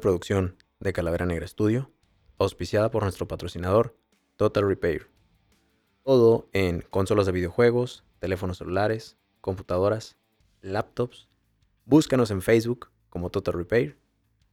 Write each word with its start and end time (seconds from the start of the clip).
producción 0.00 0.56
de 0.80 0.92
Calavera 0.92 1.26
Negra 1.26 1.46
Studio, 1.46 1.90
auspiciada 2.38 2.90
por 2.90 3.02
nuestro 3.02 3.26
patrocinador 3.26 3.96
Total 4.36 4.66
Repair. 4.66 5.08
Todo 6.04 6.48
en 6.52 6.82
consolas 6.90 7.26
de 7.26 7.32
videojuegos, 7.32 8.04
teléfonos 8.18 8.58
celulares, 8.58 9.16
computadoras, 9.40 10.16
laptops. 10.62 11.28
Búscanos 11.84 12.30
en 12.30 12.42
Facebook 12.42 12.90
como 13.08 13.30
Total 13.30 13.54
Repair 13.54 13.98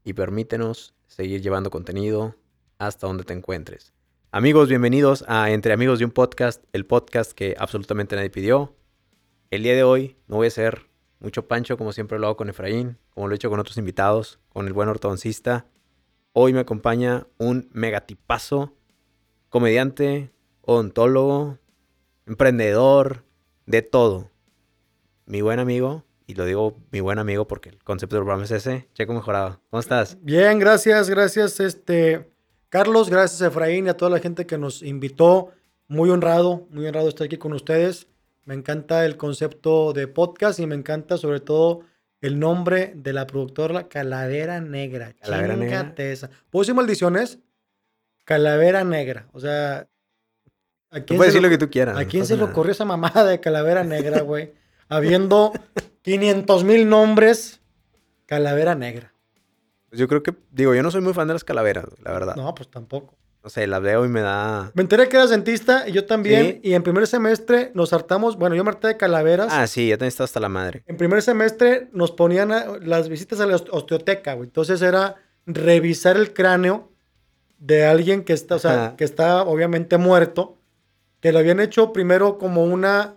y 0.03 0.13
permítenos 0.13 0.93
seguir 1.07 1.41
llevando 1.41 1.69
contenido 1.69 2.35
hasta 2.77 3.07
donde 3.07 3.23
te 3.23 3.33
encuentres. 3.33 3.93
Amigos, 4.31 4.67
bienvenidos 4.69 5.23
a 5.27 5.51
Entre 5.51 5.73
Amigos 5.73 5.99
de 5.99 6.05
un 6.05 6.11
Podcast, 6.11 6.63
el 6.73 6.85
podcast 6.85 7.31
que 7.31 7.55
absolutamente 7.57 8.15
nadie 8.15 8.29
pidió. 8.29 8.75
El 9.49 9.63
día 9.63 9.75
de 9.75 9.83
hoy 9.83 10.17
no 10.27 10.37
voy 10.37 10.47
a 10.47 10.51
ser 10.51 10.89
mucho 11.19 11.47
pancho 11.47 11.77
como 11.77 11.91
siempre 11.91 12.19
lo 12.19 12.27
hago 12.27 12.37
con 12.37 12.49
Efraín, 12.49 12.97
como 13.09 13.27
lo 13.27 13.33
he 13.33 13.35
hecho 13.35 13.49
con 13.49 13.59
otros 13.59 13.77
invitados, 13.77 14.39
con 14.49 14.67
el 14.67 14.73
buen 14.73 14.89
ortodoncista. 14.89 15.65
Hoy 16.33 16.53
me 16.53 16.59
acompaña 16.59 17.27
un 17.37 17.69
megatipazo, 17.71 18.73
comediante, 19.49 20.31
odontólogo, 20.61 21.57
emprendedor, 22.25 23.23
de 23.65 23.81
todo. 23.81 24.29
Mi 25.25 25.41
buen 25.41 25.59
amigo, 25.59 26.03
y 26.27 26.35
lo 26.35 26.45
digo 26.45 26.75
mi 26.91 26.99
buen 26.99 27.19
amigo 27.19 27.47
porque 27.47 27.69
el 27.69 27.83
concepto 27.83 28.15
del 28.15 28.23
programa 28.23 28.43
es 28.43 28.51
ese, 28.51 28.87
Checo 28.93 29.13
Mejorado. 29.13 29.59
¿Cómo 29.69 29.79
estás? 29.79 30.17
Bien, 30.21 30.59
gracias, 30.59 31.09
gracias, 31.09 31.59
este, 31.59 32.29
Carlos, 32.69 33.09
gracias 33.09 33.41
Efraín 33.41 33.87
y 33.87 33.89
a 33.89 33.97
toda 33.97 34.11
la 34.11 34.19
gente 34.19 34.45
que 34.45 34.57
nos 34.57 34.81
invitó. 34.81 35.51
Muy 35.87 36.09
honrado, 36.09 36.67
muy 36.71 36.87
honrado 36.87 37.09
estar 37.09 37.25
aquí 37.25 37.37
con 37.37 37.53
ustedes. 37.53 38.07
Me 38.45 38.53
encanta 38.53 39.05
el 39.05 39.17
concepto 39.17 39.91
de 39.91 40.07
podcast 40.07 40.59
y 40.59 40.67
me 40.67 40.75
encanta 40.75 41.17
sobre 41.17 41.39
todo 41.39 41.81
el 42.21 42.39
nombre 42.39 42.93
de 42.95 43.11
la 43.11 43.25
productora 43.25 43.87
Calavera 43.87 44.61
Negra. 44.61 45.13
Calavera 45.19 45.55
Negra. 45.55 45.93
Esa. 45.97 46.29
¿Puedo 46.51 46.61
decir 46.61 46.75
maldiciones? 46.75 47.39
Calavera 48.23 48.83
Negra. 48.83 49.27
O 49.33 49.39
sea, 49.39 49.87
¿a 50.91 50.99
quién 51.01 51.17
puedes 51.17 51.33
decir 51.33 51.41
lo 51.41 51.49
que 51.49 51.57
tú 51.57 51.71
quieras. 51.71 51.97
¿A 51.97 52.05
quién 52.05 52.25
se 52.27 52.37
le 52.37 52.43
ocurrió 52.43 52.71
esa 52.71 52.85
mamada 52.85 53.25
de 53.25 53.39
Calavera 53.39 53.83
Negra, 53.83 54.21
güey? 54.21 54.53
Habiendo 54.89 55.51
500 56.03 56.63
mil 56.63 56.87
nombres, 56.87 57.61
Calavera 58.27 58.75
Negra. 58.75 59.11
Pues 59.89 59.99
yo 59.99 60.07
creo 60.07 60.21
que, 60.21 60.35
digo, 60.51 60.75
yo 60.75 60.83
no 60.83 60.91
soy 60.91 61.01
muy 61.01 61.13
fan 61.13 61.27
de 61.27 61.33
las 61.33 61.43
calaveras, 61.43 61.85
la 62.03 62.11
verdad. 62.11 62.35
No, 62.35 62.53
pues 62.53 62.69
tampoco. 62.69 63.15
No 63.45 63.51
sé, 63.51 63.67
las 63.67 63.79
veo 63.79 64.03
y 64.05 64.09
me 64.09 64.21
da. 64.21 64.71
Me 64.73 64.81
enteré 64.81 65.07
que 65.07 65.17
eras 65.17 65.29
dentista 65.29 65.87
y 65.87 65.91
yo 65.91 66.05
también. 66.05 66.59
Y 66.63 66.73
en 66.73 66.81
primer 66.81 67.05
semestre 67.05 67.69
nos 67.75 67.93
hartamos. 67.93 68.37
Bueno, 68.37 68.55
yo 68.55 68.63
me 68.63 68.71
harté 68.71 68.87
de 68.87 68.97
calaveras. 68.97 69.49
Ah, 69.53 69.67
sí, 69.67 69.89
ya 69.89 70.03
estado 70.07 70.25
hasta 70.25 70.39
la 70.39 70.49
madre. 70.49 70.83
En 70.87 70.97
primer 70.97 71.21
semestre 71.21 71.87
nos 71.91 72.11
ponían 72.11 72.51
las 72.81 73.07
visitas 73.07 73.39
a 73.39 73.45
la 73.45 73.57
osteoteca, 73.57 74.33
güey. 74.33 74.47
Entonces 74.47 74.81
era 74.81 75.17
revisar 75.45 76.17
el 76.17 76.33
cráneo 76.33 76.91
de 77.59 77.85
alguien 77.85 78.23
que 78.23 78.33
está, 78.33 78.55
o 78.55 78.59
sea, 78.59 78.95
que 78.97 79.03
está 79.03 79.43
obviamente 79.43 79.99
muerto. 79.99 80.57
Que 81.19 81.31
lo 81.31 81.37
habían 81.37 81.59
hecho 81.59 81.93
primero 81.93 82.39
como 82.39 82.63
una 82.63 83.13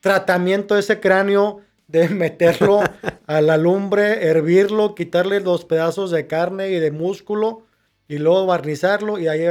tratamiento 0.00 0.76
de 0.76 0.80
ese 0.80 0.98
cráneo 0.98 1.60
de 1.88 2.08
meterlo 2.08 2.80
a 3.26 3.42
la 3.42 3.58
lumbre, 3.58 4.30
hervirlo, 4.30 4.94
quitarle 4.94 5.40
los 5.40 5.66
pedazos 5.66 6.10
de 6.10 6.26
carne 6.26 6.70
y 6.70 6.80
de 6.80 6.90
músculo 6.90 7.65
y 8.08 8.18
luego 8.18 8.46
barnizarlo 8.46 9.18
y 9.18 9.28
ahí 9.28 9.44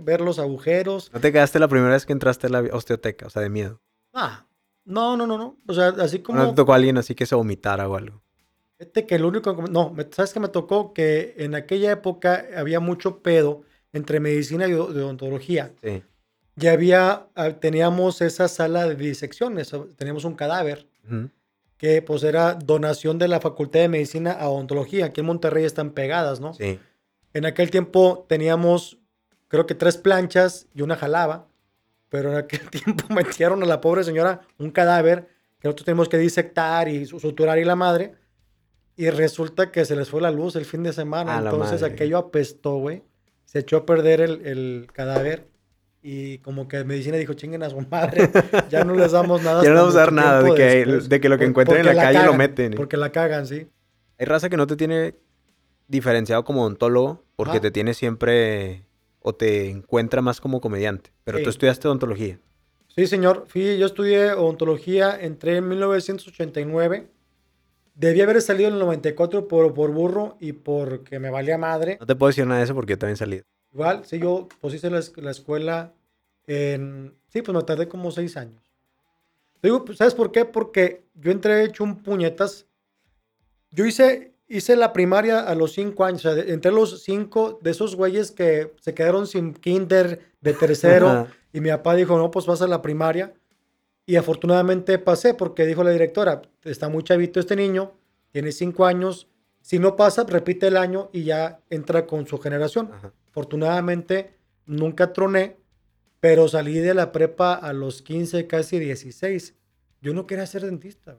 ver 0.00 0.20
los 0.20 0.38
agujeros. 0.38 1.10
¿No 1.12 1.20
te 1.20 1.32
quedaste 1.32 1.58
la 1.58 1.68
primera 1.68 1.92
vez 1.92 2.06
que 2.06 2.12
entraste 2.12 2.46
a 2.46 2.50
la 2.50 2.60
osteoteca? 2.72 3.26
O 3.26 3.30
sea, 3.30 3.42
de 3.42 3.50
miedo. 3.50 3.80
Ah, 4.12 4.46
no, 4.84 5.16
no, 5.16 5.26
no, 5.26 5.38
no. 5.38 5.58
O 5.66 5.74
sea, 5.74 5.88
así 5.98 6.20
como... 6.20 6.38
¿No 6.38 6.50
te 6.50 6.56
tocó 6.56 6.72
a 6.72 6.76
alguien 6.76 6.98
así 6.98 7.14
que 7.14 7.26
se 7.26 7.34
vomitara 7.34 7.88
o 7.88 7.96
algo? 7.96 8.22
Este 8.78 9.06
que 9.06 9.14
el 9.14 9.24
único... 9.24 9.54
No, 9.70 9.94
¿sabes 10.10 10.32
qué 10.32 10.40
me 10.40 10.48
tocó? 10.48 10.92
Que 10.92 11.34
en 11.38 11.54
aquella 11.54 11.92
época 11.92 12.46
había 12.56 12.80
mucho 12.80 13.22
pedo 13.22 13.62
entre 13.92 14.20
medicina 14.20 14.66
y 14.66 14.72
odontología. 14.72 15.72
Sí. 15.82 16.02
Y 16.56 16.66
había... 16.66 17.28
Ah, 17.34 17.50
teníamos 17.50 18.20
esa 18.22 18.48
sala 18.48 18.88
de 18.88 18.96
disecciones. 18.96 19.70
Teníamos 19.96 20.24
un 20.24 20.34
cadáver. 20.34 20.88
Que 21.76 22.00
pues 22.00 22.22
era 22.22 22.54
donación 22.54 23.18
de 23.18 23.28
la 23.28 23.40
Facultad 23.40 23.80
de 23.80 23.88
Medicina 23.88 24.32
a 24.32 24.48
odontología. 24.48 25.06
Aquí 25.06 25.20
en 25.20 25.26
Monterrey 25.26 25.64
están 25.64 25.90
pegadas, 25.90 26.40
¿no? 26.40 26.54
Sí. 26.54 26.78
En 27.34 27.46
aquel 27.46 27.70
tiempo 27.70 28.26
teníamos, 28.28 28.98
creo 29.48 29.66
que 29.66 29.74
tres 29.74 29.96
planchas 29.96 30.66
y 30.74 30.82
una 30.82 30.96
jalaba, 30.96 31.48
pero 32.08 32.30
en 32.30 32.36
aquel 32.36 32.68
tiempo 32.70 33.04
metieron 33.12 33.62
a 33.62 33.66
la 33.66 33.80
pobre 33.80 34.04
señora 34.04 34.42
un 34.58 34.70
cadáver 34.70 35.28
que 35.58 35.68
nosotros 35.68 35.86
tenemos 35.86 36.08
que 36.08 36.18
disectar 36.18 36.88
y 36.88 37.06
suturar 37.06 37.58
y 37.58 37.64
la 37.64 37.76
madre. 37.76 38.14
Y 38.96 39.08
resulta 39.10 39.70
que 39.70 39.84
se 39.84 39.96
les 39.96 40.10
fue 40.10 40.20
la 40.20 40.30
luz 40.30 40.56
el 40.56 40.64
fin 40.64 40.82
de 40.82 40.92
semana. 40.92 41.38
entonces 41.38 41.82
aquello 41.82 42.18
apestó, 42.18 42.76
güey. 42.76 43.02
Se 43.44 43.60
echó 43.60 43.78
a 43.78 43.86
perder 43.86 44.20
el, 44.20 44.88
cadáver. 44.92 45.48
Y 46.02 46.38
como 46.38 46.66
que 46.66 46.82
medicina 46.82 47.16
dijo, 47.16 47.34
chinguen 47.34 47.62
a 47.62 47.70
su 47.70 47.80
madre, 47.88 48.28
ya 48.68 48.82
no 48.82 48.92
les 48.96 49.12
damos 49.12 49.40
nada. 49.44 49.62
ya 49.62 49.70
no 49.70 49.76
vamos 49.76 49.94
a 49.94 49.98
dar 50.00 50.12
nada 50.12 50.42
de 50.42 50.54
que, 50.54 50.84
de 50.84 51.20
que, 51.20 51.28
lo 51.28 51.38
que 51.38 51.44
encuentren 51.44 51.86
en 51.86 51.94
la, 51.94 52.02
calle 52.02 52.26
lo 52.26 52.34
meten. 52.34 52.74
Porque 52.74 52.96
la 52.96 53.12
cagan, 53.12 53.46
sí. 53.46 53.68
Hay 54.18 54.26
raza 54.26 54.50
que 54.50 54.56
no 54.56 54.66
te 54.66 54.74
tiene 54.74 55.14
diferenciado 55.92 56.42
como 56.42 56.62
odontólogo 56.62 57.22
porque 57.36 57.60
te 57.60 57.70
tiene 57.70 57.94
siempre 57.94 58.86
o 59.20 59.34
te 59.34 59.68
encuentra 59.68 60.22
más 60.22 60.40
como 60.40 60.60
comediante. 60.60 61.10
Pero 61.22 61.42
tú 61.42 61.50
estudiaste 61.50 61.86
odontología. 61.86 62.38
Sí, 62.88 63.06
señor. 63.06 63.44
Fui, 63.46 63.78
yo 63.78 63.86
estudié 63.86 64.32
odontología, 64.32 65.20
entré 65.20 65.58
en 65.58 65.68
1989. 65.68 67.06
Debí 67.94 68.20
haber 68.22 68.40
salido 68.40 68.68
en 68.68 68.74
el 68.74 68.80
94 68.80 69.46
por, 69.46 69.74
por 69.74 69.92
burro 69.92 70.36
y 70.40 70.54
porque 70.54 71.18
me 71.18 71.30
valía 71.30 71.58
madre. 71.58 71.98
No 72.00 72.06
te 72.06 72.16
puedo 72.16 72.30
decir 72.30 72.46
nada 72.46 72.58
de 72.58 72.64
eso 72.64 72.74
porque 72.74 72.94
yo 72.94 72.98
también 72.98 73.18
salí. 73.18 73.42
Igual, 73.72 74.04
sí, 74.04 74.18
yo 74.18 74.48
pues 74.60 74.74
hice 74.74 74.90
la, 74.90 75.30
escuela 75.30 75.92
en... 76.46 77.14
Sí, 77.28 77.42
pues 77.42 77.54
me 77.54 77.62
tardé 77.62 77.86
como 77.86 78.10
seis 78.10 78.36
años. 78.36 78.62
Digo, 79.62 79.84
pues, 79.84 79.98
¿sabes 79.98 80.14
por 80.14 80.32
qué? 80.32 80.46
Porque 80.46 81.04
yo 81.14 81.30
entré 81.30 81.64
hecho 81.64 81.84
un 81.84 82.02
puñetas. 82.02 82.66
Yo 83.70 83.84
hice 83.86 84.31
hice 84.52 84.76
la 84.76 84.92
primaria 84.92 85.40
a 85.40 85.54
los 85.54 85.72
cinco 85.72 86.04
años, 86.04 86.26
o 86.26 86.34
sea, 86.34 86.44
entre 86.44 86.72
los 86.72 87.02
cinco 87.02 87.58
de 87.62 87.70
esos 87.70 87.96
güeyes 87.96 88.30
que 88.30 88.72
se 88.80 88.92
quedaron 88.92 89.26
sin 89.26 89.54
kinder 89.54 90.20
de 90.42 90.52
tercero 90.52 91.26
y 91.52 91.60
mi 91.60 91.70
papá 91.70 91.94
dijo, 91.94 92.18
no, 92.18 92.30
pues 92.30 92.44
vas 92.44 92.60
a 92.60 92.66
la 92.66 92.82
primaria. 92.82 93.32
Y 94.04 94.16
afortunadamente 94.16 94.98
pasé 94.98 95.32
porque 95.32 95.64
dijo 95.64 95.82
la 95.82 95.90
directora, 95.90 96.42
está 96.64 96.90
muy 96.90 97.02
chavito 97.02 97.40
este 97.40 97.56
niño, 97.56 97.92
tiene 98.30 98.52
cinco 98.52 98.84
años, 98.84 99.28
si 99.62 99.78
no 99.78 99.96
pasa, 99.96 100.24
repite 100.24 100.66
el 100.66 100.76
año 100.76 101.08
y 101.12 101.24
ya 101.24 101.60
entra 101.70 102.06
con 102.06 102.26
su 102.26 102.38
generación. 102.38 102.90
Afortunadamente 103.30 104.34
nunca 104.66 105.14
troné, 105.14 105.56
pero 106.20 106.46
salí 106.48 106.74
de 106.74 106.94
la 106.94 107.10
prepa 107.10 107.54
a 107.54 107.72
los 107.72 108.02
15, 108.02 108.46
casi 108.46 108.78
16. 108.78 109.54
Yo 110.02 110.12
no 110.12 110.26
quería 110.26 110.46
ser 110.46 110.66
dentista. 110.66 111.16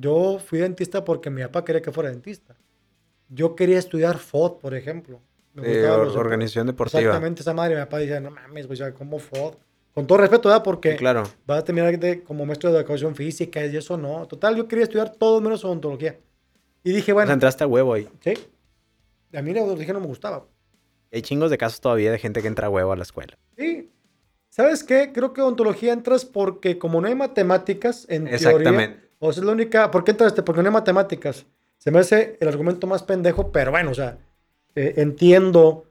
Yo 0.00 0.38
fui 0.38 0.60
dentista 0.60 1.04
porque 1.04 1.28
mi 1.28 1.42
papá 1.42 1.64
quería 1.64 1.82
que 1.82 1.90
fuera 1.90 2.10
dentista. 2.10 2.56
Yo 3.28 3.56
quería 3.56 3.78
estudiar 3.78 4.18
FOD, 4.18 4.58
por 4.60 4.74
ejemplo. 4.74 5.20
Me 5.54 5.84
organización 5.86 6.68
deportiva. 6.68 7.00
Exactamente, 7.00 7.42
esa 7.42 7.52
madre. 7.52 7.74
Mi 7.74 7.80
papá 7.80 7.98
decía, 7.98 8.20
no 8.20 8.30
mames, 8.30 8.68
güey, 8.68 8.78
¿cómo 8.94 9.18
FOD? 9.18 9.54
Con 9.94 10.06
todo 10.06 10.18
respeto, 10.18 10.48
¿verdad? 10.48 10.62
Porque 10.62 10.94
claro. 10.94 11.24
vas 11.44 11.58
a 11.58 11.64
terminar 11.64 11.98
de, 11.98 12.22
como 12.22 12.46
maestro 12.46 12.70
de 12.72 12.78
educación 12.78 13.16
física 13.16 13.66
y 13.66 13.76
eso 13.76 13.96
no. 13.96 14.24
Total, 14.28 14.54
yo 14.54 14.68
quería 14.68 14.84
estudiar 14.84 15.12
todo 15.16 15.40
menos 15.40 15.64
odontología. 15.64 16.16
Y 16.84 16.92
dije, 16.92 17.12
bueno. 17.12 17.30
O 17.30 17.34
entraste 17.34 17.64
a 17.64 17.66
huevo 17.66 17.94
ahí. 17.94 18.08
Sí. 18.20 18.34
A 19.34 19.42
mí 19.42 19.52
la 19.52 19.62
odontología 19.62 19.94
no 19.94 20.00
me 20.00 20.06
gustaba. 20.06 20.46
Hay 21.12 21.22
chingos 21.22 21.50
de 21.50 21.58
casos 21.58 21.80
todavía 21.80 22.12
de 22.12 22.18
gente 22.18 22.40
que 22.40 22.46
entra 22.46 22.68
a 22.68 22.70
huevo 22.70 22.92
a 22.92 22.96
la 22.96 23.02
escuela. 23.02 23.36
Sí. 23.56 23.90
¿Sabes 24.48 24.84
qué? 24.84 25.10
Creo 25.12 25.32
que 25.32 25.40
odontología 25.40 25.92
entras 25.92 26.24
porque 26.24 26.78
como 26.78 27.00
no 27.00 27.08
hay 27.08 27.16
matemáticas, 27.16 28.06
en 28.08 28.28
Exactamente. 28.28 29.07
O 29.18 29.32
sea, 29.32 29.40
es 29.40 29.46
la 29.46 29.52
única. 29.52 29.90
¿Por 29.90 30.04
qué 30.04 30.12
entraste? 30.12 30.42
Porque 30.42 30.62
no 30.62 30.68
hay 30.68 30.72
matemáticas. 30.72 31.46
Se 31.78 31.90
me 31.90 32.00
hace 32.00 32.36
el 32.40 32.48
argumento 32.48 32.86
más 32.86 33.02
pendejo, 33.02 33.52
pero 33.52 33.70
bueno, 33.70 33.92
o 33.92 33.94
sea, 33.94 34.18
eh, 34.74 34.94
entiendo 34.96 35.86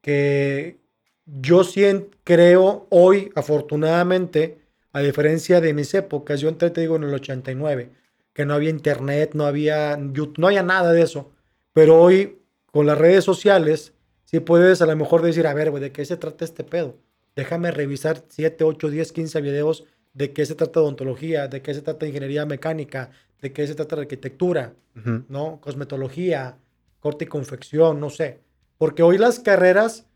que 0.00 0.78
yo 1.26 1.64
sí 1.64 1.84
creo 2.24 2.86
hoy, 2.90 3.30
afortunadamente, 3.34 4.58
a 4.92 5.00
diferencia 5.00 5.60
de 5.60 5.74
mis 5.74 5.92
épocas, 5.94 6.40
yo 6.40 6.48
entré, 6.48 6.70
te 6.70 6.80
digo, 6.80 6.96
en 6.96 7.04
el 7.04 7.14
89, 7.14 7.90
que 8.32 8.46
no 8.46 8.54
había 8.54 8.70
internet, 8.70 9.32
no 9.34 9.44
había 9.44 9.98
YouTube, 9.98 10.38
no 10.38 10.46
había 10.46 10.62
nada 10.62 10.92
de 10.92 11.02
eso. 11.02 11.32
Pero 11.72 12.00
hoy, 12.00 12.38
con 12.70 12.86
las 12.86 12.96
redes 12.96 13.24
sociales, 13.24 13.92
sí 14.24 14.40
puedes 14.40 14.80
a 14.80 14.86
lo 14.86 14.96
mejor 14.96 15.22
decir, 15.22 15.46
a 15.46 15.54
ver, 15.54 15.70
güey, 15.70 15.82
¿de 15.82 15.92
qué 15.92 16.04
se 16.04 16.16
trata 16.16 16.44
este 16.44 16.64
pedo? 16.64 16.96
Déjame 17.34 17.70
revisar 17.70 18.24
7, 18.28 18.64
8, 18.64 18.88
10, 18.88 19.12
15 19.12 19.40
videos 19.42 19.84
de 20.16 20.32
qué 20.32 20.46
se 20.46 20.54
trata 20.54 20.80
de 20.80 20.84
odontología, 20.86 21.46
de 21.46 21.60
qué 21.60 21.74
se 21.74 21.82
trata 21.82 22.00
de 22.00 22.08
ingeniería 22.08 22.46
mecánica, 22.46 23.10
de 23.42 23.52
qué 23.52 23.66
se 23.66 23.74
trata 23.74 23.96
de 23.96 24.02
arquitectura, 24.02 24.72
¿no? 25.28 25.60
Cosmetología, 25.60 26.56
corte 27.00 27.26
y 27.26 27.28
confección, 27.28 28.00
no 28.00 28.08
sé. 28.08 28.38
Porque 28.78 29.02
hoy 29.02 29.18
las 29.18 29.38
carreras, 29.40 30.06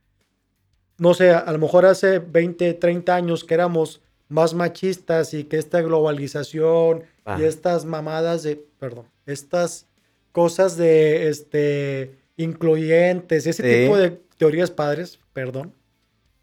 no 0.97 1.12
sé, 1.12 1.32
a 1.32 1.52
lo 1.52 1.58
mejor 1.58 1.85
hace 1.85 2.19
20, 2.19 2.73
30 2.75 3.14
años 3.14 3.44
que 3.44 3.52
éramos 3.55 4.00
más 4.31 4.55
machistas 4.55 5.35
y 5.35 5.44
que 5.44 5.58
esta 5.58 5.82
globalización 5.82 7.02
y 7.38 7.43
estas 7.43 7.85
mamadas 7.85 8.43
de, 8.43 8.56
perdón, 8.79 9.05
estas 9.26 9.87
cosas 10.32 10.76
de, 10.79 11.29
este, 11.29 12.14
incluyentes, 12.37 13.47
ese 13.47 13.62
Sí. 13.62 13.82
tipo 13.85 13.99
de 13.99 14.11
teorías 14.38 14.70
padres, 14.70 15.19
perdón, 15.35 15.75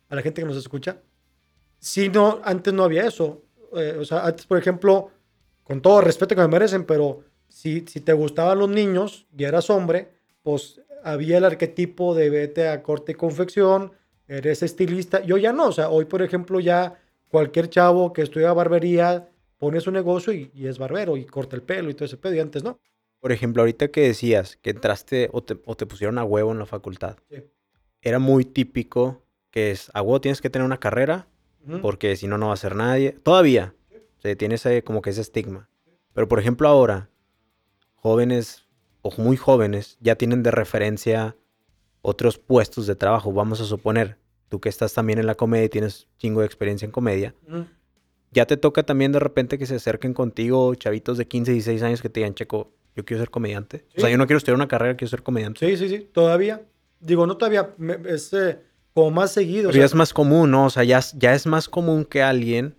a 0.09 0.15
la 0.15 0.21
gente 0.21 0.41
que 0.41 0.47
nos 0.47 0.57
escucha. 0.57 0.97
Si 1.79 2.09
no, 2.09 2.39
antes 2.43 2.73
no 2.73 2.83
había 2.83 3.05
eso. 3.07 3.41
Eh, 3.75 3.97
o 3.99 4.05
sea, 4.05 4.25
antes, 4.25 4.45
por 4.45 4.57
ejemplo, 4.57 5.09
con 5.63 5.81
todo 5.81 6.01
respeto 6.01 6.35
que 6.35 6.41
me 6.41 6.47
merecen, 6.47 6.85
pero 6.85 7.23
si, 7.47 7.81
si 7.87 8.01
te 8.01 8.13
gustaban 8.13 8.59
los 8.59 8.69
niños 8.69 9.27
y 9.37 9.43
eras 9.43 9.69
hombre, 9.69 10.09
pues 10.43 10.81
había 11.03 11.37
el 11.37 11.45
arquetipo 11.45 12.15
de 12.15 12.29
vete 12.29 12.67
a 12.69 12.81
corte 12.83 13.13
y 13.13 13.15
confección, 13.15 13.91
eres 14.27 14.63
estilista. 14.63 15.21
Yo 15.23 15.37
ya 15.37 15.53
no, 15.53 15.67
o 15.67 15.71
sea, 15.71 15.89
hoy, 15.89 16.05
por 16.05 16.21
ejemplo, 16.21 16.59
ya 16.59 16.99
cualquier 17.29 17.69
chavo 17.69 18.13
que 18.13 18.21
estudia 18.21 18.53
barbería 18.53 19.29
pone 19.57 19.81
su 19.81 19.91
negocio 19.91 20.33
y, 20.33 20.51
y 20.53 20.67
es 20.67 20.77
barbero 20.77 21.17
y 21.17 21.25
corta 21.25 21.55
el 21.55 21.63
pelo 21.63 21.89
y 21.89 21.93
todo 21.93 22.05
ese 22.05 22.17
pedo, 22.17 22.33
y 22.35 22.39
antes 22.39 22.63
no. 22.63 22.79
Por 23.19 23.31
ejemplo, 23.31 23.61
ahorita 23.63 23.87
que 23.89 24.01
decías 24.01 24.57
que 24.57 24.69
entraste 24.69 25.29
o 25.33 25.41
te, 25.43 25.57
o 25.65 25.75
te 25.75 25.85
pusieron 25.85 26.17
a 26.19 26.23
huevo 26.23 26.51
en 26.51 26.59
la 26.59 26.65
facultad, 26.65 27.17
Sí. 27.29 27.43
era 28.01 28.19
muy 28.19 28.45
típico 28.45 29.23
que 29.49 29.71
es 29.71 29.89
a 29.93 30.01
huevo 30.01 30.21
tienes 30.21 30.39
que 30.41 30.49
tener 30.49 30.65
una 30.65 30.79
carrera 30.79 31.27
Porque 31.81 32.15
si 32.15 32.27
no, 32.27 32.37
no 32.37 32.47
va 32.47 32.53
a 32.53 32.57
ser 32.57 32.75
nadie. 32.75 33.11
Todavía 33.23 33.73
se 34.19 34.35
tiene 34.35 34.55
ese, 34.55 34.83
como 34.83 35.01
que 35.01 35.09
ese 35.11 35.21
estigma. 35.21 35.69
Pero 36.13 36.27
por 36.27 36.39
ejemplo, 36.39 36.67
ahora, 36.67 37.09
jóvenes 37.95 38.65
o 39.01 39.11
muy 39.17 39.37
jóvenes 39.37 39.97
ya 40.01 40.15
tienen 40.15 40.43
de 40.43 40.51
referencia 40.51 41.35
otros 42.01 42.37
puestos 42.37 42.87
de 42.87 42.95
trabajo. 42.95 43.31
Vamos 43.33 43.61
a 43.61 43.65
suponer, 43.65 44.17
tú 44.49 44.59
que 44.59 44.69
estás 44.69 44.93
también 44.93 45.19
en 45.19 45.25
la 45.27 45.35
comedia 45.35 45.65
y 45.65 45.69
tienes 45.69 46.07
chingo 46.17 46.41
de 46.41 46.45
experiencia 46.45 46.85
en 46.85 46.91
comedia, 46.91 47.35
ya 48.31 48.45
te 48.45 48.57
toca 48.57 48.83
también 48.83 49.11
de 49.11 49.19
repente 49.19 49.57
que 49.57 49.65
se 49.65 49.75
acerquen 49.75 50.13
contigo 50.13 50.73
chavitos 50.75 51.17
de 51.17 51.27
15, 51.27 51.51
16 51.53 51.81
años 51.83 52.01
que 52.01 52.09
te 52.09 52.19
digan, 52.21 52.33
Checo, 52.35 52.71
yo 52.95 53.05
quiero 53.05 53.21
ser 53.21 53.29
comediante. 53.29 53.85
O 53.89 53.99
sea, 53.99 54.05
Sí. 54.05 54.11
yo 54.11 54.17
no 54.17 54.25
quiero 54.27 54.37
estudiar 54.37 54.55
una 54.55 54.67
carrera, 54.67 54.95
quiero 54.95 55.09
ser 55.09 55.23
comediante. 55.23 55.65
Sí, 55.65 55.77
sí, 55.77 55.89
sí, 55.89 56.09
todavía. 56.11 56.61
Digo, 56.99 57.27
no 57.27 57.37
todavía, 57.37 57.73
me- 57.77 57.99
es 58.05 58.33
eh, 58.33 58.59
como 58.97 59.11
más 59.11 59.31
seguido. 59.31 59.69
o 59.69 59.71
Pero 59.71 59.73
sea, 59.73 59.81
ya 59.81 59.85
es 59.85 59.93
más 59.95 60.11
común, 60.13 60.49
¿no? 60.49 60.65
O 60.65 60.69
sea, 60.71 60.83
ya, 60.83 60.97
es- 60.97 61.13
ya 61.19 61.35
es 61.35 61.45
más 61.45 61.69
común 61.69 62.03
que 62.03 62.23
alguien, 62.23 62.75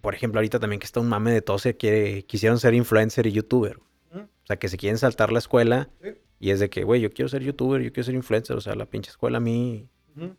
por 0.00 0.14
ejemplo, 0.14 0.38
ahorita 0.38 0.58
también 0.58 0.80
que 0.80 0.86
está 0.86 1.00
un 1.00 1.08
mame 1.08 1.32
de 1.32 1.42
todos 1.42 1.62
que 1.64 1.76
quiere, 1.76 2.24
quisieron 2.24 2.58
ser 2.58 2.72
influencer 2.74 3.26
y 3.26 3.32
youtuber. 3.32 3.78
Ujú. 4.10 4.20
O 4.20 4.46
sea, 4.46 4.56
que 4.56 4.68
se 4.68 4.76
quieren 4.78 4.96
saltar 4.96 5.30
la 5.30 5.38
escuela 5.38 5.90
Sí. 6.02 6.08
y 6.40 6.50
es 6.50 6.60
de 6.60 6.70
que, 6.70 6.82
güey, 6.82 7.00
yo 7.02 7.10
quiero 7.12 7.28
ser 7.28 7.42
youtuber, 7.42 7.82
yo 7.82 7.92
quiero 7.92 8.04
ser 8.04 8.14
influencer. 8.14 8.56
O 8.56 8.60
sea, 8.62 8.74
la 8.74 8.86
pinche 8.86 9.10
escuela 9.10 9.36
a 9.38 9.40
mí. 9.40 9.88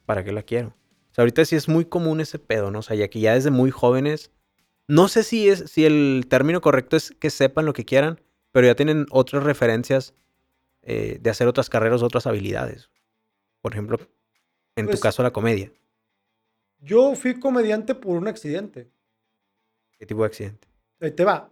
¿para 0.06 0.24
qué 0.26 0.32
la 0.34 0.42
quiero? 0.44 0.70
O 0.70 1.14
sea, 1.14 1.22
ahorita 1.22 1.46
sí 1.46 1.56
es 1.56 1.70
muy 1.70 1.86
común 1.86 2.20
ese 2.20 2.38
pedo, 2.40 2.70
¿no? 2.72 2.80
O 2.80 2.82
sea, 2.82 2.96
ya 2.98 3.08
que 3.10 3.20
ya 3.22 3.36
desde 3.36 3.50
muy 3.52 3.72
jóvenes, 3.72 4.32
no 4.90 5.08
sé 5.08 5.24
si 5.24 5.48
es, 5.50 5.72
si 5.72 5.86
el 5.86 6.26
término 6.28 6.60
correcto 6.62 6.98
es 6.98 7.12
que 7.12 7.30
sepan 7.30 7.66
lo 7.66 7.72
que 7.74 7.86
quieran, 7.86 8.20
pero 8.52 8.68
ya 8.68 8.76
tienen 8.76 9.06
otras 9.12 9.44
referencias 9.44 10.14
eh, 10.82 11.20
de 11.22 11.30
hacer 11.30 11.48
otras 11.48 11.70
carreras, 11.70 12.02
otras 12.02 12.26
habilidades. 12.28 12.90
Por 13.62 13.72
ejemplo, 13.74 14.00
en 14.80 14.86
Pues- 14.88 15.00
tu 15.00 15.02
caso 15.02 15.24
la 15.24 15.32
comedia. 15.32 15.72
Yo 16.80 17.16
fui 17.16 17.40
comediante 17.40 17.96
por 17.96 18.16
un 18.18 18.28
accidente. 18.28 18.90
¿Qué 19.98 20.06
tipo 20.06 20.22
de 20.22 20.28
accidente? 20.28 20.68
Ahí 21.02 21.12
te 21.12 21.26
va. 21.26 21.52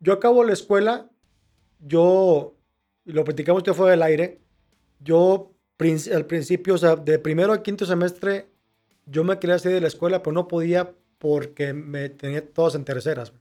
Yo 0.00 0.12
acabo 0.12 0.44
la 0.44 0.52
escuela, 0.52 1.10
yo, 1.78 2.54
y 3.04 3.12
lo 3.12 3.24
platicamos 3.24 3.62
ya 3.62 3.74
fuera 3.74 3.92
del 3.92 4.02
aire, 4.02 4.40
yo 5.00 5.52
al 6.12 6.26
principio, 6.26 6.74
o 6.74 6.78
sea, 6.78 6.96
de 6.96 7.18
primero 7.18 7.52
a 7.54 7.62
quinto 7.62 7.86
semestre, 7.86 8.48
yo 9.06 9.24
me 9.24 9.38
quería 9.38 9.58
salir 9.58 9.76
de 9.76 9.80
la 9.80 9.88
escuela, 9.88 10.22
pero 10.22 10.32
no 10.34 10.46
podía 10.46 10.94
porque 11.18 11.72
me 11.72 12.10
tenía 12.10 12.46
todas 12.52 12.74
en 12.74 12.84
terceras. 12.84 13.32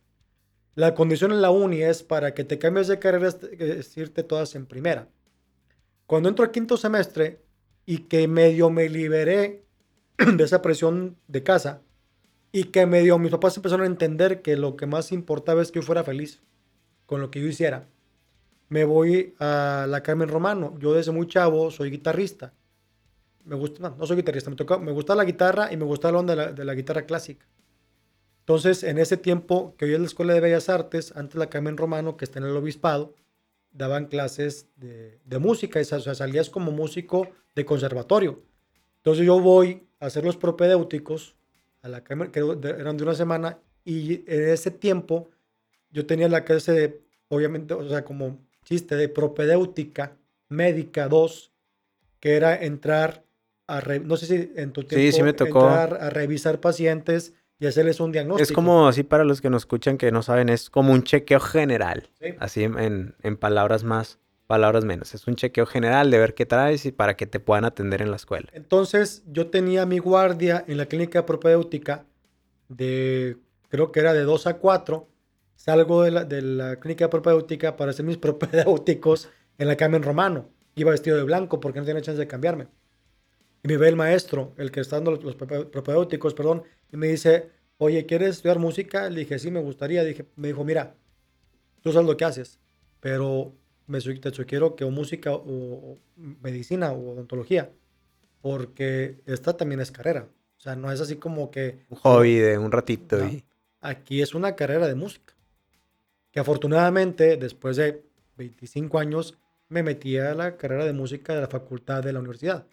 La 0.76 0.96
condición 0.96 1.34
en 1.34 1.42
la 1.42 1.50
uni 1.52 1.82
es 1.82 2.04
para 2.04 2.34
que 2.34 2.46
te 2.46 2.58
cambies 2.58 2.88
de 2.88 3.00
carrera, 3.00 3.28
es 3.28 3.98
irte 3.98 4.24
todas 4.24 4.56
en 4.56 4.66
primera. 4.66 5.10
Cuando 6.06 6.30
entro 6.30 6.46
al 6.46 6.52
quinto 6.52 6.78
semestre 6.78 7.42
y 7.90 8.02
que 8.02 8.28
medio 8.28 8.70
me 8.70 8.88
liberé 8.88 9.66
de 10.20 10.44
esa 10.44 10.62
presión 10.62 11.18
de 11.28 11.42
casa, 11.42 11.82
y 12.52 12.66
que 12.66 12.86
medio 12.86 13.18
mis 13.18 13.32
papás 13.32 13.58
empezaron 13.58 13.84
a 13.84 13.88
entender 13.88 14.44
que 14.44 14.58
lo 14.58 14.76
que 14.76 14.86
más 14.86 15.12
importaba 15.12 15.64
es 15.64 15.72
que 15.72 15.80
yo 15.80 15.84
fuera 15.84 16.04
feliz 16.04 16.40
con 17.08 17.20
lo 17.20 17.32
que 17.32 17.42
yo 17.42 17.48
hiciera. 17.48 17.88
Me 18.68 18.84
voy 18.84 19.34
a 19.40 19.88
la 19.90 20.04
Carmen 20.04 20.30
Romano. 20.30 20.78
Yo 20.78 20.94
desde 20.94 21.12
muy 21.12 21.26
chavo 21.26 21.72
soy 21.72 21.90
guitarrista. 21.90 22.54
Me 23.44 23.56
gusta, 23.56 23.82
no, 23.82 23.96
no 23.96 24.06
soy 24.06 24.18
guitarrista, 24.18 24.52
me, 24.52 24.56
toca, 24.56 24.78
me 24.78 24.92
gusta 24.92 25.16
la 25.16 25.26
guitarra 25.26 25.74
y 25.74 25.78
me 25.78 25.86
gusta 25.86 26.12
la 26.12 26.20
onda 26.20 26.36
de 26.36 26.46
la, 26.46 26.52
de 26.52 26.66
la 26.66 26.76
guitarra 26.76 27.08
clásica. 27.08 27.48
Entonces, 28.42 28.84
en 28.84 29.00
ese 29.00 29.18
tiempo 29.18 29.74
que 29.80 29.86
hoy 29.86 29.96
es 29.96 30.00
la 30.00 30.06
Escuela 30.06 30.36
de 30.36 30.42
Bellas 30.42 30.70
Artes, 30.70 31.12
antes 31.16 31.38
la 31.38 31.50
Carmen 31.50 31.76
Romano, 31.76 32.18
que 32.18 32.26
está 32.26 32.38
en 32.38 32.46
el 32.46 32.56
obispado, 32.56 33.16
daban 33.72 34.08
clases 34.08 34.68
de, 34.76 35.20
de 35.26 35.40
música, 35.40 35.80
y, 35.80 35.84
o 35.84 36.00
sea, 36.00 36.16
salías 36.16 36.50
como 36.50 36.72
músico 36.72 37.30
de 37.56 37.66
conservatorio. 37.66 38.42
Entonces 38.98 39.26
yo 39.26 39.40
voy 39.40 39.88
a 40.00 40.08
hacer 40.08 40.24
los 40.24 40.38
propedéuticos 40.38 41.36
a 41.82 41.88
la 41.90 42.04
que 42.04 42.14
eran 42.14 42.98
de 42.98 43.04
una 43.04 43.16
semana, 43.16 43.60
y 43.86 44.24
en 44.32 44.50
ese 44.50 44.72
tiempo 44.72 45.30
yo 45.92 46.06
tenía 46.06 46.28
la 46.28 46.44
clase 46.46 46.72
de, 46.74 47.02
obviamente, 47.30 47.74
o 47.74 47.88
sea, 47.88 48.04
como 48.04 48.38
chiste 48.64 48.96
de 48.96 49.08
propedéutica 49.10 50.18
médica 50.50 51.08
2, 51.08 51.52
que 52.20 52.36
era 52.36 52.56
entrar 52.56 53.24
a, 53.68 53.80
re- 53.80 54.00
no 54.00 54.18
sé 54.18 54.26
si 54.26 54.52
en 54.56 54.72
tu 54.74 54.84
tiempo, 54.84 55.16
sí 55.16 55.24
me 55.24 55.34
tocó. 55.34 55.62
entrar 55.62 56.02
a 56.02 56.10
revisar 56.10 56.60
pacientes 56.60 57.34
y 57.60 57.66
hacerles 57.68 58.00
un 58.00 58.12
diagnóstico. 58.12 58.44
Es 58.44 58.52
como 58.54 58.88
así 58.88 59.04
para 59.04 59.24
los 59.26 59.42
que 59.42 59.50
nos 59.50 59.64
escuchan 59.64 59.98
que 59.98 60.12
no 60.12 60.22
saben, 60.24 60.50
es 60.50 60.70
como 60.70 60.94
un 60.94 61.04
chequeo 61.04 61.40
general. 61.40 62.10
Sí. 62.22 62.28
Así 62.40 62.64
en- 62.64 63.16
en, 63.22 63.38
palabras 63.38 63.84
más, 63.84 64.18
palabras 64.48 64.86
menos. 64.86 65.14
Es 65.14 65.28
un 65.28 65.36
chequeo 65.36 65.66
general 65.66 66.10
de 66.10 66.20
ver 66.20 66.34
qué 66.34 66.46
traes 66.46 66.86
y 66.86 66.92
para 66.92 67.16
que 67.18 67.28
te 67.28 67.40
puedan 67.40 67.66
atender 67.66 68.02
en 68.02 68.10
la 68.12 68.16
escuela. 68.16 68.48
Entonces 68.54 69.24
yo 69.28 69.48
tenía 69.48 69.86
mi 69.86 70.00
guardia 70.00 70.64
en 70.68 70.78
la 70.78 70.86
clínica 70.86 71.26
propedéutica 71.26 72.06
de, 72.70 73.38
creo 73.70 73.92
que 73.92 74.00
era 74.00 74.14
de 74.14 74.22
2 74.22 74.48
a 74.48 74.56
4. 74.58 75.08
Salgo 75.56 76.04
de 76.04 76.12
la, 76.12 76.24
de 76.24 76.42
la 76.42 76.78
clínica 76.78 77.10
propedéutica 77.10 77.76
para 77.76 77.92
hacer 77.92 78.06
mis 78.06 78.18
propedéuticos 78.64 79.30
en 79.58 79.68
la 79.68 79.76
Carmen 79.76 80.04
Romano. 80.04 80.50
Iba 80.76 80.92
vestido 80.92 81.18
de 81.18 81.24
blanco 81.24 81.60
porque 81.60 81.80
no 81.80 81.86
tenía 81.86 82.02
chance 82.02 82.20
de 82.20 82.28
cambiarme. 82.28 82.68
Y 83.64 83.68
me 83.68 83.76
ve 83.76 83.90
el 83.90 83.98
maestro, 83.98 84.54
el 84.58 84.72
que 84.72 84.80
está 84.80 84.96
dando 84.96 85.12
los, 85.12 85.22
los 85.24 85.38
prope- 85.38 85.66
propedéuticos, 85.70 86.34
perdón, 86.34 86.64
y 86.94 86.96
me 86.98 87.08
dice, 87.08 87.50
oye, 87.80 88.06
¿quieres 88.06 88.30
estudiar 88.36 88.60
música? 88.60 89.10
Le 89.10 89.22
dije, 89.22 89.40
sí, 89.40 89.50
me 89.50 89.60
gustaría. 89.62 90.04
Dije, 90.04 90.26
me 90.36 90.50
dijo, 90.50 90.64
mira, 90.64 90.96
tú 91.82 91.92
sabes 91.92 92.08
lo 92.08 92.16
que 92.16 92.26
haces, 92.26 92.60
pero 93.00 93.56
me 93.88 94.00
te 94.00 94.32
sugiero 94.32 94.76
que 94.76 94.84
o 94.84 94.92
música 94.92 95.34
o, 95.34 95.42
o 95.42 95.98
medicina 96.16 96.92
o 96.92 97.14
odontología, 97.14 97.72
porque 98.42 99.22
esta 99.26 99.58
también 99.58 99.82
es 99.82 99.92
carrera. 99.92 100.28
O 100.58 100.62
sea, 100.62 100.76
no 100.76 100.92
es 100.92 101.02
así 101.02 101.16
como 101.16 101.50
que 101.50 101.86
Un 101.90 101.98
hobby 101.98 102.36
de 102.36 102.58
un 102.58 102.72
ratito. 102.72 103.18
No. 103.18 103.26
y- 103.28 103.44
aquí 103.82 104.22
es 104.22 104.36
una 104.36 104.56
carrera 104.56 104.88
de 104.88 104.96
música. 104.96 105.34
Que 106.32 106.40
afortunadamente, 106.42 107.38
después 107.38 107.78
de 107.78 108.04
25 108.38 109.00
años, 109.00 109.38
me 109.70 109.84
metí 109.84 110.18
a 110.18 110.36
la 110.36 110.58
carrera 110.58 110.86
de 110.86 110.94
música 110.94 111.34
de 111.34 111.42
la 111.42 111.48
facultad 111.48 112.04
de 112.04 112.14
la 112.14 112.20
universidad. 112.20 112.68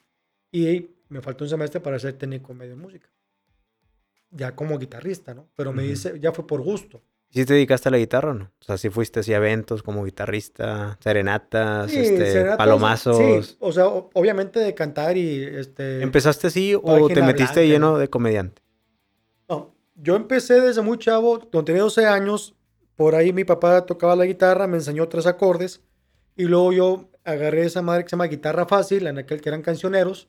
Y 0.53 0.91
me 1.09 1.21
faltó 1.23 1.45
un 1.45 1.51
semestre 1.51 1.81
para 1.81 1.99
ser 1.99 2.15
técnico 2.15 2.53
medio 2.55 2.73
en 2.75 2.81
música. 2.81 3.09
Ya 4.37 4.55
como 4.55 4.79
guitarrista, 4.79 5.35
¿no? 5.35 5.49
Pero 5.57 5.73
me 5.73 5.83
Ujú. 5.83 5.91
dice, 5.91 6.21
ya 6.21 6.33
fue 6.33 6.47
por 6.47 6.63
gusto. 6.63 7.03
¿Sí 7.31 7.45
te 7.45 7.55
dedicaste 7.55 7.89
a 7.89 7.93
la 7.93 7.99
guitarra 7.99 8.31
o 8.31 8.35
no? 8.35 8.45
O 8.61 8.65
sea, 8.65 8.79
si 8.79 8.89
fuiste 8.89 9.21
así 9.21 9.35
a 9.35 9.39
eventos 9.39 9.83
como 9.83 10.05
guitarrista, 10.05 10.97
serenatas, 11.01 11.91
Sí, 11.91 12.01
este, 12.01 12.27
serenatas, 12.33 12.57
palomazos. 12.59 13.47
Sí, 13.49 13.57
o 13.61 13.73
sea, 13.73 13.87
obviamente 13.89 14.61
de 14.61 14.75
cantar 14.75 15.17
y 15.17 15.43
este. 15.43 16.03
¿Empezaste 16.03 16.47
así 16.47 16.75
o 16.75 17.09
te 17.09 17.23
metiste 17.23 17.61
blanca, 17.61 17.63
lleno 17.63 17.93
¿no? 17.93 17.99
de 17.99 18.09
comediante? 18.09 18.63
No, 19.49 19.75
yo 19.97 20.17
empecé 20.17 20.61
desde 20.61 20.83
muy 20.83 20.99
chavo, 20.99 21.41
cuando 21.41 21.65
tenía 21.65 21.83
12 21.83 22.07
años, 22.07 22.55
por 22.95 23.15
ahí 23.15 23.33
mi 23.33 23.45
papá 23.45 23.85
tocaba 23.87 24.17
la 24.17 24.25
guitarra, 24.25 24.67
me 24.67 24.77
enseñó 24.77 25.09
tres 25.09 25.27
acordes, 25.27 25.83
y 26.37 26.45
luego 26.45 26.73
yo 26.73 27.11
agarré 27.25 27.65
esa 27.65 27.83
madre 27.83 28.05
que 28.05 28.11
se 28.11 28.17
llama 28.17 28.27
guitarra 28.29 28.67
fácil, 28.67 29.07
en 29.07 29.19
aquel 29.19 29.41
que 29.41 29.49
eran 29.49 29.63
cancioneros, 29.63 30.29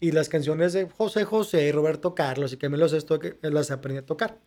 y 0.00 0.12
las 0.12 0.28
canciones 0.28 0.72
de 0.72 0.88
José 0.88 1.24
José 1.24 1.68
y 1.68 1.72
Roberto 1.72 2.14
Carlos 2.14 2.52
y 2.52 2.56
que 2.56 2.70
me 2.70 2.78
los 2.78 2.92
esto, 2.94 3.20
las 3.42 3.70
aprendí 3.70 3.98
a 3.98 4.06
tocar. 4.06 4.38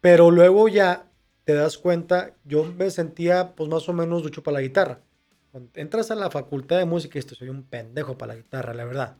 Pero 0.00 0.30
luego 0.30 0.68
ya 0.68 1.10
te 1.44 1.54
das 1.54 1.78
cuenta, 1.78 2.36
yo 2.44 2.64
me 2.64 2.90
sentía 2.90 3.54
pues 3.56 3.70
más 3.70 3.88
o 3.88 3.94
menos 3.94 4.22
ducho 4.22 4.42
para 4.42 4.56
la 4.56 4.60
guitarra. 4.60 5.00
Cuando 5.50 5.70
entras 5.74 6.10
a 6.10 6.14
la 6.14 6.30
facultad 6.30 6.76
de 6.76 6.84
música, 6.84 7.18
esto 7.18 7.34
soy 7.34 7.48
un 7.48 7.62
pendejo 7.62 8.18
para 8.18 8.34
la 8.34 8.40
guitarra, 8.40 8.74
la 8.74 8.84
verdad. 8.84 9.16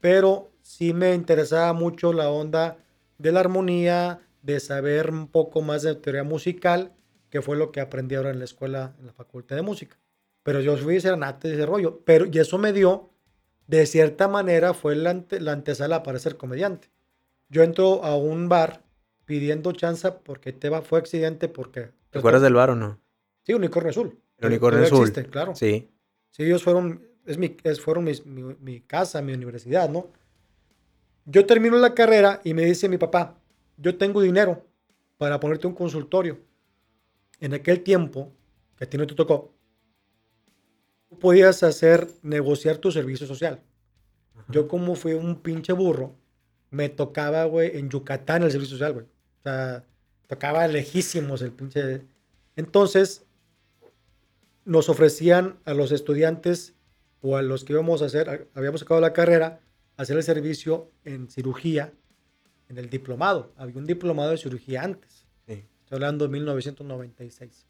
Pero 0.00 0.52
sí 0.60 0.92
me 0.92 1.14
interesaba 1.14 1.72
mucho 1.72 2.12
la 2.12 2.28
onda 2.28 2.76
de 3.16 3.32
la 3.32 3.40
armonía, 3.40 4.20
de 4.42 4.60
saber 4.60 5.10
un 5.10 5.28
poco 5.28 5.62
más 5.62 5.80
de 5.82 5.94
teoría 5.94 6.22
musical, 6.22 6.92
que 7.30 7.40
fue 7.40 7.56
lo 7.56 7.72
que 7.72 7.80
aprendí 7.80 8.14
ahora 8.14 8.30
en 8.30 8.38
la 8.38 8.44
escuela, 8.44 8.94
en 9.00 9.06
la 9.06 9.14
facultad 9.14 9.56
de 9.56 9.62
música. 9.62 9.98
Pero 10.42 10.60
yo 10.60 10.76
fui 10.76 11.00
serenata 11.00 11.48
de 11.48 11.54
ese 11.54 11.64
rollo. 11.64 12.02
Pero, 12.04 12.26
y 12.30 12.38
eso 12.38 12.58
me 12.58 12.74
dio, 12.74 13.13
de 13.66 13.86
cierta 13.86 14.28
manera, 14.28 14.74
fue 14.74 14.94
la, 14.96 15.10
ante- 15.10 15.40
la 15.40 15.52
antesala 15.52 16.02
para 16.02 16.18
ser 16.18 16.36
comediante. 16.36 16.90
Yo 17.48 17.62
entro 17.62 18.04
a 18.04 18.16
un 18.16 18.48
bar 18.48 18.82
pidiendo 19.24 19.72
chanza 19.72 20.20
porque 20.20 20.52
Teba 20.52 20.82
fue 20.82 20.98
accidente 20.98 21.48
porque... 21.48 21.90
¿Te 22.10 22.18
acuerdas 22.18 22.42
del 22.42 22.54
bar 22.54 22.70
o 22.70 22.76
no? 22.76 23.00
Sí, 23.44 23.54
Unicornio 23.54 23.90
Azul. 23.90 24.18
El 24.38 24.46
unicornio 24.48 24.84
azul. 24.84 24.98
existe, 25.08 25.24
claro. 25.30 25.54
Sí. 25.54 25.90
Sí, 26.30 26.42
ellos 26.44 26.62
fueron 26.62 27.06
es 27.26 27.38
mi, 27.38 27.56
es, 27.62 27.80
fueron 27.80 28.04
mis- 28.04 28.26
mi, 28.26 28.42
mi 28.60 28.80
casa, 28.80 29.22
mi 29.22 29.32
universidad, 29.32 29.88
¿no? 29.88 30.08
Yo 31.24 31.46
termino 31.46 31.78
la 31.78 31.94
carrera 31.94 32.40
y 32.44 32.52
me 32.54 32.64
dice 32.64 32.88
mi 32.88 32.98
papá, 32.98 33.38
yo 33.78 33.96
tengo 33.96 34.20
dinero 34.20 34.66
para 35.16 35.40
ponerte 35.40 35.66
un 35.66 35.74
consultorio. 35.74 36.38
En 37.40 37.54
aquel 37.54 37.82
tiempo, 37.82 38.32
que 38.76 38.84
a 38.84 38.90
ti 38.90 38.98
no 38.98 39.06
te 39.06 39.14
tocó, 39.14 39.53
tú 41.14 41.18
podías 41.20 41.62
hacer, 41.62 42.08
negociar 42.22 42.78
tu 42.78 42.90
servicio 42.90 43.26
social. 43.26 43.62
Yo 44.48 44.68
como 44.68 44.94
fui 44.94 45.12
un 45.12 45.40
pinche 45.40 45.72
burro, 45.72 46.16
me 46.70 46.88
tocaba, 46.88 47.44
güey, 47.44 47.78
en 47.78 47.88
Yucatán 47.88 48.42
el 48.42 48.50
servicio 48.50 48.76
social, 48.76 48.92
güey. 48.92 49.06
O 49.06 49.42
sea, 49.42 49.84
tocaba 50.26 50.66
lejísimos 50.66 51.42
el 51.42 51.52
pinche... 51.52 52.02
Entonces, 52.56 53.24
nos 54.64 54.88
ofrecían 54.88 55.58
a 55.64 55.74
los 55.74 55.92
estudiantes 55.92 56.74
o 57.22 57.36
a 57.36 57.42
los 57.42 57.64
que 57.64 57.72
íbamos 57.72 58.02
a 58.02 58.06
hacer, 58.06 58.50
habíamos 58.54 58.80
sacado 58.80 59.00
la 59.00 59.12
carrera, 59.12 59.60
hacer 59.96 60.16
el 60.16 60.22
servicio 60.22 60.90
en 61.04 61.30
cirugía, 61.30 61.92
en 62.68 62.78
el 62.78 62.90
diplomado. 62.90 63.52
Había 63.56 63.76
un 63.76 63.86
diplomado 63.86 64.30
de 64.30 64.38
cirugía 64.38 64.82
antes. 64.82 65.26
Sí. 65.46 65.64
Estoy 65.80 65.96
hablando 65.96 66.26
de 66.26 66.32
1996. 66.32 67.66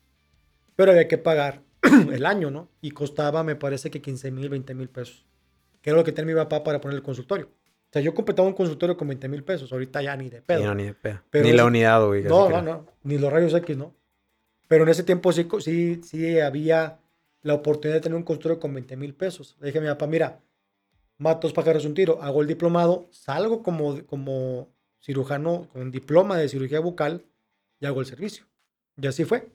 Pero 0.76 0.92
había 0.92 1.08
que 1.08 1.18
pagar 1.18 1.62
el 2.12 2.26
año, 2.26 2.50
¿no? 2.50 2.68
Y 2.80 2.90
costaba, 2.90 3.42
me 3.42 3.56
parece 3.56 3.90
que 3.90 4.00
15 4.00 4.30
mil, 4.30 4.48
20 4.48 4.74
mil 4.74 4.88
pesos. 4.88 5.24
Que 5.80 5.90
era 5.90 5.98
lo 5.98 6.04
que 6.04 6.12
tenía 6.12 6.34
mi 6.34 6.40
papá 6.40 6.64
para 6.64 6.80
poner 6.80 6.96
el 6.96 7.02
consultorio. 7.02 7.46
O 7.46 7.92
sea, 7.92 8.02
yo 8.02 8.14
completaba 8.14 8.48
un 8.48 8.54
consultorio 8.54 8.96
con 8.96 9.08
20 9.08 9.28
mil 9.28 9.44
pesos. 9.44 9.72
Ahorita 9.72 10.02
ya 10.02 10.16
ni 10.16 10.28
de 10.28 10.42
pedo. 10.42 10.60
Ni, 10.60 10.64
no, 10.64 10.74
ni 10.74 10.84
de 10.84 10.94
pedo. 10.94 11.20
Pero 11.30 11.44
ni 11.44 11.52
la 11.52 11.64
unidad, 11.64 12.04
güey. 12.06 12.24
No, 12.24 12.48
no, 12.48 12.62
no. 12.62 12.86
Ni 13.02 13.18
los 13.18 13.32
rayos 13.32 13.54
X, 13.54 13.76
¿no? 13.76 13.94
Pero 14.66 14.84
en 14.84 14.90
ese 14.90 15.02
tiempo 15.02 15.32
sí, 15.32 15.46
sí, 15.60 16.00
sí 16.02 16.40
había 16.40 16.98
la 17.42 17.54
oportunidad 17.54 17.98
de 17.98 18.00
tener 18.00 18.16
un 18.16 18.24
consultorio 18.24 18.58
con 18.58 18.72
20 18.74 18.96
mil 18.96 19.14
pesos. 19.14 19.56
Le 19.60 19.66
dije 19.66 19.78
a 19.78 19.82
mi 19.82 19.88
papá, 19.88 20.06
mira, 20.06 20.40
mato 21.18 21.46
dos 21.46 21.52
pájaros 21.52 21.84
un 21.84 21.94
tiro, 21.94 22.22
hago 22.22 22.42
el 22.42 22.48
diplomado, 22.48 23.06
salgo 23.10 23.62
como, 23.62 24.04
como 24.06 24.68
cirujano 25.00 25.68
con 25.72 25.90
diploma 25.90 26.38
de 26.38 26.48
cirugía 26.48 26.80
bucal 26.80 27.24
y 27.78 27.86
hago 27.86 28.00
el 28.00 28.06
servicio. 28.06 28.46
Y 28.96 29.06
así 29.06 29.24
fue. 29.24 29.48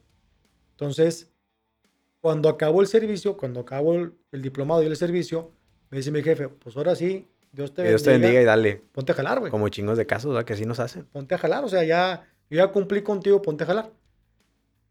Entonces, 0.72 1.29
cuando 2.20 2.48
acabó 2.48 2.80
el 2.80 2.86
servicio, 2.86 3.36
cuando 3.36 3.60
acabó 3.60 3.94
el, 3.94 4.12
el 4.32 4.42
diplomado 4.42 4.82
y 4.82 4.86
el 4.86 4.96
servicio, 4.96 5.52
me 5.90 5.98
dice 5.98 6.10
mi 6.10 6.22
jefe, 6.22 6.48
pues 6.48 6.76
ahora 6.76 6.94
sí, 6.94 7.26
Dios 7.52 7.74
te 7.74 7.82
Que 7.82 7.88
Dios 7.88 8.02
te 8.02 8.10
bendiga 8.10 8.40
y 8.40 8.44
dale. 8.44 8.82
ponte 8.92 9.12
a 9.12 9.14
jalar, 9.14 9.40
güey 9.40 9.50
Como 9.50 9.68
chingos 9.68 9.98
de 9.98 10.06
casos, 10.06 10.32
¿verdad? 10.32 10.46
Que 10.46 10.52
así 10.52 10.64
nos 10.64 10.80
hacen. 10.80 11.04
ponte 11.06 11.34
a 11.34 11.38
jalar, 11.38 11.64
o 11.64 11.68
sea, 11.68 11.82
ya, 11.84 12.26
yo 12.48 12.58
ya 12.58 12.68
cumplí 12.68 13.02
contigo, 13.02 13.42
ponte 13.42 13.64
a 13.64 13.66
jalar. 13.66 13.90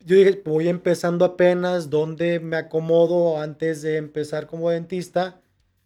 Yo 0.01 0.15
dije, 0.15 0.41
voy 0.45 0.69
empezando 0.69 1.25
apenas, 1.25 1.89
¿dónde 1.89 2.39
me 2.39 2.57
acomodo 2.57 3.39
antes 3.39 3.81
de 3.81 3.97
empezar 3.97 4.47
como 4.47 4.69
dentista? 4.69 5.41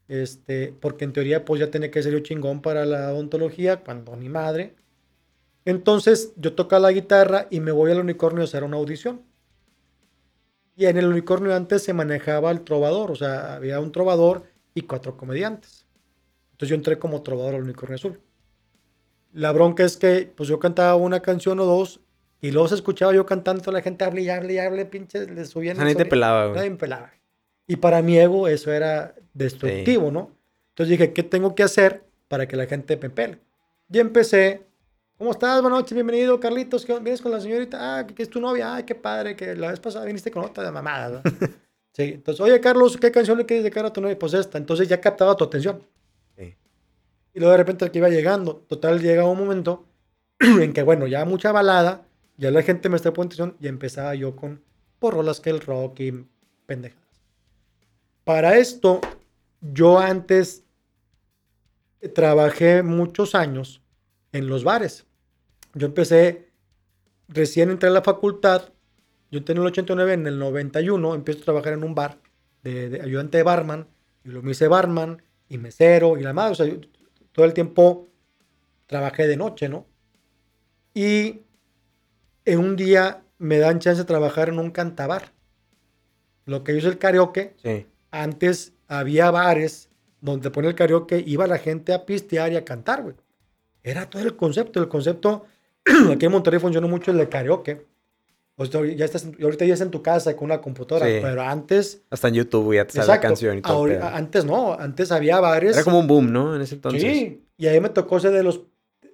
Este, 0.08 0.74
porque 0.80 1.06
en 1.06 1.14
teoría, 1.14 1.46
pues 1.46 1.60
ya 1.60 1.72
tenía 1.72 1.90
que 1.90 2.04
ser 2.04 2.14
yo 2.14 2.20
chingón 2.20 2.62
para 2.62 2.86
la 2.86 3.12
odontología, 3.12 3.84
cuando 3.84 4.16
ni 4.16 4.30
madre. 4.30 4.76
Entonces, 5.66 6.34
yo 6.36 6.54
toco 6.54 6.78
la 6.78 6.92
guitarra 6.92 7.48
y 7.50 7.60
me 7.60 7.72
voy 7.72 7.92
al 7.92 8.00
unicornio 8.00 8.42
a 8.42 8.46
hacer 8.46 8.64
una 8.64 8.78
audición. 8.78 9.22
Y 10.76 10.86
en 10.86 10.98
el 10.98 11.06
unicornio 11.08 11.56
antes 11.56 11.84
se 11.84 11.94
manejaba 11.94 12.52
el 12.52 12.62
trovador, 12.62 13.12
o 13.12 13.16
sea, 13.16 13.56
había 13.56 13.80
un 13.80 13.92
trovador 13.92 14.44
y 14.74 14.82
cuatro 14.82 15.18
comediantes. 15.18 15.86
Entonces 16.52 16.70
yo 16.70 16.76
entré 16.76 16.98
como 16.98 17.22
trovador 17.22 17.56
al 17.56 17.64
unicornio 17.64 17.96
azul. 17.96 18.20
La 19.34 19.52
bronca 19.52 19.84
es 19.84 19.98
que 19.98 20.32
pues 20.36 20.50
yo 20.50 20.60
cantaba 20.60 20.96
una 20.96 21.20
canción 21.22 21.60
o 21.60 21.66
dos 21.66 22.00
y 22.42 22.52
luego 22.52 22.68
se 22.68 22.76
escuchaba 22.76 23.14
yo 23.14 23.26
cantando, 23.26 23.62
toda 23.62 23.74
la 23.78 23.82
gente 23.82 24.04
hable 24.04 24.22
y 24.22 24.30
hable 24.30 24.54
y 24.54 24.58
hable, 24.60 24.86
pinches, 24.86 25.30
le 25.30 25.46
subían. 25.46 25.78
Nadie 25.78 25.96
te 25.96 26.06
pelaba, 26.06 26.48
Nadie 26.48 26.54
güey. 26.54 26.70
me 26.72 26.76
pelaba. 26.76 27.12
Y 27.68 27.78
para 27.78 28.02
mi 28.02 28.18
ego 28.18 28.48
eso 28.48 28.72
era 28.72 29.16
destructivo, 29.34 30.12
¿no? 30.12 30.32
Entonces 30.70 30.92
dije, 30.92 31.14
¿qué 31.14 31.24
tengo 31.24 31.56
que 31.56 31.64
hacer 31.64 32.04
para 32.28 32.48
que 32.48 32.56
la 32.58 32.66
gente 32.66 32.98
me 32.98 33.10
pele? 33.10 33.40
Y 33.92 34.00
empecé, 34.00 34.66
¿cómo 35.18 35.32
estás? 35.32 35.62
Buenas 35.62 35.80
noches, 35.80 35.94
bienvenido, 35.94 36.40
Carlitos. 36.40 36.86
¿Vienes 36.86 37.22
con 37.22 37.32
la 37.32 37.40
señorita? 37.40 38.00
Ah, 38.00 38.08
que 38.08 38.24
es 38.24 38.30
tu 38.30 38.40
novia. 38.40 38.76
Ay, 38.76 38.84
qué 38.84 38.96
padre, 38.96 39.36
que 39.36 39.56
la 39.56 39.70
vez 39.70 39.80
pasada 39.80 40.06
viniste 40.06 40.32
con 40.32 40.44
otra 40.44 40.64
de 40.64 40.72
mamada. 40.72 41.22
¿no? 41.24 41.32
sí, 41.94 42.04
entonces, 42.04 42.42
oye, 42.42 42.60
Carlos, 42.60 42.98
¿qué 42.98 43.12
canción 43.12 43.38
le 43.38 43.46
quieres 43.46 43.64
dedicar 43.64 43.86
a 43.86 43.94
tu 43.94 44.02
novia? 44.02 44.18
Pues 44.18 44.34
esta. 44.34 44.58
Entonces 44.58 44.88
ya 44.88 45.00
captaba 45.00 45.36
tu 45.36 45.44
atención. 45.44 45.82
Sí. 46.38 46.56
Y 47.34 47.40
luego 47.40 47.52
de 47.52 47.58
repente 47.58 47.90
que 47.92 47.98
iba 47.98 48.10
llegando. 48.10 48.66
Total, 48.68 49.00
llega 49.02 49.26
un 49.26 49.38
momento 49.38 49.86
en 50.40 50.74
que, 50.74 50.84
bueno, 50.84 51.08
ya 51.08 51.26
mucha 51.26 51.52
balada, 51.52 52.06
ya 52.38 52.52
la 52.52 52.62
gente 52.62 52.90
me 52.90 52.96
está 52.96 53.14
poniendo 53.14 53.36
atención 53.36 53.58
y 53.60 53.68
empezaba 53.68 54.16
yo 54.16 54.36
con 54.36 54.62
por 55.00 55.16
rolas 55.16 55.42
que 55.42 55.50
el 55.50 55.60
rock 55.60 56.00
y 56.00 56.26
pendejadas. 56.66 57.04
Para 58.24 58.58
esto, 58.58 59.02
yo 59.60 60.00
antes 60.00 60.64
trabajé 62.14 62.84
muchos 62.84 63.36
años 63.36 63.83
en 64.34 64.48
los 64.48 64.64
bares. 64.66 65.06
Yo 65.74 65.88
empecé, 65.88 66.50
recién 67.30 67.70
entré 67.72 67.90
a 67.90 67.94
la 67.94 68.02
facultad, 68.02 68.70
yo 69.32 69.40
entré 69.40 69.54
en 69.56 69.62
el 69.62 69.68
89, 69.68 70.14
en 70.14 70.28
el 70.28 70.38
91 70.38 71.16
empiezo 71.16 71.42
a 71.42 71.46
trabajar 71.46 71.74
en 71.74 71.84
un 71.84 71.96
bar 71.96 72.20
de, 72.64 72.90
de 72.90 73.02
ayudante 73.02 73.38
de 73.38 73.44
barman, 73.44 73.88
y 74.26 74.30
lo 74.30 74.42
me 74.42 74.52
hice 74.52 74.68
barman 74.68 75.22
y 75.50 75.58
mesero 75.58 76.18
y 76.18 76.24
la 76.24 76.34
madre, 76.34 76.52
o 76.52 76.56
sea, 76.56 76.66
yo 76.66 76.78
todo 77.32 77.46
el 77.46 77.54
tiempo 77.54 78.08
trabajé 78.88 79.28
de 79.28 79.38
noche, 79.38 79.70
¿no? 79.70 79.88
Y 80.94 81.42
en 82.46 82.60
un 82.60 82.76
día 82.76 83.24
me 83.40 83.58
dan 83.58 83.80
chance 83.80 84.02
de 84.02 84.06
trabajar 84.06 84.50
en 84.50 84.60
un 84.60 84.70
cantabar. 84.72 85.32
Lo 86.46 86.64
que 86.64 86.78
es 86.78 86.84
el 86.86 86.98
karaoke, 86.98 87.56
Sí. 87.64 87.88
antes 88.12 88.74
había 88.88 89.32
bares 89.32 89.90
donde 90.22 90.52
ponía 90.52 90.70
el 90.70 90.76
karaoke, 90.76 91.24
iba 91.26 91.48
la 91.48 91.58
gente 91.58 91.94
a 91.94 92.06
pistear 92.06 92.52
y 92.54 92.58
a 92.58 92.66
cantar, 92.66 93.02
güey. 93.02 93.16
Era 93.84 94.10
todo 94.10 94.24
el 94.24 94.36
concepto. 94.36 94.80
El 94.80 94.88
concepto, 94.88 95.46
aquí 96.12 96.26
en 96.26 96.32
Monterrey 96.32 96.60
funcionó 96.60 96.88
mucho 96.88 97.12
el 97.12 97.18
de 97.18 97.30
karaoke. 97.30 97.86
O 98.56 98.66
sea, 98.66 98.86
ya 98.86 99.06
estás, 99.06 99.28
ahorita 99.42 99.66
ya 99.66 99.74
estás 99.74 99.88
en 99.88 99.92
tu 99.92 100.02
casa 100.04 100.36
con 100.36 100.46
una 100.46 100.62
computadora, 100.62 101.08
Sí. 101.08 101.18
pero 101.22 101.42
antes, 101.42 102.04
Hasta 102.12 102.28
en 102.28 102.36
YouTube, 102.36 102.76
ya 102.76 102.86
te 102.86 102.94
sale 102.94 103.08
la 103.08 103.20
canción 103.20 103.58
y 103.58 103.62
todo. 103.64 103.86
pedo. 103.86 104.06
antes 104.06 104.46
no, 104.46 104.74
antes 104.74 105.12
había 105.12 105.40
bares. 105.40 105.76
Era 105.76 105.84
como 105.84 106.00
un 106.00 106.08
boom, 106.08 106.32
¿no? 106.32 106.56
En 106.56 106.62
ese 106.62 106.76
entonces. 106.76 107.02
Sí, 107.02 107.44
y 107.58 107.66
ahí 107.68 107.80
me 107.80 107.90
tocó 107.90 108.20
ser 108.20 108.32
de 108.32 108.44
los, 108.44 108.62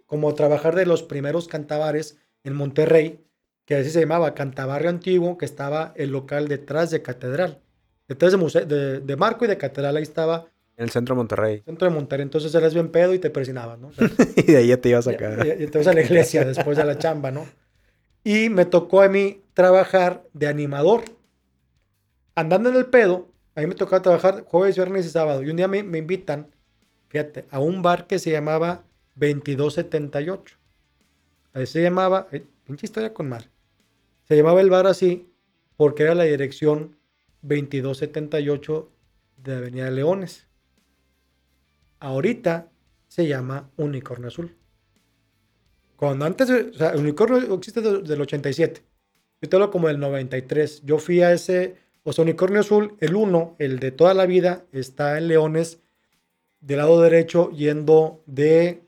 como 0.05 0.33
trabajar 0.33 0.75
de 0.75 0.85
los 0.85 1.03
primeros 1.03 1.47
cantabares 1.47 2.17
en 2.43 2.53
Monterrey, 2.53 3.23
que 3.63 3.75
así 3.75 3.89
se 3.91 4.01
llamaba 4.01 4.33
Cantabarrio 4.33 4.89
Antiguo, 4.89 5.37
que 5.37 5.45
estaba 5.45 5.93
el 5.95 6.09
local 6.11 6.49
detrás 6.49 6.91
de 6.91 7.01
Catedral, 7.01 7.61
detrás 8.09 8.33
de, 8.33 8.37
museo, 8.37 8.65
de, 8.65 8.99
de 8.99 9.15
Marco 9.15 9.45
y 9.45 9.47
de 9.47 9.57
Catedral, 9.57 9.95
ahí 9.95 10.03
estaba 10.03 10.47
En 10.79 10.85
el 10.85 10.89
centro 10.91 11.13
de 11.13 11.17
Monterrey. 11.17 11.61
centro 11.65 11.89
de 11.89 11.93
Monterrey, 11.93 12.23
entonces 12.23 12.55
eras 12.55 12.73
bien 12.73 12.89
pedo 12.89 13.13
y 13.13 13.19
te 13.19 13.29
persinaban, 13.29 13.81
¿no? 13.81 13.87
O 13.89 13.93
sea, 13.93 14.09
y 14.35 14.43
de 14.43 14.57
ahí 14.57 14.67
ya 14.67 14.77
te 14.77 14.89
ibas 14.89 15.07
a 15.07 15.11
ya- 15.11 15.55
ya 15.57 15.69
te 15.69 15.77
vas 15.77 15.87
a 15.87 15.93
la 15.93 16.01
iglesia 16.01 16.45
después 16.45 16.77
de 16.77 16.85
la 16.85 16.97
chamba, 16.97 17.31
¿no? 17.31 17.45
Y 18.23 18.49
me 18.49 18.65
tocó 18.65 19.01
a 19.01 19.09
mí 19.09 19.41
trabajar 19.53 20.23
de 20.33 20.47
animador. 20.47 21.03
Andando 22.35 22.69
en 22.69 22.75
el 22.75 22.85
pedo, 22.85 23.27
a 23.55 23.61
mí 23.61 23.67
me 23.67 23.75
tocaba 23.75 24.01
trabajar 24.01 24.43
jueves, 24.45 24.75
viernes 24.77 25.05
y 25.05 25.09
sábado. 25.09 25.43
Y 25.43 25.49
un 25.49 25.57
día 25.57 25.67
me, 25.67 25.83
me 25.83 25.97
invitan, 25.97 26.47
fíjate, 27.09 27.45
a 27.51 27.59
un 27.59 27.81
bar 27.81 28.07
que 28.07 28.17
se 28.19 28.31
llamaba 28.31 28.83
2278. 29.15 30.55
Ahí 31.53 31.65
se 31.65 31.81
llamaba, 31.81 32.27
eh, 32.31 32.45
pinche 32.65 32.85
historia 32.85 33.13
con 33.13 33.27
mar. 33.27 33.49
Se 34.27 34.37
llamaba 34.37 34.61
el 34.61 34.69
bar 34.69 34.87
así 34.87 35.29
porque 35.75 36.03
era 36.03 36.15
la 36.15 36.23
dirección 36.23 36.97
2278 37.41 38.89
de 39.37 39.55
Avenida 39.55 39.89
Leones. 39.91 40.47
Ahorita 41.99 42.69
se 43.07 43.27
llama 43.27 43.69
Unicornio 43.77 44.27
Azul. 44.27 44.55
Cuando 45.95 46.25
antes, 46.25 46.49
o 46.49 46.73
sea, 46.73 46.91
el 46.91 46.99
Unicornio 47.01 47.53
existe 47.55 47.81
de- 47.81 48.01
del 48.03 48.21
87. 48.21 48.81
Yo 49.41 49.49
te 49.49 49.55
hablo 49.55 49.71
como 49.71 49.87
del 49.87 49.99
93. 49.99 50.81
Yo 50.85 50.97
fui 50.97 51.21
a 51.21 51.31
ese, 51.33 51.75
o 52.03 52.13
sea, 52.13 52.23
Unicornio 52.23 52.61
Azul, 52.61 52.95
el 52.99 53.15
1, 53.15 53.55
el 53.59 53.79
de 53.79 53.91
toda 53.91 54.13
la 54.13 54.25
vida, 54.25 54.63
está 54.71 55.17
en 55.17 55.27
Leones, 55.27 55.79
del 56.61 56.77
lado 56.77 57.01
derecho, 57.01 57.49
yendo 57.51 58.21
de 58.25 58.81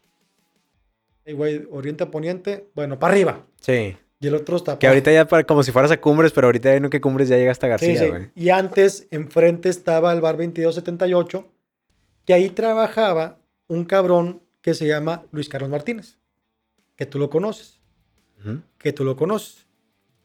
oriente 1.69 2.03
a 2.03 2.11
poniente, 2.11 2.67
bueno, 2.75 2.99
para 2.99 3.13
arriba. 3.13 3.45
Sí. 3.61 3.95
Y 4.19 4.27
el 4.27 4.35
otro 4.35 4.57
está 4.57 4.73
Que 4.77 4.85
para 4.85 4.91
ahorita 4.91 5.11
ya 5.11 5.25
para, 5.27 5.43
como 5.45 5.63
si 5.63 5.71
fueras 5.71 5.89
a 5.91 5.99
Cumbres, 5.99 6.31
pero 6.31 6.47
ahorita 6.47 6.73
ya 6.73 6.79
no 6.79 6.89
que 6.89 7.01
Cumbres 7.01 7.29
ya 7.29 7.37
llega 7.37 7.51
hasta 7.51 7.67
Sí, 7.67 7.69
García, 7.87 7.99
sí. 7.99 8.07
güey. 8.09 8.29
Y 8.35 8.49
antes, 8.49 9.07
enfrente 9.11 9.69
estaba 9.69 10.11
el 10.13 10.21
bar 10.21 10.35
2278, 10.37 11.47
que 12.31 12.35
ahí 12.35 12.49
trabajaba 12.49 13.39
un 13.67 13.83
cabrón 13.83 14.41
que 14.61 14.73
se 14.73 14.87
llama 14.87 15.25
Luis 15.33 15.49
Carlos 15.49 15.69
Martínez, 15.69 16.17
que 16.95 17.05
tú 17.05 17.19
lo 17.19 17.29
conoces, 17.29 17.81
que 18.77 18.93
tú 18.93 19.03
lo 19.03 19.17
conoces. 19.17 19.67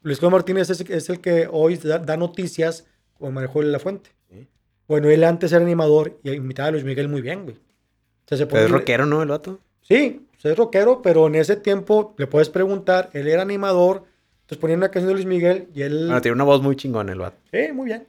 Luis 0.02 0.18
Carlos 0.18 0.34
Martínez 0.34 0.70
es, 0.70 0.82
es 0.82 1.10
el 1.10 1.20
que 1.20 1.48
hoy 1.50 1.74
da, 1.78 1.98
da 1.98 2.16
noticias 2.16 2.86
con 3.14 3.34
María 3.34 3.48
Julia 3.48 3.72
La 3.72 3.80
Fuente. 3.80 4.10
Sí. 4.30 4.46
Bueno, 4.86 5.08
él 5.08 5.24
antes 5.24 5.50
era 5.50 5.64
animador 5.64 6.16
y 6.22 6.30
imitaba 6.30 6.68
a 6.68 6.70
Luis 6.70 6.84
Miguel 6.84 7.08
muy 7.08 7.22
bien, 7.22 7.42
güey. 7.42 7.56
O 7.56 8.28
sea, 8.28 8.38
se 8.38 8.44
es 8.44 8.70
rockero, 8.70 9.04
¿no? 9.04 9.20
El 9.20 9.28
vato. 9.30 9.58
Sí, 9.80 10.28
es 10.40 10.56
rockero, 10.56 11.02
pero 11.02 11.26
en 11.26 11.34
ese 11.34 11.56
tiempo 11.56 12.14
le 12.18 12.28
puedes 12.28 12.50
preguntar, 12.50 13.10
él 13.14 13.26
era 13.26 13.42
animador, 13.42 14.04
entonces 14.42 14.58
ponía 14.58 14.76
una 14.76 14.92
canción 14.92 15.08
de 15.08 15.14
Luis 15.14 15.26
Miguel 15.26 15.70
y 15.74 15.82
él... 15.82 16.06
Bueno, 16.06 16.20
tiene 16.20 16.36
una 16.36 16.44
voz 16.44 16.62
muy 16.62 16.76
chingona 16.76 17.10
el 17.10 17.18
vato. 17.18 17.36
Sí, 17.50 17.72
muy 17.72 17.86
bien. 17.86 18.06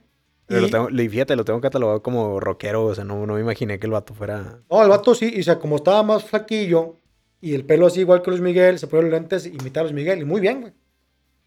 Pero 0.48 0.62
lo 0.62 0.66
Y- 0.66 0.70
tengo, 0.70 0.90
le- 0.90 1.08
fíjate, 1.08 1.36
lo 1.36 1.44
tengo 1.44 1.60
catalogado 1.60 2.02
como 2.02 2.40
rockero, 2.40 2.86
o 2.86 2.94
sea, 2.94 3.04
no, 3.04 3.24
no 3.26 3.34
me 3.34 3.40
imaginé 3.40 3.78
que 3.78 3.86
el 3.86 3.92
vato 3.92 4.14
fuera... 4.14 4.60
No, 4.70 4.82
el 4.82 4.88
vato 4.88 5.14
sí, 5.14 5.30
y 5.36 5.40
o 5.40 5.42
sea, 5.44 5.58
como 5.60 5.76
estaba 5.76 6.02
más 6.02 6.24
flaquillo 6.24 6.96
y 7.40 7.54
el 7.54 7.64
pelo 7.64 7.86
así 7.86 8.00
igual 8.00 8.22
que 8.22 8.30
Luis 8.30 8.42
Miguel, 8.42 8.78
se 8.80 8.86
ponía 8.88 9.02
los 9.04 9.12
lentes 9.12 9.46
y 9.46 9.50
imitaba 9.50 9.82
a 9.86 9.92
Luis 9.92 9.94
Miguel, 9.94 10.18
y 10.20 10.24
muy 10.24 10.40
bien, 10.40 10.62
güey. 10.62 10.72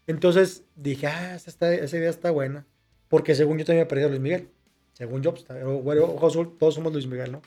Entonces 0.06 0.64
dije, 0.76 1.06
ah, 1.08 1.34
esa, 1.34 1.50
está- 1.50 1.74
esa 1.74 1.96
idea 1.96 2.10
está 2.10 2.30
buena, 2.30 2.66
porque 3.08 3.34
según 3.34 3.58
yo 3.58 3.64
también 3.64 3.84
me 3.84 3.88
parecía 3.88 4.06
a 4.06 4.10
Luis 4.10 4.20
Miguel. 4.22 4.48
Según 4.92 5.22
yo, 5.22 5.32
pues, 5.34 5.44
güero, 5.82 6.04
ojo 6.12 6.26
azul, 6.26 6.56
todos 6.58 6.74
somos 6.74 6.92
Luis 6.92 7.06
Miguel, 7.06 7.32
¿no? 7.32 7.42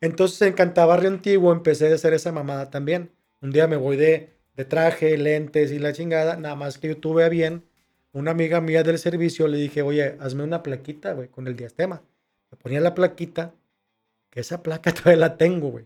Entonces 0.00 0.40
en 0.42 0.52
Cantabarrio 0.54 1.08
Antiguo 1.08 1.52
empecé 1.52 1.90
a 1.90 1.94
hacer 1.94 2.12
esa 2.14 2.32
mamada 2.32 2.70
también. 2.70 3.10
Un 3.40 3.50
día 3.50 3.66
me 3.66 3.76
voy 3.76 3.96
de, 3.96 4.34
de 4.54 4.64
traje, 4.64 5.16
lentes 5.18 5.72
y 5.72 5.78
la 5.78 5.92
chingada, 5.92 6.36
nada 6.36 6.54
más 6.54 6.78
que 6.78 6.88
yo 6.88 6.96
tuve 6.98 7.24
a 7.24 7.28
bien, 7.28 7.64
una 8.16 8.30
amiga 8.30 8.60
mía 8.60 8.82
del 8.82 8.98
servicio 8.98 9.46
le 9.48 9.58
dije, 9.58 9.82
oye, 9.82 10.16
hazme 10.20 10.42
una 10.42 10.62
plaquita, 10.62 11.12
güey, 11.12 11.28
con 11.28 11.46
el 11.46 11.56
diastema. 11.56 12.02
Me 12.50 12.56
ponía 12.58 12.80
la 12.80 12.94
plaquita, 12.94 13.52
que 14.30 14.40
esa 14.40 14.62
placa 14.62 14.92
todavía 14.94 15.16
la 15.20 15.36
tengo, 15.36 15.68
güey. 15.70 15.84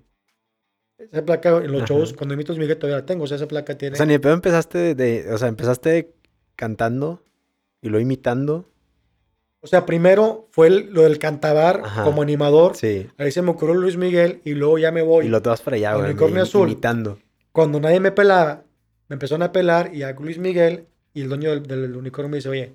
Esa 0.99 1.25
placa 1.25 1.57
en 1.59 1.73
los 1.73 1.83
Ajá. 1.83 1.95
shows, 1.95 2.13
cuando 2.13 2.35
imito 2.35 2.53
a 2.53 2.57
Miguel 2.57 2.77
todavía 2.79 2.99
la 3.01 3.07
tengo, 3.07 3.25
o 3.25 3.27
sea, 3.27 3.37
esa 3.37 3.49
placa 3.49 3.77
tiene... 3.77 3.95
O 3.95 3.97
sea, 3.97 4.05
ni 4.07 4.13
de 4.13 4.21
pedo 4.21 4.35
empezaste 4.35 4.95
de, 4.95 5.33
O 5.33 5.39
sea, 5.39 5.49
empezaste 5.49 6.13
cantando 6.57 7.23
y 7.81 7.89
luego 7.89 8.03
imitando. 8.03 8.67
O 9.63 9.67
sea, 9.67 9.87
primero 9.87 10.49
fue 10.53 10.67
el- 10.69 10.91
lo 10.93 11.03
del 11.03 11.19
cantabar 11.19 11.81
Ajá. 11.85 12.05
como 12.05 12.21
animador. 12.23 12.77
Sí. 12.77 13.09
Ahí 13.17 13.31
se 13.33 13.41
me 13.43 13.51
ocurrió 13.51 13.75
Luis 13.75 13.97
Miguel 13.97 14.41
y 14.45 14.53
luego 14.55 14.79
ya 14.79 14.93
me 14.93 15.03
voy. 15.03 15.27
Y 15.27 15.29
lo 15.31 15.41
te 15.43 15.49
vas 15.49 15.63
para 15.63 15.77
allá, 15.77 15.95
güey. 15.95 16.11
Unicornio 16.11 16.43
azul. 16.43 16.69
Imitando. 16.71 17.19
Cuando 17.53 17.81
nadie 17.81 17.99
me 18.01 18.13
pelaba, 18.13 18.63
me 19.09 19.15
empezaron 19.15 19.43
a 19.43 19.53
pelar 19.53 19.95
y 19.95 20.03
a 20.03 20.13
Luis 20.13 20.39
Miguel 20.39 20.87
y 21.21 21.23
el 21.23 21.29
dueño 21.29 21.51
del, 21.51 21.63
del 21.67 21.97
unicornio 21.97 22.29
me 22.29 22.37
dice, 22.39 22.49
oye, 22.49 22.73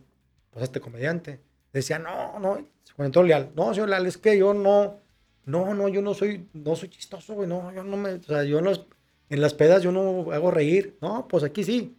pues 0.51 0.63
este 0.63 0.79
comediante. 0.79 1.39
Decía, 1.73 1.99
no, 1.99 2.39
no, 2.39 2.53
Juan 2.95 3.05
Antonio 3.07 3.27
Leal, 3.27 3.49
no, 3.55 3.73
señor 3.73 3.89
Leal, 3.89 4.05
es 4.05 4.17
que 4.17 4.37
yo 4.37 4.53
no, 4.53 4.99
no, 5.45 5.73
no, 5.73 5.87
yo 5.89 6.01
no 6.01 6.13
soy, 6.13 6.47
no 6.53 6.75
soy 6.75 6.89
chistoso, 6.89 7.33
güey, 7.33 7.47
no, 7.49 7.73
yo 7.73 7.83
no 7.83 7.97
me, 7.97 8.13
o 8.13 8.23
sea, 8.23 8.43
yo 8.43 8.61
las, 8.61 8.81
en 9.29 9.41
las 9.41 9.53
pedas 9.53 9.83
yo 9.83 9.91
no 9.91 10.31
hago 10.31 10.51
reír, 10.51 10.97
no, 11.01 11.27
pues 11.27 11.43
aquí 11.43 11.63
sí. 11.63 11.95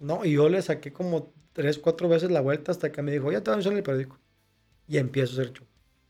No, 0.00 0.24
y 0.24 0.32
yo 0.32 0.48
le 0.48 0.60
saqué 0.62 0.92
como 0.92 1.32
tres, 1.52 1.78
cuatro 1.78 2.08
veces 2.08 2.30
la 2.30 2.40
vuelta 2.40 2.72
hasta 2.72 2.90
que 2.90 3.02
me 3.02 3.12
dijo, 3.12 3.30
ya 3.30 3.40
te 3.42 3.50
voy 3.52 3.62
a 3.64 3.68
en 3.68 3.76
el 3.76 3.82
periódico. 3.84 4.18
Y 4.88 4.98
empiezo 4.98 5.38
a 5.38 5.42
hacer 5.42 5.52
show. 5.54 5.66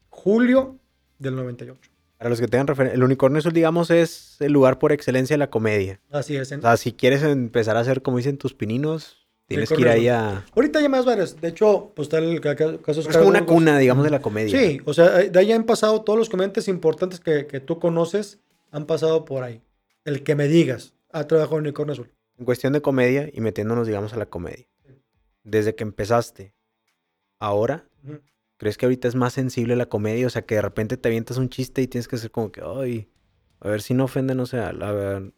Julio 0.09 0.79
del 1.19 1.37
98. 1.37 1.91
Para 2.17 2.31
los 2.31 2.41
que 2.41 2.47
tengan 2.49 2.69
referencia, 2.69 2.95
el 2.97 3.03
unicornio 3.03 3.39
azul, 3.41 3.53
digamos, 3.53 3.91
es 3.91 4.37
el 4.41 4.53
lugar 4.53 4.79
por 4.79 4.93
excelencia 4.93 5.35
de 5.35 5.39
la 5.39 5.51
comedia. 5.51 6.01
Así 6.11 6.37
es. 6.37 6.53
en- 6.53 6.61
O 6.61 6.63
sea, 6.63 6.77
si 6.77 6.93
quieres 6.93 7.23
empezar 7.23 7.77
a 7.77 7.81
hacer, 7.81 8.01
como 8.01 8.17
dicen 8.17 8.39
tus 8.39 8.55
pininos, 8.55 9.22
tienes 9.53 9.69
que 9.71 9.81
ir 9.81 9.89
ahí 9.89 10.09
a... 10.09 10.45
Ahorita 10.55 10.79
hay 10.81 10.89
más 10.89 11.05
varios. 11.05 11.41
De 11.41 11.49
hecho, 11.49 11.93
pues 11.95 12.07
está 12.07 12.19
el 12.19 12.41
ca- 12.41 12.57
ca- 12.57 12.79
caso 12.79 13.01
Es 13.01 13.09
como 13.17 13.29
una 13.29 13.47
cuna, 13.47 13.79
digamos, 13.79 14.05
de 14.05 14.11
la 14.11 14.21
comedia. 14.21 14.59
Sí, 14.59 14.81
o 14.85 14.93
sea, 14.95 15.09
de 15.11 15.39
ahí 15.39 15.53
han 15.53 15.65
pasado 15.65 16.03
todos 16.03 16.19
los 16.19 16.29
comediantes 16.29 16.69
importantes 16.69 17.21
que, 17.21 17.47
que 17.47 17.61
tú 17.61 17.79
conoces, 17.79 18.41
han 18.71 18.87
pasado 18.87 19.25
por 19.25 19.43
ahí. 19.45 19.63
El 20.05 20.23
que 20.23 20.35
me 20.35 20.49
digas, 20.49 20.95
ha 21.13 21.27
trabajado 21.27 21.57
en 21.59 21.63
Unicornio 21.63 21.93
Azul. 21.93 22.11
En 22.39 22.45
cuestión 22.45 22.73
de 22.73 22.81
comedia 22.83 23.29
y 23.33 23.41
metiéndonos, 23.41 23.87
digamos, 23.87 24.13
a 24.13 24.17
la 24.17 24.27
comedia. 24.27 24.67
Desde 25.45 25.75
que 25.75 25.83
empezaste, 25.85 26.55
ahora. 27.39 27.85
¿crees 28.57 28.77
que 28.79 28.87
ahorita 28.87 29.09
es 29.09 29.17
más 29.17 29.33
sensible 29.33 29.75
la 29.75 29.87
comedia? 29.87 30.27
O 30.27 30.31
sea, 30.31 30.43
que 30.43 30.55
de 30.55 30.63
repente 30.63 30.97
te 30.97 31.09
avientas 31.09 31.37
un 31.37 31.49
chiste 31.49 31.83
y 31.83 31.89
tienes 31.89 32.07
que 32.07 32.17
ser 32.17 32.31
como 32.31 32.53
que, 32.53 32.63
ay, 32.65 33.09
a 33.59 33.69
ver 33.69 33.83
si 33.83 33.93
no 33.93 34.05
ofende, 34.05 34.35
no 34.37 34.47
sé, 34.47 34.59
a, 34.61 34.73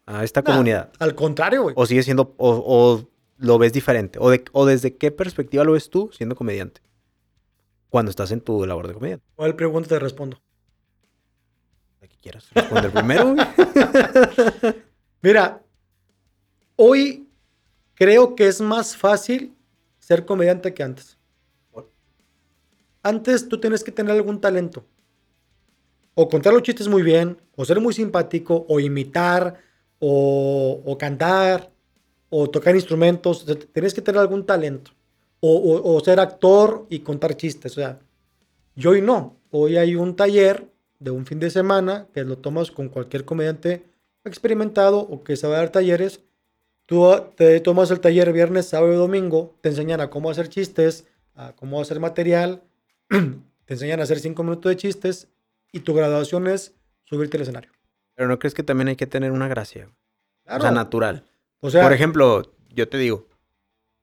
a 0.07 0.25
esta 0.25 0.43
Nah, 0.43 0.51
comunidad. 0.51 0.93
Al 0.99 1.15
contrario, 1.15 1.63
güey. 1.63 1.75
O 1.79 1.87
sigue 1.87 2.03
siendo, 2.03 2.35
o, 2.37 2.51
o 2.51 3.09
lo 3.37 3.59
ves 3.59 3.73
diferente. 3.73 4.19
O, 4.21 4.31
de- 4.31 4.45
o 4.53 4.67
desde 4.67 4.97
qué 4.97 5.11
perspectiva 5.11 5.65
lo 5.65 5.73
ves 5.73 5.91
tú 5.91 6.11
siendo 6.13 6.35
comediante. 6.37 6.81
Cuando 7.89 8.11
estás 8.11 8.31
en 8.33 8.41
tu 8.41 8.65
labor 8.67 8.89
de 8.89 8.95
comediante. 8.95 9.25
¿Cuál 9.35 9.55
pregunta 9.57 9.89
te 9.89 9.99
respondo? 9.99 10.41
La 12.01 12.09
que 12.09 12.17
quieras 12.19 12.49
responder 12.53 12.91
primero. 12.93 13.35
Mira, 15.23 15.63
hoy 16.77 17.29
creo 17.95 18.35
que 18.35 18.47
es 18.49 18.61
más 18.61 18.97
fácil 18.97 19.55
ser 19.99 20.27
comediante 20.27 20.75
que 20.75 20.83
antes. 20.83 21.19
Antes 23.03 23.49
tú 23.49 23.61
tienes 23.61 23.85
que 23.85 23.93
tener 23.93 24.13
algún 24.13 24.41
talento. 24.41 24.85
O 26.15 26.29
contar 26.29 26.53
los 26.53 26.63
chistes 26.63 26.89
muy 26.89 27.03
bien, 27.03 27.37
o 27.57 27.65
ser 27.65 27.81
muy 27.81 27.93
simpático, 27.93 28.65
o 28.69 28.81
imitar, 28.81 29.61
o, 29.99 30.81
o 30.85 30.97
cantar, 30.99 31.71
o 32.37 32.51
tocar 32.51 32.75
instrumentos. 32.75 33.47
Tienes 33.73 33.95
que 33.95 34.03
tener 34.03 34.21
algún 34.21 34.45
talento. 34.45 34.91
O, 35.41 35.55
o- 35.57 35.95
o 35.95 36.01
ser 36.01 36.19
actor 36.19 36.87
y 36.91 36.99
contar 37.01 37.37
chistes. 37.37 37.73
O 37.73 37.75
sea, 37.77 38.01
yo 38.75 38.91
hoy 38.91 39.03
no. 39.03 39.37
Hoy 39.51 39.77
hay 39.77 39.95
un 39.95 40.17
taller 40.17 40.67
de 40.99 41.11
un 41.13 41.27
fin 41.27 41.39
de 41.39 41.51
semana 41.51 42.09
que 42.13 42.25
lo 42.25 42.39
tomas 42.39 42.71
con 42.73 42.89
cualquier 42.89 43.25
comediante 43.25 43.85
experimentado 44.25 44.99
o 45.01 45.23
que 45.23 45.37
sabe 45.37 45.55
dar 45.57 45.69
talleres. 45.71 46.21
Tú 46.87 47.07
ah, 47.13 47.31
te 47.37 47.61
tomas 47.61 47.91
el 47.91 48.01
taller 48.01 48.33
viernes, 48.33 48.67
sábado 48.67 48.93
y 48.93 48.97
domingo, 48.97 49.55
te 49.61 49.69
enseñan 49.69 50.01
a 50.01 50.11
cómo 50.11 50.31
hacer 50.31 50.49
chistes, 50.49 51.07
a 51.35 51.53
cómo 51.55 51.81
hacer 51.81 52.01
material, 52.01 52.63
te 53.09 53.75
enseñan 53.75 54.01
a 54.01 54.03
hacer 54.05 54.19
cinco 54.19 54.43
minutos 54.43 54.71
de 54.71 54.77
chistes 54.77 55.29
y 55.73 55.81
tu 55.81 55.95
graduación 55.95 56.47
es 56.49 56.75
subirte 57.05 57.37
al 57.37 57.43
escenario. 57.43 57.71
Pero 58.15 58.29
no 58.29 58.39
crees 58.39 58.55
que 58.55 58.63
también 58.63 58.89
hay 58.89 58.97
que 58.97 59.07
tener 59.07 59.31
una 59.33 59.49
gracia. 59.49 59.89
Claro. 60.45 60.59
O 60.59 60.63
sea, 60.63 60.71
natural. 60.73 61.25
O 61.65 61.71
sea, 61.71 61.83
Por 61.83 61.93
ejemplo, 61.95 62.43
yo 62.75 62.89
te 62.89 62.99
digo, 62.99 63.27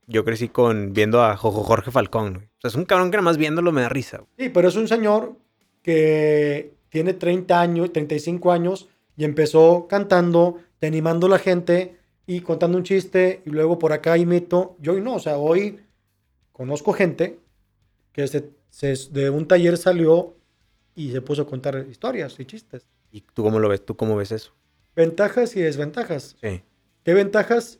yo 0.07 0.25
crecí 0.25 0.49
con 0.49 0.93
viendo 0.93 1.23
a 1.23 1.37
Jorge 1.37 1.91
Falcón. 1.91 2.33
güey. 2.33 2.45
O 2.45 2.59
sea, 2.61 2.69
es 2.69 2.75
un 2.75 2.85
cabrón 2.85 3.11
que 3.11 3.17
nada 3.17 3.25
más 3.25 3.37
viéndolo 3.37 3.71
me 3.71 3.81
da 3.81 3.89
risa. 3.89 4.17
güey. 4.17 4.29
Sí, 4.37 4.49
pero 4.49 4.67
es 4.69 4.75
un 4.75 4.87
señor 4.87 5.35
que 5.81 6.73
tiene 6.89 7.13
30 7.13 7.59
años, 7.61 7.91
35 7.93 8.51
años 8.51 8.87
y 9.15 9.23
empezó 9.25 9.87
cantando, 9.87 10.57
animando 10.81 11.27
a 11.27 11.31
la 11.31 11.39
gente 11.39 11.97
y 12.25 12.41
contando 12.41 12.77
un 12.77 12.83
chiste 12.83 13.41
y 13.45 13.49
luego 13.49 13.77
por 13.77 13.93
acá 13.93 14.17
imito. 14.17 14.75
Yo 14.79 14.93
hoy 14.93 15.01
no, 15.01 15.15
o 15.15 15.19
sea, 15.19 15.37
hoy 15.37 15.79
conozco 16.51 16.93
gente 16.93 17.39
que 18.11 18.27
se, 18.27 18.49
se- 18.69 19.09
de 19.11 19.29
un 19.29 19.47
taller 19.47 19.77
salió 19.77 20.35
y 20.95 21.11
se 21.11 21.21
puso 21.21 21.43
a 21.43 21.47
contar 21.47 21.85
historias 21.89 22.39
y 22.39 22.45
chistes. 22.45 22.87
¿Y 23.11 23.21
tú 23.21 23.43
cómo 23.43 23.59
lo 23.59 23.69
ves? 23.69 23.85
¿Tú 23.85 23.95
cómo 23.95 24.15
ves 24.15 24.31
eso? 24.31 24.51
Ventajas 24.95 25.55
y 25.55 25.61
desventajas. 25.61 26.35
Sí. 26.41 26.63
¿Qué 27.03 27.13
ventajas? 27.13 27.79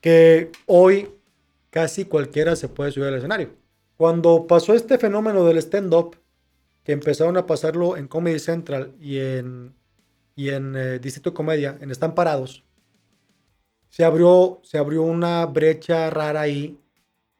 Que 0.00 0.50
hoy 0.66 1.08
casi 1.70 2.04
cualquiera 2.04 2.56
se 2.56 2.68
puede 2.68 2.92
subir 2.92 3.08
al 3.08 3.16
escenario. 3.16 3.50
Cuando 3.96 4.46
pasó 4.46 4.74
este 4.74 4.96
fenómeno 4.96 5.44
del 5.44 5.58
stand-up, 5.58 6.16
que 6.84 6.92
empezaron 6.92 7.36
a 7.36 7.46
pasarlo 7.46 7.96
en 7.96 8.08
Comedy 8.08 8.38
Central 8.38 8.94
y 9.00 9.18
en, 9.18 9.74
y 10.34 10.50
en 10.50 10.74
eh, 10.76 10.98
Distrito 10.98 11.34
Comedia, 11.34 11.76
en 11.80 11.90
Están 11.90 12.14
Parados, 12.14 12.64
se 13.88 14.04
abrió, 14.04 14.60
se 14.62 14.78
abrió 14.78 15.02
una 15.02 15.44
brecha 15.46 16.08
rara 16.10 16.42
ahí. 16.42 16.78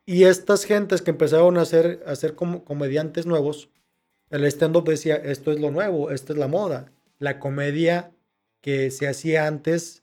Y 0.05 0.25
estas 0.25 0.65
gentes 0.65 1.01
que 1.01 1.13
empezaron 1.13 1.57
a 1.57 1.63
hacer, 1.63 2.05
a 2.07 2.15
comediantes 2.65 3.25
nuevos, 3.25 3.71
el 4.31 4.45
stand-up 4.45 4.89
decía, 4.89 5.17
esto 5.17 5.53
es 5.53 5.61
lo 5.61 5.71
nuevo, 5.71 6.11
esta 6.11 6.33
es 6.33 6.39
la 6.39 6.49
moda. 6.49 6.93
La 7.19 7.39
comedia 7.39 8.13
que 8.61 8.91
se 8.91 9.09
hacía 9.09 9.47
antes 9.47 10.03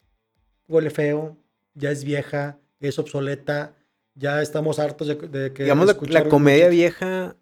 huele 0.67 0.89
feo, 0.89 1.37
ya 1.73 1.91
es 1.91 2.03
vieja, 2.03 2.59
es 2.79 2.99
obsoleta, 2.99 3.75
ya 4.15 4.41
estamos 4.41 4.79
hartos 4.79 5.07
de, 5.07 5.15
de 5.15 5.53
que... 5.53 5.63
Digamos, 5.63 5.87
la, 6.09 6.27
comedia 6.27 6.69
vieja. 6.69 7.35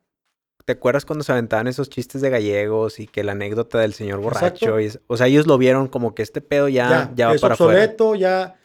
¿Te 0.65 0.73
acuerdas 0.73 1.05
cuando 1.05 1.23
se 1.23 1.31
aventaban 1.31 1.67
esos 1.67 1.89
chistes 1.89 2.21
de 2.21 2.29
gallegos 2.29 2.99
y 2.99 3.07
que 3.07 3.23
la 3.23 3.33
anécdota 3.33 3.79
del 3.79 3.93
señor 3.93 4.19
borracho? 4.19 4.79
Y 4.79 4.91
o 5.07 5.17
sea, 5.17 5.27
ellos 5.27 5.45
lo 5.45 5.57
vieron 5.57 5.87
como 5.87 6.15
que 6.15 6.23
este 6.23 6.41
pedo 6.41 6.67
ya, 6.67 6.89
ya, 6.89 7.11
ya, 7.15 7.27
va 7.27 7.35
es 7.35 7.41
para 7.41 7.53
afuera. 7.53 7.79
obsoleto, 7.79 8.15
ya 8.15 8.55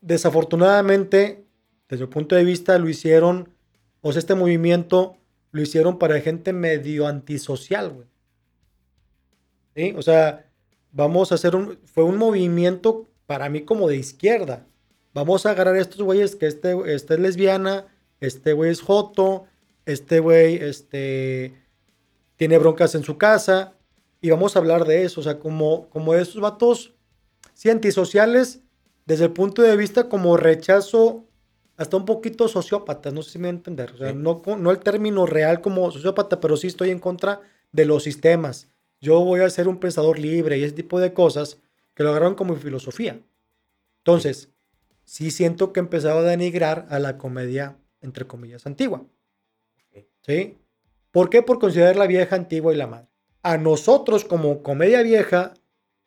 desafortunadamente, 0.00 1.44
desde 1.88 2.06
mi 2.06 2.10
punto 2.10 2.36
de 2.36 2.44
vista, 2.44 2.78
lo 2.78 2.88
hicieron, 2.88 3.48
o 4.00 4.12
sea, 4.12 4.20
este 4.20 4.34
movimiento 4.34 5.16
lo 5.50 5.62
hicieron 5.62 5.98
para 5.98 6.20
gente 6.20 6.52
medio 6.52 7.06
antisocial, 7.06 7.90
güey. 7.90 8.06
¿Sí? 9.74 9.94
O 9.96 10.02
sea, 10.02 10.46
vamos 10.92 11.32
a 11.32 11.36
hacer 11.36 11.56
un, 11.56 11.78
fue 11.86 12.04
un 12.04 12.16
movimiento 12.16 13.08
para 13.28 13.50
mí 13.50 13.60
como 13.60 13.88
de 13.88 13.96
izquierda. 13.96 14.66
Vamos 15.12 15.44
a 15.44 15.50
agarrar 15.50 15.74
a 15.74 15.80
estos 15.80 16.00
güeyes 16.00 16.34
que 16.34 16.46
este, 16.46 16.74
esta 16.94 17.12
es 17.12 17.20
lesbiana, 17.20 17.86
este 18.20 18.54
güey 18.54 18.70
es 18.70 18.80
joto, 18.80 19.44
este 19.84 20.18
güey, 20.20 20.54
este, 20.56 21.52
tiene 22.36 22.56
broncas 22.56 22.94
en 22.94 23.04
su 23.04 23.18
casa, 23.18 23.74
y 24.22 24.30
vamos 24.30 24.56
a 24.56 24.60
hablar 24.60 24.86
de 24.86 25.04
eso, 25.04 25.20
o 25.20 25.24
sea, 25.24 25.38
como, 25.38 25.90
como 25.90 26.14
de 26.14 26.22
esos 26.22 26.40
vatos, 26.40 26.94
sí, 27.52 27.68
antisociales, 27.68 28.60
desde 29.04 29.24
el 29.26 29.32
punto 29.32 29.60
de 29.60 29.76
vista 29.76 30.08
como 30.08 30.38
rechazo, 30.38 31.26
hasta 31.76 31.98
un 31.98 32.06
poquito 32.06 32.48
sociópatas, 32.48 33.12
no 33.12 33.20
sé 33.20 33.32
si 33.32 33.38
me 33.38 33.48
voy 33.48 33.56
a 33.56 33.58
entender, 33.58 33.92
o 33.92 33.98
sea, 33.98 34.08
Sí. 34.10 34.16
no, 34.16 34.42
no 34.58 34.70
el 34.70 34.78
término 34.78 35.26
real 35.26 35.60
como 35.60 35.90
sociópata, 35.90 36.40
pero 36.40 36.56
sí 36.56 36.66
estoy 36.68 36.88
en 36.90 36.98
contra 36.98 37.42
de 37.72 37.84
los 37.84 38.04
sistemas. 38.04 38.68
Yo 39.02 39.20
voy 39.20 39.40
a 39.40 39.50
ser 39.50 39.68
un 39.68 39.78
pensador 39.78 40.18
libre 40.18 40.56
y 40.56 40.64
ese 40.64 40.74
tipo 40.74 40.98
de 40.98 41.12
cosas 41.12 41.58
que 41.98 42.04
lo 42.04 42.10
agarraron 42.10 42.36
como 42.36 42.54
filosofía. 42.54 43.20
Entonces, 44.04 44.50
sí 45.02 45.32
siento 45.32 45.72
que 45.72 45.80
empezaba 45.80 46.20
a 46.20 46.22
denigrar 46.22 46.86
a 46.90 47.00
la 47.00 47.18
comedia, 47.18 47.76
entre 48.00 48.24
comillas, 48.24 48.66
antigua. 48.66 49.04
¿Sí? 50.20 50.58
¿Por 51.10 51.28
qué? 51.28 51.42
Por 51.42 51.58
considerar 51.58 51.96
la 51.96 52.06
vieja, 52.06 52.36
antigua 52.36 52.72
y 52.72 52.76
la 52.76 52.86
madre. 52.86 53.08
A 53.42 53.58
nosotros 53.58 54.24
como 54.24 54.62
comedia 54.62 55.02
vieja, 55.02 55.54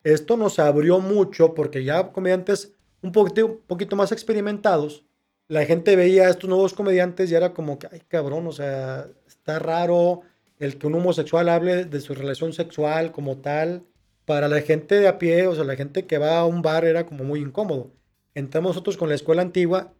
esto 0.05 0.37
nos 0.37 0.59
abrió 0.59 1.01
mucho 1.01 1.53
porque 1.53 1.83
ya 1.83 2.13
comediantes 2.13 2.71
un 3.01 3.11
poquito, 3.11 3.45
un 3.47 3.57
poquito 3.67 3.97
más 3.97 4.13
experimentados, 4.13 5.03
la 5.49 5.65
gente 5.65 5.97
veía 5.97 6.27
a 6.27 6.29
estos 6.29 6.49
nuevos 6.49 6.73
comediantes 6.73 7.29
y 7.29 7.35
era 7.35 7.53
como 7.53 7.77
que, 7.77 7.89
ay 7.91 8.01
cabrón, 8.07 8.47
o 8.47 8.53
sea, 8.53 9.09
está 9.27 9.59
raro 9.59 10.21
el 10.57 10.77
que 10.77 10.87
un 10.87 10.95
homosexual 10.95 11.49
hable 11.49 11.83
de 11.83 11.99
su 11.99 12.13
relación 12.13 12.53
sexual 12.53 13.11
como 13.11 13.39
tal. 13.39 13.83
Para 14.25 14.47
la 14.47 14.61
gente 14.61 14.95
de 14.95 15.07
a 15.07 15.17
pie, 15.17 15.47
o 15.47 15.55
sea, 15.55 15.63
la 15.63 15.75
gente 15.75 16.05
que 16.05 16.17
va 16.17 16.39
a 16.39 16.45
un 16.45 16.61
bar 16.61 16.85
era 16.85 17.05
como 17.05 17.23
muy 17.23 17.39
incómodo. 17.39 17.91
Entramos 18.33 18.71
nosotros 18.71 18.97
con 18.97 19.09
la 19.09 19.15
escuela 19.15 19.41
antigua 19.41 19.93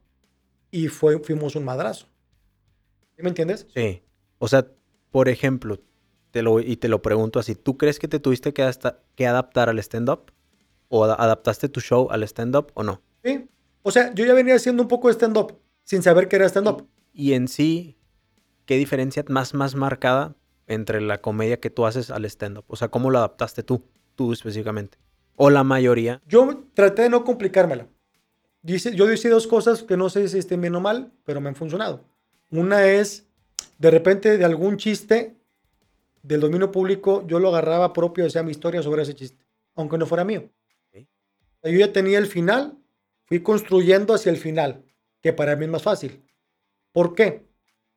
y 0.70 0.88
fue, 0.88 1.20
fuimos 1.20 1.56
un 1.56 1.66
madrazo. 1.66 2.08
¿Sí 3.16 3.24
¿Me 3.24 3.30
entiendes? 3.30 3.68
Sí. 3.74 4.02
O 4.38 4.48
sea, 4.48 4.68
por 5.12 5.28
ejemplo, 5.28 5.80
te 6.32 6.42
lo, 6.42 6.60
y 6.60 6.78
te 6.78 6.88
lo 6.88 7.02
pregunto 7.02 7.40
así, 7.40 7.56
¿tú 7.56 7.78
crees 7.78 8.00
que 8.00 8.08
te 8.08 8.20
tuviste 8.20 8.54
que, 8.54 8.64
hasta, 8.64 9.00
que 9.16 9.28
adaptar 9.28 9.70
al 9.70 9.80
stand-up? 9.80 10.32
¿O 10.88 11.04
ad- 11.04 11.16
adaptaste 11.20 11.68
tu 11.70 11.82
show 11.82 12.08
al 12.12 12.24
stand-up 12.24 12.72
o 12.74 12.84
no? 12.84 13.02
Sí. 13.24 13.48
O 13.84 13.92
sea, 13.92 14.14
yo 14.14 14.26
ya 14.26 14.34
venía 14.34 14.56
haciendo 14.56 14.84
un 14.84 14.88
poco 14.90 15.08
de 15.08 15.14
stand-up 15.16 15.60
sin 15.84 16.04
saber 16.04 16.28
que 16.28 16.38
era 16.38 16.46
stand-up. 16.48 16.88
Y 17.14 17.34
en 17.34 17.48
sí, 17.48 17.98
¿qué 18.66 18.78
diferencia 18.78 19.26
más, 19.28 19.54
más 19.54 19.76
marcada 19.76 20.36
entre 20.68 21.02
la 21.02 21.20
comedia 21.22 21.60
que 21.60 21.70
tú 21.70 21.86
haces 21.86 22.12
al 22.12 22.24
stand-up? 22.26 22.66
O 22.68 22.76
sea, 22.76 22.88
¿cómo 22.90 23.10
lo 23.10 23.18
adaptaste 23.18 23.64
tú, 23.64 23.84
tú 24.22 24.34
específicamente? 24.34 24.98
O 25.36 25.50
la 25.50 25.64
mayoría. 25.64 26.22
Yo 26.28 26.64
traté 26.74 27.04
de 27.04 27.10
no 27.10 27.24
complicármela. 27.24 27.88
Yo 28.64 29.12
hice 29.12 29.30
dos 29.30 29.48
cosas 29.48 29.82
que 29.82 29.98
no 29.98 30.10
sé 30.10 30.28
si 30.28 30.38
estén 30.38 30.62
bien 30.62 30.76
o 30.76 30.80
mal, 30.80 31.12
pero 31.26 31.42
me 31.42 31.50
han 31.50 31.56
funcionado. 31.56 32.06
Una 32.52 32.86
es, 32.86 33.26
de 33.80 33.90
repente, 33.90 34.38
de 34.38 34.46
algún 34.46 34.78
chiste 34.78 35.36
del 36.22 36.42
dominio 36.42 36.72
público, 36.72 37.26
yo 37.26 37.40
lo 37.40 37.50
agarraba 37.50 37.94
propio, 37.94 38.24
decía 38.24 38.44
mi 38.44 38.52
historia 38.52 38.84
sobre 38.84 39.02
ese 39.02 39.16
chiste, 39.16 39.44
aunque 39.74 39.98
no 39.98 40.06
fuera 40.06 40.24
mío. 40.24 40.48
Yo 41.64 41.80
ya 41.80 41.92
tenía 41.92 42.20
el 42.20 42.28
final, 42.28 42.78
fui 43.26 43.42
construyendo 43.42 44.14
hacia 44.14 44.32
el 44.32 44.38
final, 44.38 44.84
que 45.22 45.34
para 45.34 45.56
mí 45.56 45.66
es 45.66 45.72
más 45.72 45.84
fácil. 45.84 46.22
¿Por 46.92 47.16
qué? 47.16 47.48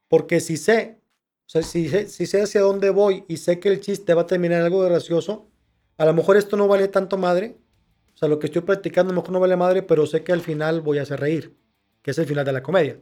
Porque 0.08 0.40
si 0.40 0.56
sé, 0.56 0.98
o 1.46 1.48
sea, 1.48 1.62
si 1.62 1.88
sé, 1.88 2.08
si 2.08 2.24
sé 2.24 2.40
hacia 2.40 2.62
dónde 2.62 2.88
voy 2.88 3.24
y 3.28 3.36
sé 3.36 3.60
que 3.60 3.68
el 3.68 3.80
chiste 3.80 4.14
va 4.14 4.22
a 4.22 4.26
terminar 4.26 4.60
en 4.60 4.66
algo 4.66 4.80
gracioso, 4.80 5.50
a 5.96 6.04
lo 6.04 6.14
mejor 6.14 6.36
esto 6.36 6.56
no 6.56 6.68
vale 6.68 6.88
tanto 6.88 7.16
madre, 7.16 7.56
o 8.14 8.16
sea, 8.16 8.28
lo 8.28 8.38
que 8.38 8.46
estoy 8.46 8.62
practicando 8.62 9.10
a 9.12 9.14
lo 9.14 9.20
mejor 9.20 9.32
no 9.32 9.40
vale 9.40 9.56
madre, 9.56 9.82
pero 9.82 10.06
sé 10.06 10.22
que 10.22 10.32
al 10.32 10.40
final 10.40 10.80
voy 10.80 10.98
a 10.98 11.02
hacer 11.02 11.20
reír, 11.20 11.56
que 12.02 12.12
es 12.12 12.18
el 12.18 12.26
final 12.26 12.44
de 12.44 12.52
la 12.52 12.62
comedia. 12.62 13.00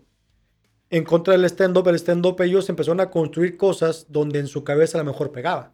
En 0.90 1.04
contra 1.04 1.32
del 1.32 1.44
stand-up, 1.46 1.88
el 1.88 1.96
stand-up 1.96 2.40
ellos 2.42 2.68
empezaron 2.68 3.00
a 3.00 3.10
construir 3.10 3.56
cosas 3.56 4.06
donde 4.08 4.38
en 4.38 4.46
su 4.46 4.62
cabeza 4.64 4.98
a 4.98 5.02
lo 5.02 5.10
mejor 5.10 5.32
pegaba. 5.32 5.72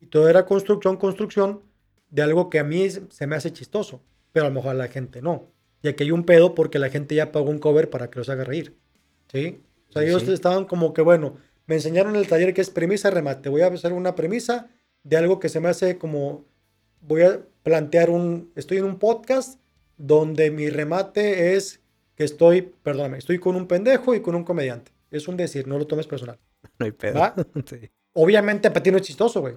Y 0.00 0.06
todo 0.06 0.28
era 0.28 0.46
construcción, 0.46 0.96
construcción 0.96 1.62
de 2.10 2.22
algo 2.22 2.50
que 2.50 2.58
a 2.58 2.64
mí 2.64 2.88
se 2.90 3.26
me 3.26 3.36
hace 3.36 3.52
chistoso, 3.52 4.02
pero 4.32 4.46
a 4.46 4.48
lo 4.48 4.54
mejor 4.54 4.70
a 4.72 4.74
la 4.74 4.88
gente 4.88 5.22
no. 5.22 5.50
Y 5.82 5.88
aquí 5.88 6.04
hay 6.04 6.10
un 6.10 6.24
pedo 6.24 6.54
porque 6.54 6.78
la 6.78 6.90
gente 6.90 7.14
ya 7.14 7.32
pagó 7.32 7.50
un 7.50 7.58
cover 7.58 7.90
para 7.90 8.10
que 8.10 8.18
los 8.18 8.28
haga 8.28 8.44
reír. 8.44 8.78
¿Sí? 9.32 9.62
O 9.88 9.92
sea, 9.92 10.02
Sí, 10.02 10.08
ellos 10.08 10.22
sí. 10.22 10.32
estaban 10.32 10.64
como 10.64 10.92
que, 10.92 11.02
bueno, 11.02 11.36
me 11.66 11.74
enseñaron 11.76 12.14
en 12.14 12.20
el 12.20 12.28
taller 12.28 12.54
que 12.54 12.60
es 12.60 12.70
premisa, 12.70 13.10
remate. 13.10 13.48
Voy 13.48 13.62
a 13.62 13.68
hacer 13.68 13.92
una 13.92 14.14
premisa 14.14 14.70
de 15.02 15.16
algo 15.16 15.40
que 15.40 15.48
se 15.48 15.60
me 15.60 15.68
hace 15.68 15.98
como, 15.98 16.44
voy 17.00 17.22
a 17.22 17.40
plantear 17.62 18.10
un, 18.10 18.52
estoy 18.56 18.78
en 18.78 18.84
un 18.84 18.98
podcast 18.98 19.60
donde 19.96 20.50
mi 20.50 20.70
remate 20.70 21.54
es 21.54 21.80
que 22.14 22.24
estoy, 22.24 22.62
perdóname, 22.82 23.18
estoy 23.18 23.38
con 23.38 23.56
un 23.56 23.66
pendejo 23.66 24.14
y 24.14 24.20
con 24.20 24.34
un 24.34 24.44
comediante. 24.44 24.92
Es 25.10 25.28
un 25.28 25.36
decir, 25.36 25.66
no 25.66 25.78
lo 25.78 25.86
tomes 25.86 26.06
personal. 26.06 26.38
No 26.78 26.86
hay 26.86 26.92
pedo. 26.92 27.20
¿Va? 27.20 27.34
Sí. 27.66 27.90
Obviamente 28.12 28.70
para 28.70 28.82
ti 28.82 28.90
no 28.90 28.96
es 28.96 29.04
chistoso, 29.04 29.40
güey. 29.40 29.56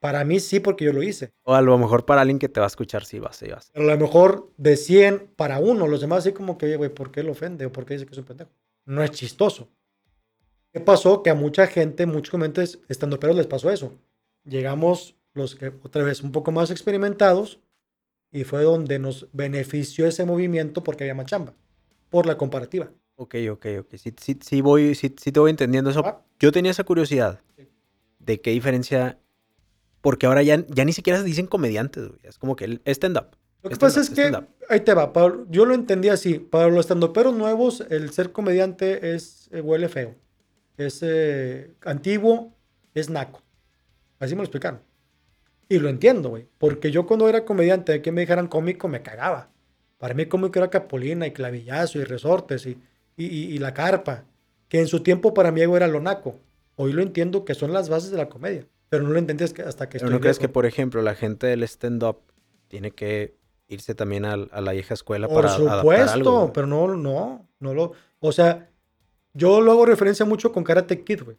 Para 0.00 0.24
mí 0.24 0.38
sí, 0.38 0.60
porque 0.60 0.84
yo 0.84 0.92
lo 0.92 1.02
hice. 1.02 1.32
O 1.42 1.54
a 1.54 1.62
lo 1.62 1.76
mejor 1.76 2.04
para 2.04 2.20
alguien 2.20 2.38
que 2.38 2.48
te 2.48 2.60
va 2.60 2.66
a 2.66 2.68
escuchar, 2.68 3.04
sí 3.04 3.18
vas, 3.18 3.36
sí 3.36 3.48
vas. 3.48 3.70
Pero 3.72 3.90
a 3.90 3.94
lo 3.94 4.00
mejor 4.00 4.52
de 4.56 4.76
100 4.76 5.32
para 5.34 5.58
uno, 5.58 5.88
los 5.88 6.00
demás 6.00 6.18
así 6.18 6.32
como 6.32 6.56
que, 6.56 6.76
güey, 6.76 6.90
¿por 6.90 7.10
qué 7.10 7.22
lo 7.22 7.32
ofende? 7.32 7.66
¿O 7.66 7.72
por 7.72 7.84
qué 7.84 7.94
dice 7.94 8.06
que 8.06 8.12
es 8.12 8.18
un 8.18 8.24
pendejo? 8.24 8.50
No 8.84 9.02
es 9.02 9.10
chistoso. 9.10 9.68
¿Qué 10.72 10.80
pasó? 10.80 11.22
Que 11.22 11.30
a 11.30 11.34
mucha 11.34 11.66
gente, 11.66 12.06
muchos 12.06 12.30
comediantes 12.30 12.78
estando 12.88 13.18
pero 13.18 13.32
les 13.32 13.46
pasó 13.46 13.70
eso. 13.70 13.98
Llegamos 14.48 15.16
los 15.34 15.54
que 15.54 15.72
otra 15.82 16.02
vez 16.02 16.22
un 16.22 16.32
poco 16.32 16.50
más 16.52 16.70
experimentados 16.70 17.60
y 18.32 18.44
fue 18.44 18.62
donde 18.62 18.98
nos 18.98 19.28
benefició 19.32 20.06
ese 20.06 20.24
movimiento 20.24 20.82
porque 20.82 21.04
había 21.04 21.14
más 21.14 21.26
chamba, 21.26 21.54
por 22.10 22.26
la 22.26 22.36
comparativa. 22.36 22.90
Ok, 23.16 23.34
ok, 23.50 23.66
ok. 23.80 23.94
Sí, 23.96 24.14
sí, 24.20 24.38
sí 24.40 24.60
voy, 24.60 24.94
sí, 24.94 25.14
sí 25.18 25.32
te 25.32 25.40
voy 25.40 25.50
entendiendo 25.50 25.90
eso. 25.90 26.02
Ah. 26.04 26.22
Yo 26.38 26.52
tenía 26.52 26.70
esa 26.70 26.84
curiosidad 26.84 27.40
de 28.18 28.40
qué 28.40 28.50
diferencia. 28.50 29.18
Porque 30.00 30.26
ahora 30.26 30.42
ya, 30.42 30.64
ya 30.68 30.84
ni 30.84 30.92
siquiera 30.92 31.18
se 31.18 31.24
dicen 31.24 31.48
comediantes, 31.48 32.06
güey. 32.06 32.20
Es 32.22 32.38
como 32.38 32.54
que 32.54 32.64
el 32.66 32.82
stand-up. 32.84 33.36
Lo 33.62 33.70
que 33.70 33.76
pasa 33.76 34.00
es 34.00 34.10
que, 34.10 34.30
ahí 34.68 34.80
te 34.80 34.94
va, 34.94 35.12
Pablo, 35.12 35.44
yo 35.50 35.64
lo 35.64 35.74
entendí 35.74 36.08
así, 36.08 36.38
para 36.38 36.68
los 36.68 36.80
estandoperos 36.80 37.34
nuevos, 37.34 37.84
el 37.90 38.12
ser 38.12 38.30
comediante 38.30 39.16
es, 39.16 39.48
eh, 39.50 39.60
huele 39.60 39.88
feo, 39.88 40.14
es 40.76 41.00
eh, 41.02 41.74
antiguo, 41.84 42.56
es 42.94 43.10
naco. 43.10 43.42
Así 44.18 44.34
me 44.34 44.38
lo 44.38 44.44
explicaron. 44.44 44.80
Y 45.68 45.78
lo 45.78 45.88
entiendo, 45.88 46.30
güey, 46.30 46.46
porque 46.58 46.90
yo 46.90 47.06
cuando 47.06 47.28
era 47.28 47.44
comediante, 47.44 48.00
que 48.00 48.10
me 48.12 48.22
dijeran 48.22 48.48
cómico, 48.48 48.88
me 48.88 49.02
cagaba. 49.02 49.50
Para 49.98 50.14
mí 50.14 50.26
cómico 50.26 50.58
era 50.58 50.70
Capulina 50.70 51.26
y 51.26 51.32
Clavillazo 51.32 51.98
y 51.98 52.04
Resortes 52.04 52.64
y, 52.66 52.78
y, 53.16 53.26
y- 53.26 53.54
y 53.54 53.58
La 53.58 53.74
Carpa, 53.74 54.24
que 54.68 54.80
en 54.80 54.86
su 54.86 55.00
tiempo 55.02 55.34
para 55.34 55.52
mí 55.52 55.60
era 55.60 55.86
lo 55.88 56.00
naco. 56.00 56.36
Hoy 56.76 56.92
lo 56.92 57.02
entiendo 57.02 57.44
que 57.44 57.54
son 57.54 57.72
las 57.72 57.88
bases 57.88 58.10
de 58.10 58.16
la 58.16 58.28
comedia, 58.28 58.64
pero 58.88 59.02
no 59.04 59.10
lo 59.10 59.18
entendí 59.18 59.44
hasta 59.44 59.54
que- 59.56 59.62
hasta 59.68 59.88
que 59.88 59.98
Pero 59.98 60.06
estoy 60.06 60.14
no 60.16 60.20
crees 60.20 60.38
que, 60.38 60.48
por 60.48 60.64
ejemplo, 60.66 61.02
la 61.02 61.14
gente 61.14 61.46
del 61.48 61.62
stand-up 61.64 62.18
tiene 62.68 62.92
que 62.92 63.34
irse 63.66 63.94
también 63.94 64.24
al- 64.24 64.48
a, 64.52 64.60
la 64.62 64.72
vieja 64.72 64.94
escuela 64.94 65.26
Por 65.28 65.42
para 65.42 65.54
adaptar 65.54 65.78
supuesto, 65.80 66.12
algo, 66.14 66.52
pero 66.52 66.66
no, 66.66 66.94
no, 66.96 67.46
no 67.60 67.74
lo. 67.74 67.92
O 68.20 68.32
sea, 68.32 68.70
yo 69.34 69.60
lo 69.60 69.72
hago 69.72 69.84
referencia 69.84 70.24
mucho 70.24 70.52
con 70.52 70.64
Karate 70.64 71.02
Kid, 71.04 71.22
güey. 71.24 71.36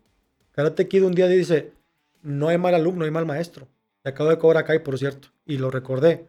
Karate 0.51 0.87
Kid 0.87 1.03
un 1.03 1.13
día 1.15 1.27
dice: 1.27 1.71
No 2.21 2.47
hay 2.49 2.57
mal 2.57 2.73
alumno, 2.75 3.05
hay 3.05 3.11
mal 3.11 3.25
maestro. 3.25 3.67
Te 4.01 4.09
acabo 4.09 4.29
de 4.29 4.37
cobrar 4.37 4.63
acá, 4.63 4.81
por 4.83 4.97
cierto, 4.97 5.29
y 5.45 5.57
lo 5.57 5.71
recordé. 5.71 6.25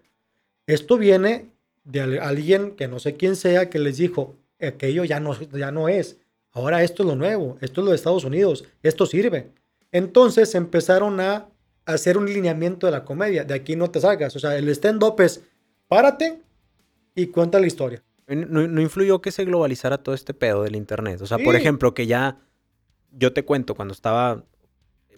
Esto 0.67 0.99
viene 0.99 1.51
de 1.85 2.01
al- 2.01 2.19
alguien 2.19 2.73
que 2.73 2.89
no 2.89 2.99
sé 2.99 3.17
quién 3.17 3.37
sea 3.37 3.71
que 3.71 3.79
les 3.79 3.97
dijo: 3.97 4.37
Aquello 4.61 5.05
ya 5.05 5.21
no, 5.21 5.39
ya 5.53 5.71
no 5.71 5.89
es. 5.89 6.19
Ahora 6.53 6.83
esto 6.83 7.03
es 7.03 7.09
lo 7.09 7.15
nuevo, 7.17 7.57
esto 7.61 7.81
es 7.81 7.85
lo 7.85 7.91
de 7.91 7.97
Estados 7.97 8.25
Unidos, 8.25 8.65
esto 8.83 9.07
sirve. 9.07 9.51
Entonces 9.93 10.55
empezaron 10.55 11.21
a 11.21 11.49
hacer 11.87 12.17
un 12.19 12.27
lineamiento 12.27 12.87
de 12.87 12.93
la 12.93 13.05
comedia. 13.05 13.45
De 13.45 13.55
aquí 13.55 13.77
no 13.77 13.91
te 13.91 14.01
salgas. 14.01 14.35
O 14.37 14.39
sea, 14.39 14.57
el 14.57 14.69
stand-up 14.69 15.21
es 15.21 15.43
párate 15.89 16.41
y 17.15 17.27
cuenta 17.29 17.59
la 17.59 17.67
historia. 17.67 18.03
No, 18.29 18.67
no 18.69 18.81
influyó 18.81 19.21
que 19.21 19.33
se 19.33 19.45
globalizara 19.45 19.99
todo 19.99 20.15
este 20.15 20.35
pedo 20.35 20.63
del 20.63 20.77
internet. 20.77 21.21
O 21.21 21.27
sea, 21.27 21.39
por 21.39 21.57
ejemplo, 21.57 21.95
que 21.95 22.07
ya 22.07 22.39
yo 23.11 23.33
te 23.33 23.45
cuento, 23.45 23.75
cuando 23.75 23.93
estaba, 23.93 24.45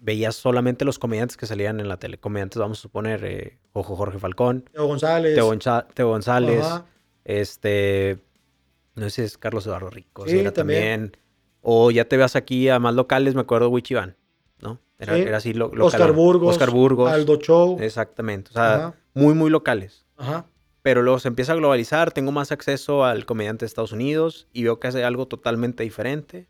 veías 0.04 0.34
solamente 0.34 0.84
los 0.84 0.98
comediantes 0.98 1.36
que 1.36 1.46
salían 1.46 1.78
en 1.78 1.88
la 1.88 1.96
tele. 1.96 2.18
Comediantes, 2.18 2.58
vamos 2.58 2.78
a 2.80 2.82
suponer, 2.82 3.24
eh, 3.24 3.58
Ojo 3.72 3.94
Jorge 3.96 4.18
Falcón, 4.18 4.62
Teo 4.72 4.86
González. 4.86 5.34
Teo, 5.36 5.46
Gonza- 5.46 5.86
Teo 5.94 6.08
González, 6.08 6.64
Ajá. 6.64 6.86
este, 7.24 8.18
no 8.96 9.04
sé 9.04 9.10
si 9.10 9.22
es 9.22 9.38
Carlos 9.38 9.64
Eduardo 9.66 9.90
Rico, 9.90 10.26
Sí, 10.26 10.38
era 10.40 10.52
también. 10.52 10.82
también. 11.12 11.16
O 11.62 11.90
ya 11.92 12.04
te 12.06 12.16
veas 12.16 12.34
aquí 12.36 12.68
a 12.68 12.78
más 12.80 12.94
locales, 12.94 13.34
me 13.36 13.42
acuerdo 13.42 13.68
Wichiván, 13.68 14.16
¿no? 14.60 14.80
Era, 14.98 15.14
Sí. 15.14 15.20
era 15.22 15.36
así 15.36 15.52
lo, 15.54 15.66
local. 15.68 15.82
Oscar 15.82 16.12
Burgos. 16.12 16.50
Oscar 16.56 16.70
Burgos. 16.70 17.10
Aldo 17.12 17.36
Show. 17.36 17.78
Exactamente. 17.80 18.50
O 18.50 18.52
sea, 18.54 18.74
Ajá. 18.74 18.94
muy, 19.14 19.34
muy 19.34 19.48
locales. 19.50 20.04
Ajá. 20.16 20.46
Pero 20.82 21.02
luego 21.02 21.20
se 21.20 21.28
empieza 21.28 21.52
a 21.52 21.56
globalizar, 21.56 22.10
tengo 22.10 22.32
más 22.32 22.50
acceso 22.50 23.04
al 23.04 23.24
comediante 23.24 23.64
de 23.64 23.68
Estados 23.68 23.92
Unidos 23.92 24.48
y 24.52 24.64
veo 24.64 24.80
que 24.80 24.88
hace 24.88 25.04
algo 25.04 25.26
totalmente 25.26 25.84
diferente. 25.84 26.48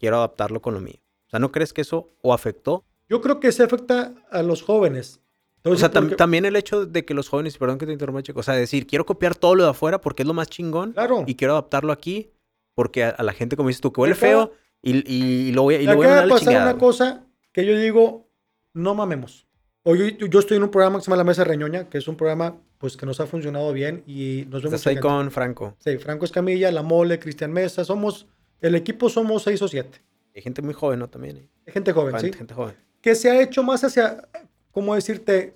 Quiero 0.00 0.16
adaptarlo 0.16 0.60
con 0.60 0.74
lo 0.74 0.80
mío. 0.80 1.00
Sea, 1.32 1.40
¿no 1.40 1.50
crees 1.50 1.72
que 1.72 1.80
eso 1.80 2.10
o 2.22 2.32
afectó? 2.34 2.84
Yo 3.08 3.20
creo 3.20 3.40
que 3.40 3.50
se 3.52 3.62
afecta 3.64 4.12
a 4.30 4.42
los 4.42 4.62
jóvenes. 4.62 5.20
Voy 5.64 5.72
O 5.74 5.76
sea, 5.76 5.88
decir 5.88 5.98
tam- 6.00 6.02
por 6.04 6.10
qué. 6.10 6.16
también 6.16 6.44
el 6.44 6.56
hecho 6.56 6.86
de 6.86 7.04
que 7.04 7.14
los 7.14 7.28
jóvenes, 7.28 7.56
perdón 7.58 7.78
que 7.78 7.86
te 7.86 7.92
interrumpa, 7.92 8.22
chico, 8.22 8.40
o 8.40 8.42
sea, 8.42 8.54
decir, 8.54 8.86
quiero 8.86 9.06
copiar 9.06 9.34
todo 9.34 9.54
lo 9.54 9.64
de 9.64 9.70
afuera 9.70 10.00
porque 10.00 10.22
es 10.22 10.26
lo 10.26 10.34
más 10.34 10.48
chingón 10.48 10.92
Claro. 10.92 11.24
y 11.26 11.34
quiero 11.34 11.54
adaptarlo 11.54 11.92
aquí 11.92 12.30
porque 12.74 13.04
a, 13.04 13.08
a 13.10 13.22
la 13.22 13.32
gente, 13.32 13.56
como 13.56 13.68
dices 13.68 13.80
tú, 13.80 13.92
que 13.92 14.00
huele 14.00 14.12
Acá- 14.14 14.20
feo 14.20 14.52
y, 14.82 15.10
y, 15.10 15.52
lo 15.52 15.62
voy, 15.62 15.76
a- 15.76 15.80
y 15.82 15.86
lo 15.86 15.96
voy 15.96 16.06
a 16.06 16.16
la 16.26 16.34
pasar 16.34 16.48
chingada. 16.48 16.70
una 16.72 16.78
cosa 16.78 17.24
que 17.52 17.64
yo 17.64 17.76
digo, 17.78 18.28
no 18.74 18.94
mamemos. 18.94 19.46
O 19.84 19.94
yo, 19.96 20.06
yo 20.06 20.38
estoy 20.38 20.58
en 20.58 20.62
un 20.64 20.70
programa 20.70 20.98
que 20.98 21.04
se 21.04 21.10
llama 21.10 21.16
La 21.16 21.24
Mesa 21.24 21.44
Reñoña, 21.44 21.88
que 21.88 21.98
es 21.98 22.06
un 22.08 22.16
programa 22.16 22.56
pues 22.78 22.96
que 22.96 23.06
nos 23.06 23.20
ha 23.20 23.26
funcionado 23.26 23.72
bien 23.72 24.02
y 24.06 24.44
nos 24.50 24.62
vemos 24.62 24.86
ahí 24.86 24.96
con 24.98 25.30
Franco. 25.30 25.76
Sí, 25.78 25.96
Franco 25.98 26.24
Escamilla, 26.24 26.70
La 26.72 26.82
Mole, 26.82 27.18
Cristian 27.18 27.52
Mesa, 27.52 27.84
somos, 27.84 28.26
el 28.60 28.74
equipo 28.74 29.08
somos 29.08 29.44
seis 29.44 29.62
o 29.62 29.68
siete. 29.68 30.00
Hay 30.34 30.42
gente 30.42 30.62
muy 30.62 30.74
joven, 30.74 30.98
¿no? 30.98 31.08
También. 31.08 31.48
¿eh? 31.66 31.72
Gente 31.72 31.92
joven, 31.92 32.18
¿sí? 32.18 32.32
gente 32.32 32.54
joven. 32.54 32.74
que 33.00 33.14
se 33.14 33.30
ha 33.30 33.40
hecho 33.40 33.62
más 33.62 33.84
hacia, 33.84 34.28
¿cómo 34.70 34.94
decirte? 34.94 35.54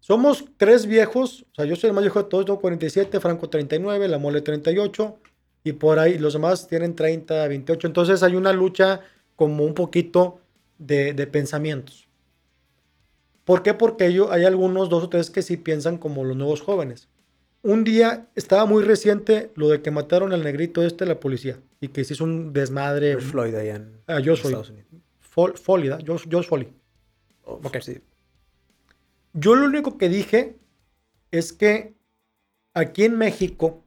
Somos 0.00 0.44
tres 0.56 0.86
viejos, 0.86 1.46
o 1.52 1.54
sea, 1.54 1.64
yo 1.64 1.76
soy 1.76 1.88
el 1.88 1.94
más 1.94 2.04
viejo 2.04 2.22
de 2.22 2.28
todos, 2.28 2.44
tengo 2.44 2.60
47, 2.60 3.20
Franco 3.20 3.48
39, 3.48 4.06
La 4.08 4.18
Mole 4.18 4.42
38, 4.42 5.16
y 5.64 5.72
por 5.72 5.98
ahí 5.98 6.18
los 6.18 6.34
demás 6.34 6.66
tienen 6.68 6.94
30, 6.94 7.48
28. 7.48 7.86
Entonces 7.86 8.22
hay 8.22 8.36
una 8.36 8.52
lucha 8.52 9.00
como 9.34 9.64
un 9.64 9.72
poquito 9.72 10.40
de, 10.78 11.14
de 11.14 11.26
pensamientos. 11.26 12.06
¿Por 13.44 13.62
qué? 13.62 13.74
Porque 13.74 14.12
yo, 14.12 14.30
hay 14.30 14.44
algunos, 14.44 14.88
dos 14.88 15.04
o 15.04 15.08
tres, 15.08 15.30
que 15.30 15.42
sí 15.42 15.56
piensan 15.56 15.98
como 15.98 16.24
los 16.24 16.36
nuevos 16.36 16.60
jóvenes. 16.60 17.08
Un 17.64 17.82
día 17.82 18.28
estaba 18.34 18.66
muy 18.66 18.84
reciente 18.84 19.50
lo 19.56 19.68
de 19.68 19.80
que 19.80 19.90
mataron 19.90 20.32
al 20.34 20.42
negrito 20.44 20.82
este, 20.82 21.06
la 21.06 21.18
policía, 21.18 21.58
y 21.80 21.88
que 21.88 22.04
se 22.04 22.12
hizo 22.12 22.24
un 22.24 22.52
desmadre. 22.52 23.12
George 23.12 23.28
Floyd 23.28 23.54
allá 23.54 23.76
en 23.76 24.00
Ah, 24.06 24.20
George 24.22 24.42
Floyd. 24.42 24.52
Estados 24.54 24.70
Unidos. 24.70 24.88
Fol- 25.34 25.56
Foley, 25.56 25.88
¿da? 25.88 25.98
George, 26.04 26.26
George 26.30 26.48
Foley. 26.48 26.68
Oh, 27.44 27.60
Ok. 27.64 27.78
sí. 27.80 28.00
Yo 29.32 29.54
lo 29.56 29.66
único 29.66 29.96
que 29.98 30.08
dije 30.10 30.56
es 31.30 31.52
que 31.54 31.94
aquí 32.74 33.04
en 33.04 33.16
México 33.16 33.82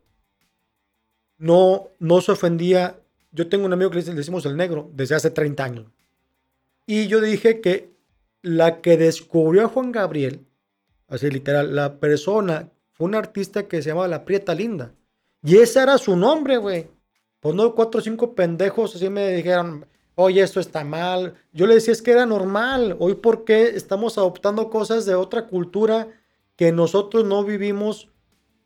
no, 1.38 1.90
no 2.00 2.22
se 2.22 2.32
ofendía. 2.32 3.00
Yo 3.32 3.48
tengo 3.48 3.66
un 3.66 3.74
amigo 3.74 3.92
que 3.92 3.98
le 4.02 4.04
decimos 4.16 4.46
el 4.48 4.58
negro 4.58 4.90
desde 4.94 5.16
hace 5.16 5.30
30 5.30 5.63
años. 5.63 5.86
Y 6.88 7.08
yo 7.08 7.22
dije 7.22 7.62
que 7.62 7.92
la 8.42 8.82
que 8.82 8.98
descubrió 8.98 9.66
a 9.66 9.70
Juan 9.70 9.92
Gabriel, 9.92 10.46
así 11.08 11.30
literal, 11.30 11.76
la 11.76 12.00
persona 12.00 12.72
fue 12.98 13.06
un 13.06 13.16
artista 13.16 13.68
que 13.68 13.82
se 13.82 13.90
llamaba 13.90 14.08
La 14.08 14.26
Prieta 14.26 14.56
Linda. 14.56 14.92
Y 15.44 15.58
ese 15.58 15.82
era 15.84 16.00
su 16.00 16.16
nombre, 16.16 16.58
güey. 16.58 16.88
Pues 17.40 17.54
no, 17.54 17.76
cuatro 17.76 18.00
o 18.00 18.04
cinco 18.04 18.34
pendejos 18.34 18.96
así 18.96 19.08
me 19.10 19.34
dijeron, 19.34 19.86
oye, 20.16 20.42
esto 20.42 20.60
está 20.60 20.84
mal. 20.84 21.36
Yo 21.54 21.68
le 21.68 21.76
decía, 21.76 21.94
es 21.94 22.02
que 22.02 22.12
era 22.12 22.26
normal. 22.26 22.98
Hoy, 23.00 23.14
¿por 23.14 23.46
qué 23.46 23.68
estamos 23.68 24.18
adoptando 24.18 24.72
cosas 24.72 25.06
de 25.06 25.14
otra 25.14 25.46
cultura 25.46 26.08
que 26.56 26.72
nosotros 26.72 27.24
no 27.24 27.44
vivimos? 27.44 28.10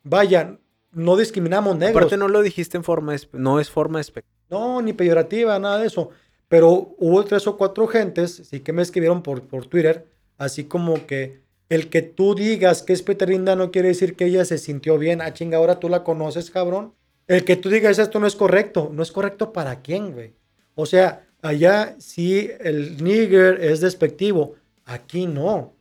Vaya, 0.03 0.57
no 0.93 1.17
discriminamos 1.17 1.75
negros. 1.75 1.97
Aparte 1.97 2.15
no 2.15 2.29
lo 2.29 2.41
dijiste 2.41 2.77
en 2.77 2.85
forma, 2.85 3.13
no 3.33 3.59
es 3.59 3.69
forma 3.69 3.99
despectiva. 3.99 4.33
No, 4.49 4.81
ni 4.81 4.93
peyorativa, 4.93 5.59
nada 5.59 5.79
de 5.79 5.87
eso. 5.87 6.09
Pero 6.47 6.95
hubo 6.97 7.23
tres 7.25 7.45
o 7.47 7.57
cuatro 7.57 7.85
gentes, 7.85 8.43
sí 8.49 8.61
que 8.61 8.71
me 8.71 8.81
escribieron 8.81 9.21
por, 9.23 9.41
por 9.43 9.67
Twitter, 9.67 10.07
así 10.37 10.63
como 10.63 11.05
que 11.05 11.41
el 11.71 11.89
que 11.89 12.01
tú 12.01 12.35
digas 12.35 12.83
que 12.83 12.91
es 12.91 13.01
Peter 13.01 13.29
Linda 13.29 13.55
no 13.55 13.71
quiere 13.71 13.87
decir 13.87 14.17
que 14.17 14.25
ella 14.25 14.43
se 14.43 14.57
sintió 14.57 14.97
bien. 14.97 15.21
Ah, 15.21 15.33
chinga, 15.33 15.57
ahora 15.57 15.79
tú 15.79 15.87
la 15.87 16.03
conoces, 16.03 16.51
cabrón. 16.51 16.93
El 17.27 17.45
que 17.45 17.55
tú 17.55 17.69
digas 17.69 17.97
esto 17.97 18.19
no 18.19 18.27
es 18.27 18.35
correcto. 18.35 18.91
¿No 18.91 19.01
es 19.01 19.13
correcto 19.13 19.53
para 19.53 19.81
quién, 19.81 20.11
güey? 20.11 20.35
O 20.75 20.85
sea, 20.85 21.25
allá 21.41 21.95
sí 21.97 22.51
el 22.59 23.01
nigger 23.01 23.63
es 23.63 23.79
despectivo. 23.79 24.55
Aquí 24.83 25.27
no. 25.27 25.73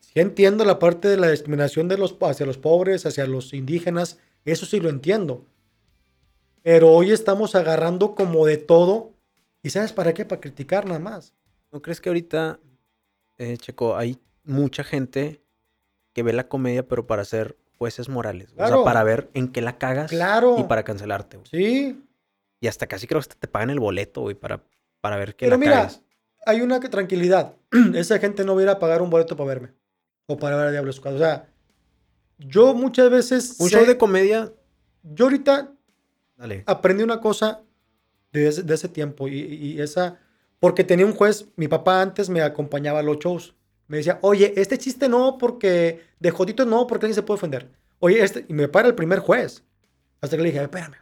Sí 0.00 0.14
entiendo 0.18 0.64
la 0.64 0.80
parte 0.80 1.06
de 1.06 1.16
la 1.16 1.30
discriminación 1.30 1.86
de 1.86 1.96
los, 1.96 2.16
hacia 2.20 2.44
los 2.44 2.58
pobres, 2.58 3.06
hacia 3.06 3.28
los 3.28 3.54
indígenas. 3.54 4.18
Eso 4.44 4.66
sí 4.66 4.80
lo 4.80 4.88
entiendo. 4.88 5.44
Pero 6.64 6.90
hoy 6.90 7.12
estamos 7.12 7.54
agarrando 7.54 8.16
como 8.16 8.46
de 8.46 8.56
todo. 8.56 9.12
¿Y 9.62 9.70
sabes 9.70 9.92
para 9.92 10.12
qué? 10.12 10.24
Para 10.24 10.40
criticar 10.40 10.86
nada 10.86 10.98
más. 10.98 11.34
¿No 11.70 11.80
crees 11.80 12.00
que 12.00 12.08
ahorita, 12.08 12.58
eh, 13.38 13.56
Checo, 13.58 13.96
hay 13.96 14.18
mucha 14.44 14.84
gente 14.84 15.42
que 16.12 16.22
ve 16.22 16.32
la 16.32 16.48
comedia 16.48 16.86
pero 16.86 17.06
para 17.06 17.24
ser 17.24 17.56
jueces 17.78 18.08
morales? 18.08 18.52
O 18.56 18.66
sea, 18.66 18.82
para 18.84 19.02
ver 19.04 19.30
en 19.34 19.48
qué 19.48 19.60
la 19.62 19.78
cagas 19.78 20.10
Claro. 20.10 20.56
y 20.58 20.64
para 20.64 20.82
cancelarte. 20.84 21.36
güey. 21.38 21.48
Sí. 21.50 22.04
Y 22.60 22.66
hasta 22.68 22.86
casi 22.86 23.06
creo 23.06 23.20
que 23.20 23.28
te 23.38 23.48
pagan 23.48 23.70
el 23.70 23.80
boleto, 23.80 24.22
güey, 24.22 24.34
para, 24.34 24.62
para 25.00 25.16
ver 25.16 25.34
que 25.36 25.46
Pero 25.46 25.56
la 25.56 25.58
mira, 25.58 25.72
cagas. 25.72 26.02
hay 26.46 26.60
una 26.62 26.80
que- 26.80 26.88
tranquilidad. 26.88 27.54
Esa 27.94 28.18
gente 28.18 28.44
no 28.44 28.54
va 28.54 28.60
a 28.60 28.64
ir 28.64 28.68
a 28.70 28.78
pagar 28.78 29.02
un 29.02 29.10
boleto 29.10 29.36
para 29.36 29.48
verme. 29.48 29.72
O 30.26 30.38
para 30.38 30.56
ver 30.56 30.68
a 30.68 30.70
Diablo 30.70 30.92
Squad. 30.92 31.16
O 31.16 31.18
sea, 31.18 31.48
yo 32.38 32.74
muchas 32.74 33.10
veces. 33.10 33.56
Un 33.58 33.68
sé- 33.68 33.76
show 33.76 33.84
de 33.86 33.98
comedia, 33.98 34.52
Yo 35.02 35.26
ahorita 35.26 35.72
dale. 36.36 36.62
aprendí 36.66 37.02
una 37.02 37.20
cosa 37.20 37.60
de 38.32 38.48
ese, 38.48 38.62
de 38.62 38.74
ese 38.74 38.88
tiempo 38.88 39.28
y, 39.28 39.34
y 39.40 39.80
esa, 39.80 40.18
porque 40.58 40.82
tenía 40.84 41.04
un 41.06 41.14
juez, 41.14 41.46
mi 41.56 41.68
papá 41.68 42.00
antes 42.00 42.28
me 42.30 42.40
acompañaba 42.40 43.00
a 43.00 43.02
los 43.02 43.18
shows, 43.18 43.54
me 43.86 43.98
decía, 43.98 44.18
oye, 44.22 44.52
este 44.56 44.78
chiste 44.78 45.08
no, 45.08 45.38
porque 45.38 46.00
de 46.18 46.30
joditos 46.30 46.66
no, 46.66 46.86
porque 46.86 47.06
alguien 47.06 47.14
se 47.14 47.22
puede 47.22 47.36
ofender. 47.36 47.70
Oye, 47.98 48.22
este, 48.22 48.44
y 48.48 48.52
me 48.54 48.68
para 48.68 48.88
el 48.88 48.94
primer 48.94 49.18
juez, 49.18 49.62
hasta 50.20 50.36
que 50.36 50.42
le 50.42 50.50
dije, 50.50 50.62
espérame, 50.62 50.96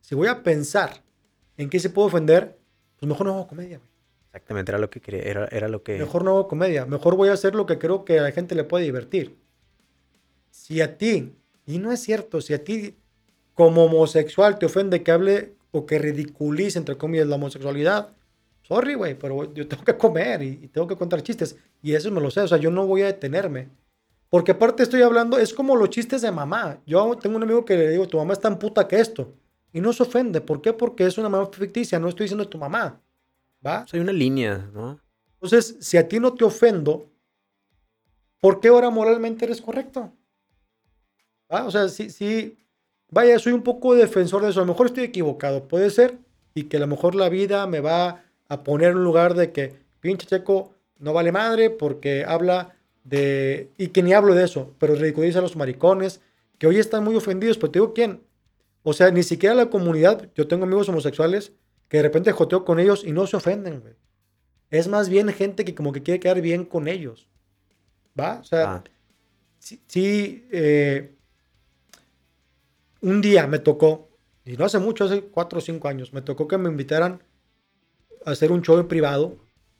si 0.00 0.14
voy 0.14 0.28
a 0.28 0.42
pensar 0.42 1.02
en 1.56 1.70
qué 1.70 1.78
se 1.78 1.90
puede 1.90 2.08
ofender, 2.08 2.58
pues 2.98 3.08
mejor 3.08 3.26
no 3.26 3.34
hago 3.34 3.48
comedia, 3.48 3.78
güey. 3.78 3.90
Exactamente, 4.26 4.72
era 4.72 4.78
lo 4.78 4.90
que 4.90 5.00
quería, 5.00 5.22
era, 5.22 5.46
era 5.46 5.68
lo 5.68 5.84
que... 5.84 5.96
Mejor 5.96 6.24
no 6.24 6.32
hago 6.32 6.48
comedia, 6.48 6.86
mejor 6.86 7.14
voy 7.14 7.28
a 7.28 7.34
hacer 7.34 7.54
lo 7.54 7.66
que 7.66 7.78
creo 7.78 8.04
que 8.04 8.18
a 8.18 8.22
la 8.22 8.32
gente 8.32 8.56
le 8.56 8.64
puede 8.64 8.84
divertir. 8.84 9.38
Si 10.50 10.80
a 10.80 10.98
ti, 10.98 11.36
y 11.66 11.78
no 11.78 11.92
es 11.92 12.00
cierto, 12.00 12.40
si 12.40 12.52
a 12.52 12.64
ti 12.64 12.96
como 13.54 13.84
homosexual 13.84 14.58
te 14.58 14.66
ofende 14.66 15.04
que 15.04 15.12
hable 15.12 15.54
o 15.70 15.86
que 15.86 16.00
ridiculice, 16.00 16.78
entre 16.78 16.96
comillas, 16.96 17.28
la 17.28 17.36
homosexualidad, 17.36 18.12
sorry, 18.64 18.94
güey, 18.94 19.16
pero 19.16 19.52
yo 19.54 19.68
tengo 19.68 19.84
que 19.84 19.96
comer 19.96 20.42
y, 20.42 20.60
y 20.62 20.68
tengo 20.68 20.86
que 20.86 20.96
contar 20.96 21.22
chistes. 21.22 21.56
Y 21.82 21.94
eso 21.94 22.10
me 22.10 22.20
lo 22.20 22.30
sé, 22.30 22.40
o 22.40 22.48
sea, 22.48 22.58
yo 22.58 22.70
no 22.70 22.86
voy 22.86 23.02
a 23.02 23.06
detenerme. 23.06 23.68
Porque 24.34 24.50
aparte 24.50 24.82
estoy 24.82 25.00
hablando, 25.02 25.38
es 25.38 25.54
como 25.54 25.76
los 25.76 25.90
chistes 25.90 26.22
de 26.22 26.32
mamá. 26.32 26.80
Yo 26.86 27.16
tengo 27.18 27.36
un 27.36 27.44
amigo 27.44 27.64
que 27.64 27.76
le 27.76 27.90
digo, 27.90 28.08
tu 28.08 28.16
mamá 28.16 28.32
es 28.32 28.40
tan 28.40 28.58
puta 28.58 28.88
que 28.88 28.98
esto. 28.98 29.32
Y 29.72 29.80
no 29.80 29.92
se 29.92 30.02
ofende. 30.02 30.40
¿Por 30.40 30.60
qué? 30.60 30.72
Porque 30.72 31.06
es 31.06 31.18
una 31.18 31.28
mamá 31.28 31.48
ficticia, 31.52 32.00
no 32.00 32.08
estoy 32.08 32.24
diciendo 32.24 32.48
tu 32.48 32.58
mamá. 32.58 33.00
¿Va? 33.64 33.86
Soy 33.86 34.00
una 34.00 34.12
línea, 34.12 34.68
¿no? 34.72 34.98
Entonces, 35.34 35.76
si 35.78 35.96
a 35.98 36.08
ti 36.08 36.18
no 36.18 36.34
te 36.34 36.44
ofendo, 36.44 37.08
¿por 38.40 38.58
qué 38.58 38.68
ahora 38.68 38.90
moralmente 38.90 39.44
eres 39.44 39.62
correcto? 39.62 40.12
¿Ah? 41.48 41.64
O 41.64 41.70
sea, 41.70 41.88
sí, 41.88 42.10
sí, 42.10 42.58
vaya, 43.10 43.38
soy 43.38 43.52
un 43.52 43.62
poco 43.62 43.94
defensor 43.94 44.42
de 44.42 44.50
eso. 44.50 44.60
A 44.60 44.64
lo 44.64 44.72
mejor 44.72 44.86
estoy 44.86 45.04
equivocado, 45.04 45.68
puede 45.68 45.90
ser, 45.90 46.18
y 46.54 46.64
que 46.64 46.78
a 46.78 46.80
lo 46.80 46.88
mejor 46.88 47.14
la 47.14 47.28
vida 47.28 47.66
me 47.68 47.78
va 47.78 48.24
a 48.48 48.62
poner 48.62 48.94
un 48.94 49.04
lugar 49.04 49.34
de 49.34 49.52
que 49.52 49.74
pinche 50.00 50.26
checo 50.26 50.74
no 50.98 51.12
vale 51.12 51.32
madre 51.32 51.70
porque 51.70 52.24
habla 52.26 52.76
de, 53.04 53.70
y 53.78 53.88
que 53.88 54.02
ni 54.02 54.12
hablo 54.12 54.34
de 54.34 54.44
eso, 54.44 54.74
pero 54.78 54.94
ridiculiza 54.94 55.38
a 55.40 55.42
los 55.42 55.56
maricones, 55.56 56.20
que 56.58 56.66
hoy 56.66 56.78
están 56.78 57.04
muy 57.04 57.16
ofendidos, 57.16 57.58
pero 57.58 57.70
te 57.72 57.78
digo 57.78 57.94
quién. 57.94 58.22
O 58.82 58.92
sea, 58.92 59.10
ni 59.10 59.22
siquiera 59.22 59.54
la 59.54 59.70
comunidad, 59.70 60.30
yo 60.34 60.46
tengo 60.48 60.64
amigos 60.64 60.88
homosexuales 60.88 61.52
que 61.88 61.98
de 61.98 62.02
repente 62.04 62.32
joteo 62.32 62.64
con 62.64 62.78
ellos 62.80 63.04
y 63.04 63.12
no 63.12 63.26
se 63.26 63.36
ofenden, 63.36 63.80
güey. 63.80 63.94
Es 64.70 64.88
más 64.88 65.08
bien 65.08 65.28
gente 65.32 65.64
que 65.64 65.74
como 65.74 65.92
que 65.92 66.02
quiere 66.02 66.20
quedar 66.20 66.40
bien 66.40 66.64
con 66.64 66.88
ellos. 66.88 67.28
¿Va? 68.18 68.40
O 68.40 68.44
sea, 68.44 68.74
Ah, 68.76 68.84
sí, 69.58 69.82
sí, 69.86 70.48
eh, 70.52 71.14
un 73.00 73.20
día 73.20 73.46
me 73.46 73.58
tocó, 73.58 74.08
y 74.44 74.56
no 74.56 74.64
hace 74.64 74.78
mucho, 74.78 75.04
hace 75.04 75.22
cuatro 75.22 75.58
o 75.58 75.62
cinco 75.62 75.88
años, 75.88 76.12
me 76.12 76.22
tocó 76.22 76.48
que 76.48 76.58
me 76.58 76.68
invitaran 76.68 77.22
hacer 78.24 78.52
un 78.52 78.62
show 78.62 78.78
en 78.78 78.88
privado 78.88 79.38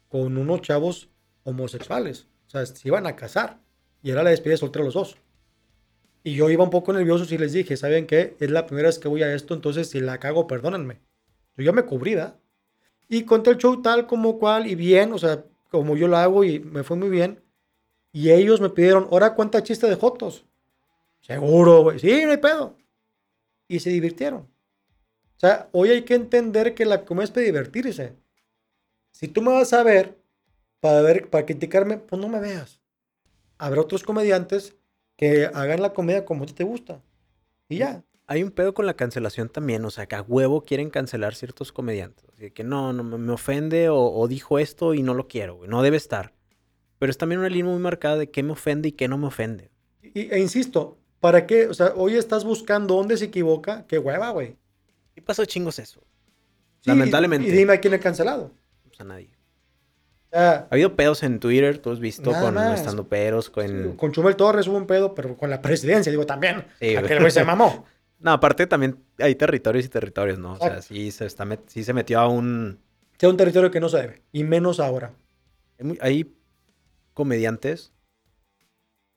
con 0.08 0.36
unos 0.36 0.62
chavos 0.62 1.08
homosexuales. 1.44 2.26
O 2.46 2.50
sea, 2.50 2.66
se 2.66 2.88
iban 2.88 3.06
a 3.06 3.16
casar. 3.16 3.60
Y 4.02 4.10
era 4.10 4.22
la 4.22 4.30
despedida 4.30 4.54
de 4.54 4.58
soltero 4.58 4.84
los 4.84 4.94
dos. 4.94 5.16
Y 6.22 6.34
yo 6.34 6.48
iba 6.50 6.64
un 6.64 6.70
poco 6.70 6.92
nervioso 6.92 7.32
y 7.32 7.38
les 7.38 7.52
dije, 7.52 7.76
¿saben 7.76 8.06
qué? 8.06 8.36
Es 8.40 8.50
la 8.50 8.66
primera 8.66 8.88
vez 8.88 8.98
que 8.98 9.08
voy 9.08 9.22
a 9.22 9.34
esto, 9.34 9.54
entonces 9.54 9.90
si 9.90 10.00
la 10.00 10.18
cago, 10.18 10.46
perdónenme. 10.46 11.00
Yo 11.56 11.64
ya 11.64 11.72
me 11.72 11.84
cubrí, 11.84 12.14
¿verdad? 12.14 12.38
Y 13.08 13.24
conté 13.24 13.50
el 13.50 13.58
show 13.58 13.82
tal 13.82 14.06
como 14.06 14.38
cual 14.38 14.66
y 14.66 14.74
bien, 14.74 15.12
o 15.12 15.18
sea, 15.18 15.44
como 15.70 15.96
yo 15.96 16.08
lo 16.08 16.16
hago 16.16 16.44
y 16.44 16.60
me 16.60 16.82
fue 16.82 16.96
muy 16.96 17.10
bien. 17.10 17.42
Y 18.12 18.30
ellos 18.30 18.60
me 18.60 18.70
pidieron, 18.70 19.08
¿ahora 19.10 19.34
cuánta 19.34 19.62
chiste 19.62 19.86
de 19.86 19.96
Jotos? 19.96 20.46
Seguro, 21.20 21.82
güey. 21.82 21.98
Sí, 21.98 22.22
no 22.24 22.30
hay 22.30 22.36
pedo. 22.38 22.76
Y 23.68 23.80
se 23.80 23.90
divirtieron. 23.90 24.42
O 25.36 25.40
sea, 25.40 25.68
hoy 25.72 25.90
hay 25.90 26.02
que 26.02 26.14
entender 26.14 26.74
que 26.74 26.84
la 26.84 27.04
comedia 27.04 27.24
es 27.24 27.30
para 27.30 27.46
divertirse. 27.46 28.14
Si 29.14 29.28
tú 29.28 29.42
me 29.42 29.52
vas 29.52 29.72
a 29.72 29.84
ver 29.84 30.18
para, 30.80 31.00
ver, 31.00 31.30
para 31.30 31.46
criticarme, 31.46 31.98
pues 31.98 32.20
no 32.20 32.28
me 32.28 32.40
veas. 32.40 32.80
Habrá 33.58 33.80
otros 33.80 34.02
comediantes 34.02 34.74
que 35.16 35.46
hagan 35.46 35.80
la 35.80 35.92
comedia 35.92 36.24
como 36.24 36.42
a 36.42 36.46
ti 36.46 36.52
te 36.52 36.64
gusta. 36.64 37.00
Y 37.68 37.78
ya. 37.78 38.02
hay 38.26 38.42
un 38.42 38.50
pedo 38.50 38.74
con 38.74 38.86
la 38.86 38.94
cancelación 38.94 39.48
también, 39.48 39.84
o 39.84 39.90
sea, 39.90 40.06
que 40.06 40.16
a 40.16 40.22
huevo 40.22 40.62
quieren 40.64 40.90
cancelar 40.90 41.36
ciertos 41.36 41.70
comediantes. 41.70 42.24
Así 42.36 42.50
que 42.50 42.64
no, 42.64 42.92
no 42.92 43.04
me 43.04 43.32
ofende 43.32 43.88
o, 43.88 43.98
o 44.00 44.26
dijo 44.26 44.58
esto 44.58 44.94
y 44.94 45.04
no 45.04 45.14
lo 45.14 45.28
quiero, 45.28 45.54
güey, 45.54 45.70
no 45.70 45.80
debe 45.82 45.96
estar. 45.96 46.34
Pero 46.98 47.10
es 47.10 47.18
también 47.18 47.38
una 47.38 47.48
línea 47.48 47.70
muy 47.70 47.80
marcada 47.80 48.16
de 48.16 48.30
qué 48.30 48.42
me 48.42 48.52
ofende 48.52 48.88
y 48.88 48.92
qué 48.92 49.06
no 49.06 49.16
me 49.16 49.28
ofende. 49.28 49.70
Y, 50.02 50.32
e 50.32 50.40
insisto, 50.40 50.98
¿para 51.20 51.46
qué? 51.46 51.68
O 51.68 51.74
sea, 51.74 51.92
hoy 51.94 52.16
estás 52.16 52.44
buscando 52.44 52.96
dónde 52.96 53.16
se 53.16 53.26
equivoca. 53.26 53.86
Qué 53.86 53.98
hueva, 54.00 54.30
güey. 54.30 54.56
¿Qué 55.14 55.22
pasó 55.22 55.44
chingos 55.44 55.78
eso? 55.78 56.00
Sí, 56.80 56.90
Lamentablemente. 56.90 57.48
Y, 57.48 57.52
y 57.52 57.56
dime 57.56 57.74
a 57.74 57.80
quién 57.80 57.94
he 57.94 58.00
cancelado. 58.00 58.50
Pues 58.94 59.00
a 59.00 59.04
nadie. 59.04 59.30
Ha 60.32 60.66
habido 60.70 60.94
pedos 60.96 61.22
en 61.22 61.38
Twitter, 61.40 61.78
tú 61.78 61.90
has 61.90 62.00
visto, 62.00 62.30
Nada 62.32 62.44
con 62.44 62.54
más. 62.54 62.78
estando 62.80 63.08
peros, 63.08 63.50
con... 63.50 63.96
con 63.96 64.10
Chumel 64.12 64.34
Torres 64.36 64.66
hubo 64.66 64.76
un 64.76 64.86
pedo, 64.86 65.14
pero 65.14 65.36
con 65.36 65.48
la 65.50 65.60
presidencia, 65.62 66.10
digo, 66.10 66.26
también. 66.26 66.64
Sí, 66.80 66.96
aquel 66.96 67.20
güey. 67.20 67.30
se 67.30 67.44
mamó. 67.44 67.86
No, 68.20 68.30
aparte 68.32 68.66
también 68.66 69.04
hay 69.18 69.34
territorios 69.34 69.84
y 69.84 69.88
territorios, 69.90 70.38
¿no? 70.38 70.52
O 70.54 70.56
sea, 70.56 70.80
sí 70.80 71.10
se, 71.10 71.26
está 71.26 71.44
met- 71.44 71.64
sí 71.66 71.84
se 71.84 71.92
metió 71.92 72.20
a 72.20 72.28
un... 72.28 72.78
Sea 73.18 73.28
un 73.28 73.36
territorio 73.36 73.70
que 73.70 73.80
no 73.80 73.90
se 73.90 73.98
debe. 73.98 74.22
Y 74.32 74.44
menos 74.44 74.80
ahora. 74.80 75.12
Hay, 76.00 76.34
comediantes, 77.12 77.92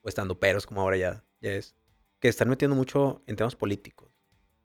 o 0.01 0.09
estando 0.09 0.39
peros 0.39 0.65
como 0.65 0.81
ahora 0.81 0.97
ya, 0.97 1.23
ya 1.39 1.51
es, 1.53 1.73
que 2.19 2.27
están 2.27 2.49
metiendo 2.49 2.75
mucho 2.75 3.21
en 3.27 3.37
temas 3.37 3.55
políticos. 3.55 4.09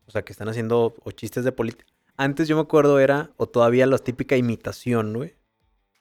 O 0.06 0.10
sea, 0.10 0.22
que 0.22 0.32
están 0.32 0.48
haciendo 0.48 0.92
o 1.04 1.10
chistes 1.12 1.44
de 1.44 1.52
política. 1.52 1.92
Antes 2.16 2.48
yo 2.48 2.56
me 2.56 2.62
acuerdo 2.62 2.98
era, 3.00 3.32
o 3.36 3.48
todavía 3.48 3.86
la 3.86 3.98
típica 3.98 4.36
imitación, 4.36 5.14
güey. 5.14 5.36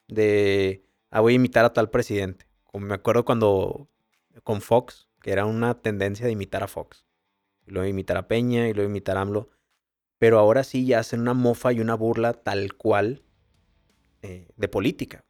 De, 0.07 0.85
ah, 1.09 1.21
voy 1.21 1.33
a 1.33 1.35
imitar 1.37 1.65
a 1.65 1.73
tal 1.73 1.89
presidente. 1.89 2.47
Como 2.63 2.85
me 2.85 2.93
acuerdo 2.95 3.25
cuando, 3.25 3.89
con 4.43 4.61
Fox, 4.61 5.09
que 5.21 5.31
era 5.31 5.45
una 5.45 5.81
tendencia 5.81 6.25
de 6.25 6.33
imitar 6.33 6.63
a 6.63 6.67
Fox. 6.67 7.05
Y 7.65 7.71
luego 7.71 7.87
imitar 7.87 8.17
a 8.17 8.27
Peña 8.27 8.67
y 8.67 8.73
luego 8.73 8.89
imitar 8.89 9.17
a 9.17 9.21
AMLO. 9.21 9.49
Pero 10.19 10.37
ahora 10.37 10.63
sí 10.63 10.85
ya 10.85 10.99
hacen 10.99 11.21
una 11.21 11.33
mofa 11.33 11.71
y 11.73 11.79
una 11.79 11.95
burla 11.95 12.33
tal 12.33 12.75
cual 12.75 13.23
eh, 14.21 14.47
de 14.55 14.67
política. 14.67 15.25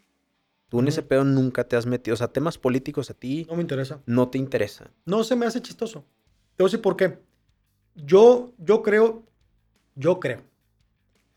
Tú 0.67 0.79
en 0.79 0.87
ese 0.87 1.03
pedo 1.03 1.23
nunca 1.23 1.65
te 1.65 1.75
has 1.75 1.85
metido. 1.85 2.13
O 2.13 2.17
sea, 2.17 2.29
temas 2.29 2.57
políticos 2.57 3.09
a 3.09 3.13
ti 3.13 3.45
No 3.49 3.55
me 3.55 3.61
interesa. 3.61 4.01
no 4.05 4.29
te 4.29 4.37
interesan. 4.37 4.89
No 5.05 5.23
se 5.23 5.35
me 5.35 5.45
hace 5.45 5.61
chistoso. 5.61 6.05
Te 6.55 6.63
voy 6.63 6.67
a 6.67 6.71
decir 6.71 6.81
por 6.81 6.95
qué. 6.95 7.19
Yo, 7.95 8.53
yo 8.57 8.81
creo, 8.81 9.23
yo 9.95 10.19
creo. 10.19 10.41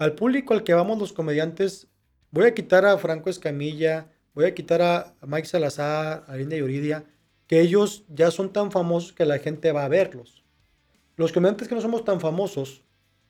Al 0.04 0.14
público 0.14 0.52
al 0.52 0.64
que 0.64 0.74
vamos 0.74 0.98
los 0.98 1.14
comediantes, 1.14 1.88
voy 2.30 2.44
a 2.44 2.52
quitar 2.52 2.84
a 2.84 2.98
Franco 2.98 3.30
Escamilla, 3.30 4.12
voy 4.34 4.44
a 4.44 4.52
quitar 4.52 4.82
a 4.82 5.14
Mike 5.26 5.48
Salazar, 5.48 6.24
a 6.28 6.36
Linda 6.36 6.58
Yuridia, 6.58 7.06
que 7.46 7.62
ellos 7.62 8.04
ya 8.10 8.30
son 8.30 8.52
tan 8.52 8.70
famosos 8.70 9.14
que 9.14 9.24
la 9.24 9.38
gente 9.38 9.72
va 9.72 9.86
a 9.86 9.88
verlos. 9.88 10.44
Los 11.16 11.32
comediantes 11.32 11.68
que 11.68 11.74
no 11.74 11.80
somos 11.80 12.04
tan 12.04 12.20
famosos 12.20 12.82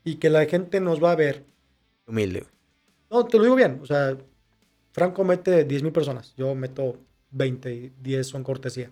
y 0.02 0.16
que 0.16 0.30
la 0.30 0.46
gente 0.46 0.80
nos 0.80 1.00
va 1.00 1.12
a 1.12 1.14
ver, 1.14 1.44
Humilde, 2.08 2.44
no, 3.08 3.24
te 3.24 3.36
lo 3.38 3.44
digo 3.44 3.54
bien, 3.54 3.78
o 3.80 3.86
sea, 3.86 4.18
Franco 4.90 5.22
mete 5.22 5.62
10 5.62 5.84
mil 5.84 5.92
personas, 5.92 6.34
yo 6.36 6.56
meto 6.56 6.96
20 7.30 7.72
y 7.72 7.92
10 8.02 8.26
son 8.26 8.42
cortesía. 8.42 8.90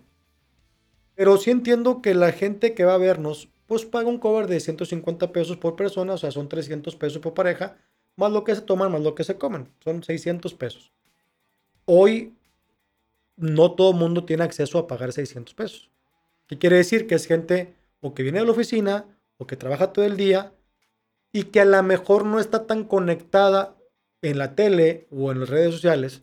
Pero 1.16 1.36
sí 1.36 1.50
entiendo 1.50 2.00
que 2.00 2.14
la 2.14 2.30
gente 2.30 2.74
que 2.74 2.84
va 2.84 2.94
a 2.94 2.98
vernos, 2.98 3.48
pues 3.66 3.84
paga 3.84 4.08
un 4.08 4.18
cover 4.18 4.46
de 4.46 4.60
150 4.60 5.32
pesos 5.32 5.56
por 5.56 5.76
persona, 5.76 6.14
o 6.14 6.18
sea, 6.18 6.30
son 6.30 6.48
300 6.48 6.96
pesos 6.96 7.18
por 7.20 7.34
pareja, 7.34 7.76
más 8.16 8.32
lo 8.32 8.44
que 8.44 8.54
se 8.54 8.62
toman, 8.62 8.92
más 8.92 9.02
lo 9.02 9.14
que 9.14 9.24
se 9.24 9.38
comen, 9.38 9.68
son 9.82 10.02
600 10.02 10.54
pesos. 10.54 10.92
Hoy 11.84 12.34
no 13.36 13.72
todo 13.72 13.92
el 13.92 13.96
mundo 13.96 14.24
tiene 14.24 14.44
acceso 14.44 14.78
a 14.78 14.86
pagar 14.86 15.12
600 15.12 15.54
pesos. 15.54 15.90
¿Qué 16.46 16.58
quiere 16.58 16.76
decir? 16.76 17.06
Que 17.06 17.14
es 17.14 17.26
gente 17.26 17.74
o 18.00 18.14
que 18.14 18.22
viene 18.22 18.40
de 18.40 18.44
la 18.44 18.52
oficina 18.52 19.06
o 19.38 19.46
que 19.46 19.56
trabaja 19.56 19.92
todo 19.92 20.04
el 20.04 20.16
día 20.16 20.52
y 21.32 21.44
que 21.44 21.60
a 21.60 21.64
lo 21.64 21.82
mejor 21.82 22.24
no 22.26 22.38
está 22.38 22.66
tan 22.66 22.84
conectada 22.84 23.76
en 24.20 24.38
la 24.38 24.54
tele 24.54 25.06
o 25.10 25.32
en 25.32 25.40
las 25.40 25.48
redes 25.48 25.74
sociales. 25.74 26.22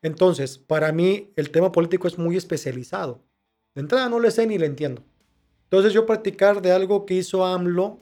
Entonces, 0.00 0.58
para 0.58 0.92
mí 0.92 1.32
el 1.36 1.50
tema 1.50 1.72
político 1.72 2.06
es 2.06 2.18
muy 2.18 2.36
especializado. 2.36 3.22
De 3.74 3.80
entrada 3.80 4.08
no 4.08 4.20
le 4.20 4.30
sé 4.30 4.46
ni 4.46 4.58
le 4.58 4.66
entiendo. 4.66 5.02
Entonces 5.64 5.92
yo 5.92 6.06
practicar 6.06 6.62
de 6.62 6.72
algo 6.72 7.04
que 7.06 7.14
hizo 7.14 7.44
AMLO, 7.44 7.84
o 7.84 8.00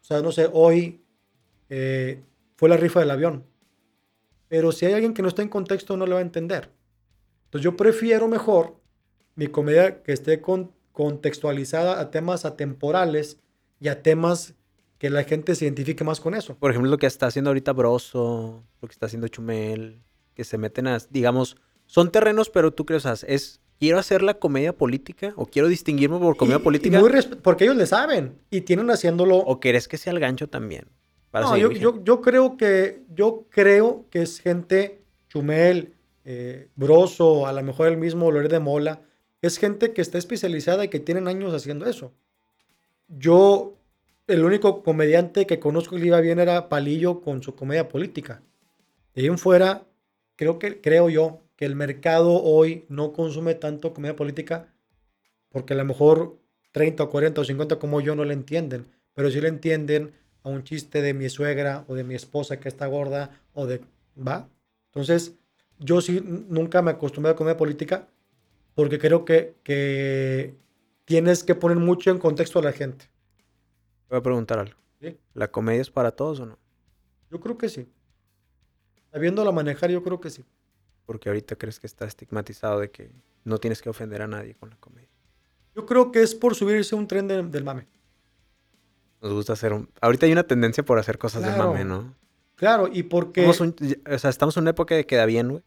sea, 0.00 0.20
no 0.22 0.32
sé, 0.32 0.48
hoy 0.52 1.02
eh, 1.68 2.22
fue 2.56 2.68
la 2.68 2.76
rifa 2.76 3.00
del 3.00 3.10
avión. 3.10 3.44
Pero 4.48 4.72
si 4.72 4.86
hay 4.86 4.94
alguien 4.94 5.14
que 5.14 5.22
no 5.22 5.28
está 5.28 5.42
en 5.42 5.48
contexto 5.48 5.96
no 5.96 6.06
le 6.06 6.12
va 6.12 6.18
a 6.18 6.22
entender. 6.22 6.70
Entonces 7.46 7.64
yo 7.64 7.76
prefiero 7.76 8.28
mejor 8.28 8.76
mi 9.34 9.46
comedia 9.48 10.02
que 10.02 10.12
esté 10.12 10.40
con- 10.40 10.72
contextualizada 10.92 12.00
a 12.00 12.10
temas 12.10 12.44
atemporales 12.44 13.38
y 13.80 13.88
a 13.88 14.02
temas 14.02 14.54
que 14.98 15.10
la 15.10 15.22
gente 15.24 15.54
se 15.54 15.64
identifique 15.64 16.02
más 16.04 16.20
con 16.20 16.34
eso. 16.34 16.56
Por 16.56 16.70
ejemplo, 16.70 16.90
lo 16.90 16.98
que 16.98 17.06
está 17.06 17.26
haciendo 17.26 17.50
ahorita 17.50 17.72
Broso, 17.72 18.64
lo 18.80 18.88
que 18.88 18.92
está 18.92 19.06
haciendo 19.06 19.28
Chumel, 19.28 20.02
que 20.34 20.44
se 20.44 20.58
meten 20.58 20.88
a, 20.88 20.98
digamos, 21.10 21.56
son 21.86 22.10
terrenos, 22.10 22.50
pero 22.50 22.72
tú 22.72 22.84
crees, 22.84 23.06
o 23.06 23.14
sea, 23.16 23.28
es, 23.28 23.60
quiero 23.78 23.98
hacer 23.98 24.22
la 24.22 24.34
comedia 24.34 24.72
política 24.72 25.32
o 25.36 25.46
quiero 25.46 25.68
distinguirme 25.68 26.18
por 26.18 26.36
comedia 26.36 26.56
Y- 26.56 26.60
y 26.60 26.64
política 26.64 27.00
muy 27.00 27.10
porque 27.42 27.64
ellos 27.64 27.76
le 27.76 27.86
saben 27.86 28.38
y 28.50 28.62
tienen 28.62 28.90
haciéndolo. 28.90 29.36
o 29.38 29.60
querés 29.60 29.88
que 29.88 29.96
sea 29.98 30.12
el 30.12 30.20
gancho 30.20 30.48
también. 30.48 30.86
Para 31.30 31.44
No, 31.46 31.56
yo 31.56 32.20
creo 32.22 32.56
que 32.56 33.02
yo 33.14 33.46
creo 33.50 34.06
que 34.10 34.22
es 34.22 34.40
gente 34.40 35.02
Chumel, 35.28 35.94
eh, 36.24 36.68
Broso, 36.74 37.46
a 37.46 37.52
lo 37.52 37.62
mejor 37.62 37.88
el 37.88 37.98
mismo 37.98 38.30
Loret 38.30 38.50
de 38.50 38.60
Mola, 38.60 39.02
es 39.42 39.58
gente 39.58 39.92
que 39.92 40.00
está 40.00 40.18
especializada 40.18 40.84
y 40.84 40.88
que 40.88 41.00
tienen 41.00 41.28
años 41.28 41.52
haciendo 41.54 41.86
eso. 41.86 42.12
Yo, 43.08 43.76
el 44.26 44.44
único 44.44 44.82
comediante 44.82 45.46
que 45.46 45.58
conozco 45.58 45.94
que 45.96 46.00
le 46.02 46.08
iba 46.08 46.20
bien 46.20 46.38
era 46.38 46.68
Palillo 46.68 47.20
con 47.20 47.42
su 47.42 47.54
comedia 47.54 47.88
política. 47.88 48.42
De 49.14 49.22
ahí 49.22 49.28
en 49.28 49.38
fuera, 49.38 49.86
creo 50.36 50.58
que 50.58 50.80
creo 50.80 51.08
yo 51.08 51.40
que 51.58 51.64
el 51.64 51.74
mercado 51.74 52.40
hoy 52.40 52.86
no 52.88 53.12
consume 53.12 53.56
tanto 53.56 53.92
comedia 53.92 54.14
política 54.14 54.72
porque 55.48 55.74
a 55.74 55.76
lo 55.76 55.84
mejor 55.84 56.38
30 56.70 57.02
o 57.02 57.10
40 57.10 57.40
o 57.40 57.44
50 57.44 57.78
como 57.80 58.00
yo 58.00 58.14
no 58.14 58.24
le 58.24 58.32
entienden, 58.32 58.86
pero 59.12 59.28
sí 59.28 59.40
le 59.40 59.48
entienden 59.48 60.12
a 60.44 60.50
un 60.50 60.62
chiste 60.62 61.02
de 61.02 61.14
mi 61.14 61.28
suegra 61.28 61.84
o 61.88 61.96
de 61.96 62.04
mi 62.04 62.14
esposa 62.14 62.60
que 62.60 62.68
está 62.68 62.86
gorda 62.86 63.42
o 63.54 63.66
de... 63.66 63.80
¿Va? 64.16 64.48
Entonces, 64.92 65.34
yo 65.80 66.00
sí 66.00 66.22
nunca 66.24 66.80
me 66.80 66.92
acostumbré 66.92 67.32
a 67.32 67.36
comedia 67.36 67.56
política 67.56 68.06
porque 68.76 69.00
creo 69.00 69.24
que, 69.24 69.56
que 69.64 70.54
tienes 71.06 71.42
que 71.42 71.56
poner 71.56 71.78
mucho 71.78 72.12
en 72.12 72.18
contexto 72.18 72.60
a 72.60 72.62
la 72.62 72.72
gente. 72.72 73.06
Voy 74.08 74.18
a 74.20 74.22
preguntar 74.22 74.60
algo. 74.60 74.78
¿sí? 75.00 75.18
¿La 75.34 75.50
comedia 75.50 75.82
es 75.82 75.90
para 75.90 76.12
todos 76.12 76.38
o 76.38 76.46
no? 76.46 76.56
Yo 77.32 77.40
creo 77.40 77.58
que 77.58 77.68
sí. 77.68 77.88
Sabiéndola 79.10 79.50
manejar, 79.50 79.90
yo 79.90 80.04
creo 80.04 80.20
que 80.20 80.30
sí. 80.30 80.44
Porque 81.08 81.30
ahorita 81.30 81.56
crees 81.56 81.80
que 81.80 81.86
está 81.86 82.04
estigmatizado 82.04 82.80
de 82.80 82.90
que 82.90 83.10
no 83.44 83.56
tienes 83.56 83.80
que 83.80 83.88
ofender 83.88 84.20
a 84.20 84.26
nadie 84.26 84.54
con 84.54 84.68
la 84.68 84.76
comedia. 84.76 85.08
Yo 85.74 85.86
creo 85.86 86.12
que 86.12 86.20
es 86.20 86.34
por 86.34 86.54
subirse 86.54 86.94
un 86.94 87.08
tren 87.08 87.26
de- 87.26 87.42
del 87.44 87.64
mame. 87.64 87.86
Nos 89.22 89.32
gusta 89.32 89.54
hacer 89.54 89.72
un... 89.72 89.88
Ahorita 90.02 90.26
hay 90.26 90.32
una 90.32 90.42
tendencia 90.46 90.84
por 90.84 90.98
hacer 90.98 91.16
cosas 91.16 91.42
de 91.42 91.48
Claro. 91.48 91.72
mame, 91.72 91.86
¿no? 91.86 92.14
Claro, 92.56 92.90
y 92.92 93.04
porque... 93.04 93.46
Un- 93.46 93.74
O 94.12 94.18
sea, 94.18 94.28
estamos 94.28 94.54
en 94.58 94.64
una 94.64 94.72
época 94.72 94.94
que 94.96 95.06
queda 95.06 95.24
bien, 95.24 95.48
güey. 95.48 95.62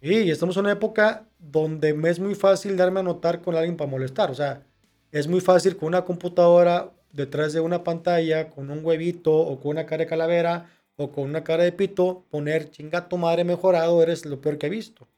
Sí, 0.00 0.14
y 0.14 0.30
estamos 0.30 0.56
en 0.56 0.60
una 0.60 0.72
época 0.72 1.26
donde 1.40 1.92
me 1.92 2.10
es 2.10 2.20
muy 2.20 2.36
fácil 2.36 2.76
darme 2.76 3.00
a 3.00 3.02
notar 3.02 3.42
con 3.42 3.56
alguien 3.56 3.76
para 3.76 3.90
molestar. 3.90 4.30
O 4.30 4.34
sea, 4.36 4.62
es 5.10 5.26
muy 5.26 5.40
fácil 5.40 5.76
con 5.76 5.88
una 5.88 6.04
computadora 6.04 6.92
detrás 7.10 7.52
de 7.52 7.58
una 7.58 7.82
pantalla, 7.82 8.48
con 8.48 8.70
un 8.70 8.84
huevito 8.84 9.32
o 9.34 9.58
con 9.60 9.72
una 9.72 9.86
cara 9.86 10.04
de 10.04 10.08
calavera 10.08 10.70
o 10.96 11.10
con 11.10 11.24
una 11.24 11.44
cara 11.44 11.64
de 11.64 11.72
pito, 11.72 12.24
poner 12.30 12.70
chinga 12.70 13.08
tu 13.08 13.16
madre 13.18 13.44
mejorado, 13.44 14.02
eres 14.02 14.24
lo 14.26 14.40
peor 14.40 14.58
que 14.58 14.66
he 14.66 14.70
visto. 14.70 15.08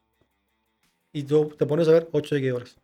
Y 1.11 1.23
tú 1.23 1.49
te 1.57 1.65
pones 1.65 1.87
a 1.87 1.91
ver 1.91 2.09
8 2.11 2.35
seguidores. 2.35 2.77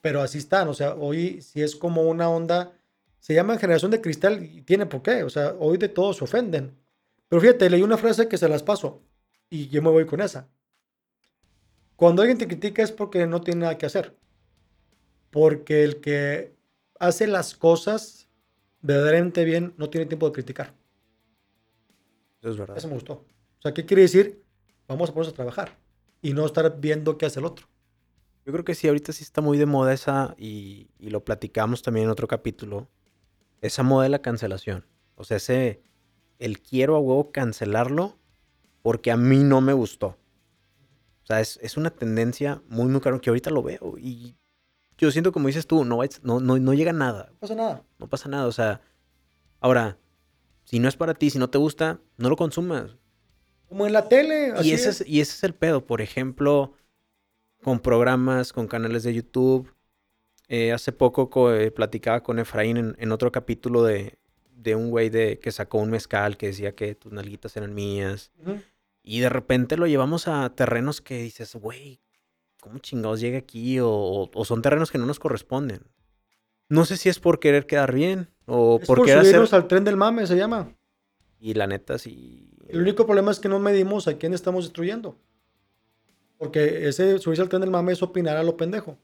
Pero 0.00 0.22
así 0.22 0.38
están, 0.38 0.68
o 0.68 0.74
sea, 0.74 0.94
hoy 0.94 1.42
si 1.42 1.62
es 1.62 1.76
como 1.76 2.02
una 2.02 2.28
onda, 2.30 2.72
se 3.18 3.34
llama 3.34 3.58
generación 3.58 3.90
de 3.90 4.00
cristal 4.00 4.42
y 4.42 4.62
tiene 4.62 4.86
por 4.86 5.02
qué, 5.02 5.22
o 5.22 5.30
sea, 5.30 5.54
hoy 5.58 5.76
de 5.76 5.88
todos 5.88 6.16
se 6.18 6.24
ofenden. 6.24 6.76
Pero 7.28 7.42
fíjate, 7.42 7.68
leí 7.70 7.82
una 7.82 7.98
frase 7.98 8.28
que 8.28 8.38
se 8.38 8.48
las 8.48 8.62
paso 8.62 9.02
y 9.50 9.68
yo 9.68 9.82
me 9.82 9.90
voy 9.90 10.06
con 10.06 10.20
esa. 10.20 10.48
Cuando 11.96 12.22
alguien 12.22 12.38
te 12.38 12.48
critica 12.48 12.82
es 12.82 12.92
porque 12.92 13.26
no 13.26 13.42
tiene 13.42 13.60
nada 13.60 13.76
que 13.76 13.86
hacer. 13.86 14.16
Porque 15.30 15.84
el 15.84 16.00
que 16.00 16.54
hace 16.98 17.26
las 17.26 17.54
cosas 17.54 18.26
verdaderamente 18.80 19.44
bien 19.44 19.74
no 19.76 19.90
tiene 19.90 20.06
tiempo 20.06 20.26
de 20.26 20.32
criticar. 20.32 20.79
Eso 22.40 22.50
es 22.50 22.56
verdad. 22.56 22.76
Eso 22.76 22.88
me 22.88 22.94
gustó. 22.94 23.12
O 23.14 23.62
sea, 23.62 23.74
¿qué 23.74 23.84
quiere 23.84 24.02
decir? 24.02 24.42
Vamos 24.88 25.10
a 25.10 25.12
ponernos 25.14 25.32
a 25.32 25.36
trabajar 25.36 25.78
y 26.22 26.32
no 26.32 26.46
estar 26.46 26.80
viendo 26.80 27.16
qué 27.18 27.26
hace 27.26 27.40
el 27.40 27.46
otro. 27.46 27.66
Yo 28.46 28.52
creo 28.52 28.64
que 28.64 28.74
sí, 28.74 28.88
ahorita 28.88 29.12
sí 29.12 29.22
está 29.22 29.40
muy 29.42 29.58
de 29.58 29.66
moda 29.66 29.92
esa, 29.92 30.34
y, 30.38 30.88
y 30.98 31.10
lo 31.10 31.24
platicamos 31.24 31.82
también 31.82 32.04
en 32.06 32.10
otro 32.10 32.26
capítulo, 32.26 32.88
esa 33.60 33.82
moda 33.82 34.04
de 34.04 34.08
la 34.08 34.22
cancelación. 34.22 34.86
O 35.14 35.24
sea, 35.24 35.36
ese, 35.36 35.82
el 36.38 36.60
quiero 36.60 36.96
a 36.96 37.00
huevo 37.00 37.30
cancelarlo 37.32 38.16
porque 38.82 39.10
a 39.10 39.16
mí 39.18 39.38
no 39.44 39.60
me 39.60 39.74
gustó. 39.74 40.16
O 41.22 41.26
sea, 41.26 41.40
es, 41.40 41.58
es 41.62 41.76
una 41.76 41.90
tendencia 41.90 42.62
muy, 42.68 42.86
muy 42.86 43.00
caro 43.02 43.20
que 43.20 43.28
ahorita 43.30 43.50
lo 43.50 43.62
veo. 43.62 43.96
Y 43.98 44.34
yo 44.96 45.10
siento, 45.10 45.32
como 45.32 45.46
dices 45.48 45.66
tú, 45.66 45.84
no, 45.84 45.98
va- 45.98 46.06
no, 46.22 46.40
no, 46.40 46.58
no 46.58 46.74
llega 46.74 46.92
nada. 46.94 47.28
No 47.32 47.38
pasa 47.38 47.54
nada. 47.54 47.84
No 47.98 48.08
pasa 48.08 48.28
nada. 48.30 48.46
O 48.46 48.52
sea, 48.52 48.80
ahora, 49.60 49.98
si 50.70 50.78
no 50.78 50.88
es 50.88 50.96
para 50.96 51.14
ti, 51.14 51.30
si 51.30 51.38
no 51.38 51.50
te 51.50 51.58
gusta, 51.58 52.00
no 52.16 52.28
lo 52.28 52.36
consumas. 52.36 52.96
Como 53.68 53.86
en 53.86 53.92
la 53.92 54.08
tele. 54.08 54.52
así 54.52 54.68
Y 54.68 54.72
ese, 54.72 54.90
es. 54.90 55.00
es, 55.00 55.08
y 55.08 55.20
ese 55.20 55.32
es 55.32 55.42
el 55.44 55.54
pedo. 55.54 55.84
Por 55.84 56.00
ejemplo, 56.00 56.74
con 57.62 57.80
programas, 57.80 58.52
con 58.52 58.68
canales 58.68 59.02
de 59.02 59.14
YouTube. 59.14 59.72
Eh, 60.48 60.72
hace 60.72 60.92
poco 60.92 61.28
co- 61.30 61.52
eh, 61.54 61.70
platicaba 61.72 62.22
con 62.22 62.38
Efraín 62.38 62.76
en, 62.76 62.96
en 62.98 63.12
otro 63.12 63.30
capítulo 63.32 63.82
de, 63.84 64.18
de 64.52 64.74
un 64.76 64.90
güey 64.90 65.08
de, 65.10 65.38
que 65.40 65.50
sacó 65.52 65.78
un 65.78 65.90
mezcal 65.90 66.36
que 66.36 66.46
decía 66.48 66.74
que 66.74 66.94
tus 66.94 67.12
nalguitas 67.12 67.56
eran 67.56 67.74
mías. 67.74 68.30
Y 69.02 69.20
de 69.20 69.28
repente 69.28 69.76
lo 69.76 69.86
llevamos 69.86 70.28
a 70.28 70.54
terrenos 70.54 71.00
que 71.00 71.22
dices, 71.22 71.54
güey, 71.56 72.00
¿cómo 72.60 72.78
chingados 72.78 73.20
llega 73.20 73.38
aquí? 73.38 73.78
O 73.80 74.28
son 74.44 74.62
terrenos 74.62 74.90
que 74.90 74.98
no 74.98 75.06
nos 75.06 75.18
corresponden. 75.18 75.82
No 76.68 76.84
sé 76.84 76.96
si 76.96 77.08
es 77.08 77.18
por 77.18 77.40
querer 77.40 77.66
quedar 77.66 77.92
bien 77.92 78.28
o 78.50 78.78
Es 78.80 78.86
por 78.86 78.98
por 78.98 79.06
querer 79.06 79.20
hacer... 79.20 79.32
subirnos 79.32 79.52
al 79.54 79.68
tren 79.68 79.84
del 79.84 79.96
mame, 79.96 80.26
se 80.26 80.36
llama. 80.36 80.74
Y 81.38 81.54
la 81.54 81.66
neta, 81.66 81.98
sí... 81.98 82.50
El 82.68 82.80
único 82.82 83.06
problema 83.06 83.30
es 83.30 83.40
que 83.40 83.48
no 83.48 83.58
medimos 83.58 84.06
a 84.08 84.18
quién 84.18 84.34
estamos 84.34 84.64
destruyendo. 84.64 85.16
Porque 86.38 86.88
ese 86.88 87.18
subirse 87.18 87.42
al 87.42 87.48
tren 87.48 87.60
del 87.60 87.70
mame 87.70 87.92
es 87.92 88.02
opinar 88.02 88.36
a 88.36 88.42
lo 88.42 88.56
pendejo. 88.56 88.96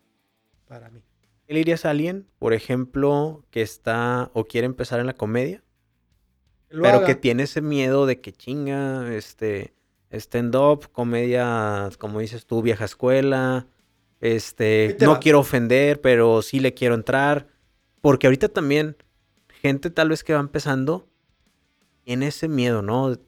Para 0.67 0.91
mí. 0.91 1.01
¿Qué 1.47 1.53
le 1.53 1.61
dirías 1.61 1.85
a 1.85 1.91
alguien, 1.91 2.27
por 2.39 2.55
ejemplo, 2.55 3.45
que 3.51 3.63
está 3.63 4.31
o 4.35 4.45
quiere 4.45 4.67
empezar 4.67 4.99
en 5.01 5.07
la 5.07 5.15
comedia? 5.15 5.63
Pero 6.69 6.89
haga. 6.89 7.07
que 7.07 7.15
tiene 7.15 7.45
ese 7.45 7.61
miedo 7.61 8.07
de 8.07 8.21
que 8.21 8.33
chinga, 8.33 9.15
este, 9.15 9.73
stand-up, 10.11 10.91
comedia, 10.91 11.89
como 11.99 12.19
dices 12.19 12.47
tú, 12.47 12.63
vieja 12.63 12.85
escuela, 12.85 13.67
este, 14.21 14.95
te 14.99 15.05
no 15.05 15.13
va. 15.13 15.21
quiero 15.21 15.41
ofender, 15.41 16.01
pero 16.01 16.43
sí 16.43 16.59
le 16.59 16.75
quiero 16.75 16.95
entrar, 16.95 17.47
porque 18.01 18.27
ahorita 18.27 18.49
también, 18.49 18.97
gente 19.61 19.91
tal 19.91 20.11
vez 20.11 20.25
que 20.25 20.35
va 20.35 20.41
empezando, 20.41 21.09
tiene 22.05 22.29
ese 22.29 22.49
miedo, 22.49 22.83
¿no? 22.83 23.19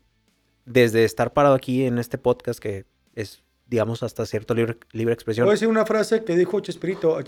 Desde 0.64 1.04
estar 1.04 1.32
parado 1.32 1.54
aquí 1.54 1.84
en 1.84 1.98
este 1.98 2.18
podcast 2.18 2.60
que 2.60 2.86
es, 3.14 3.42
digamos, 3.66 4.02
hasta 4.02 4.24
cierto 4.26 4.54
libre, 4.54 4.78
libre 4.92 5.14
expresión. 5.14 5.46
Voy 5.46 5.52
a 5.52 5.54
decir 5.54 5.68
una 5.68 5.86
frase 5.86 6.24
que 6.24 6.36
dijo 6.36 6.60
Chespirito. 6.60 7.20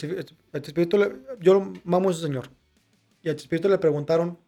Yo 1.41 1.55
lo 1.55 1.73
mamo 1.85 2.09
a 2.09 2.13
ese 2.13 2.23
señor. 2.23 2.51
Y 3.23 3.29
a 3.29 3.37
Chespirito 3.37 3.69
le 3.69 3.79
preguntaron 3.79 4.39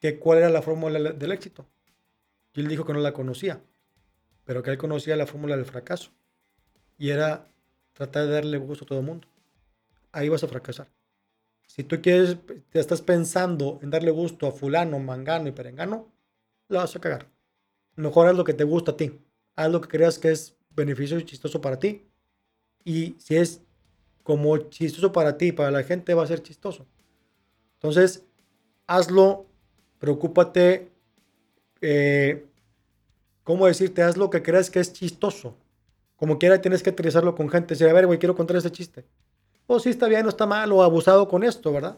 que 0.00 0.18
cuál 0.18 0.38
era 0.38 0.50
la 0.50 0.62
fórmula 0.62 1.12
del 1.12 1.32
éxito. 1.32 1.66
Y 2.54 2.60
él 2.60 2.68
dijo 2.68 2.84
que 2.84 2.92
no 2.92 2.98
la 2.98 3.12
conocía, 3.12 3.62
pero 4.44 4.62
que 4.62 4.70
él 4.70 4.78
conocía 4.78 5.16
la 5.16 5.26
fórmula 5.26 5.56
del 5.56 5.64
fracaso. 5.64 6.10
Y 6.98 7.10
era 7.10 7.48
tratar 7.92 8.26
de 8.26 8.32
darle 8.32 8.58
gusto 8.58 8.84
a 8.84 8.88
todo 8.88 8.98
el 8.98 9.06
mundo. 9.06 9.28
Ahí 10.10 10.28
vas 10.28 10.42
a 10.44 10.48
fracasar. 10.48 10.88
Si 11.74 11.84
tú 11.84 12.02
quieres, 12.02 12.36
te 12.68 12.78
estás 12.78 13.00
pensando 13.00 13.78
en 13.80 13.88
darle 13.88 14.10
gusto 14.10 14.46
a 14.46 14.52
fulano, 14.52 14.98
mangano 14.98 15.48
y 15.48 15.52
perengano, 15.52 16.12
la 16.68 16.80
vas 16.80 16.94
a 16.94 17.00
cagar. 17.00 17.30
Mejor 17.96 18.28
haz 18.28 18.36
lo 18.36 18.44
que 18.44 18.52
te 18.52 18.64
gusta 18.64 18.92
a 18.92 18.96
ti. 18.98 19.18
Haz 19.56 19.72
lo 19.72 19.80
que 19.80 19.88
creas 19.88 20.18
que 20.18 20.32
es 20.32 20.54
beneficio 20.68 21.18
y 21.18 21.24
chistoso 21.24 21.62
para 21.62 21.78
ti. 21.78 22.06
Y 22.84 23.16
si 23.18 23.36
es 23.36 23.62
como 24.22 24.54
chistoso 24.68 25.12
para 25.12 25.38
ti 25.38 25.52
para 25.52 25.70
la 25.70 25.82
gente, 25.82 26.12
va 26.12 26.24
a 26.24 26.26
ser 26.26 26.42
chistoso. 26.42 26.86
Entonces, 27.76 28.22
hazlo, 28.86 29.46
preocúpate, 29.98 30.90
eh, 31.80 32.44
¿cómo 33.44 33.66
decirte? 33.66 34.02
Haz 34.02 34.18
lo 34.18 34.28
que 34.28 34.42
creas 34.42 34.68
que 34.68 34.80
es 34.80 34.92
chistoso. 34.92 35.56
Como 36.16 36.38
quiera, 36.38 36.60
tienes 36.60 36.82
que 36.82 36.90
aterrizarlo 36.90 37.34
con 37.34 37.48
gente. 37.48 37.72
Decir, 37.72 37.88
a 37.88 37.94
ver, 37.94 38.06
güey, 38.06 38.18
quiero 38.18 38.36
contar 38.36 38.58
este 38.58 38.70
chiste. 38.70 39.06
O 39.74 39.80
sí 39.80 39.88
está 39.88 40.06
bien, 40.06 40.22
no 40.24 40.28
está 40.28 40.44
mal, 40.46 40.70
o 40.70 40.82
abusado 40.82 41.26
con 41.28 41.42
esto, 41.42 41.72
¿verdad? 41.72 41.96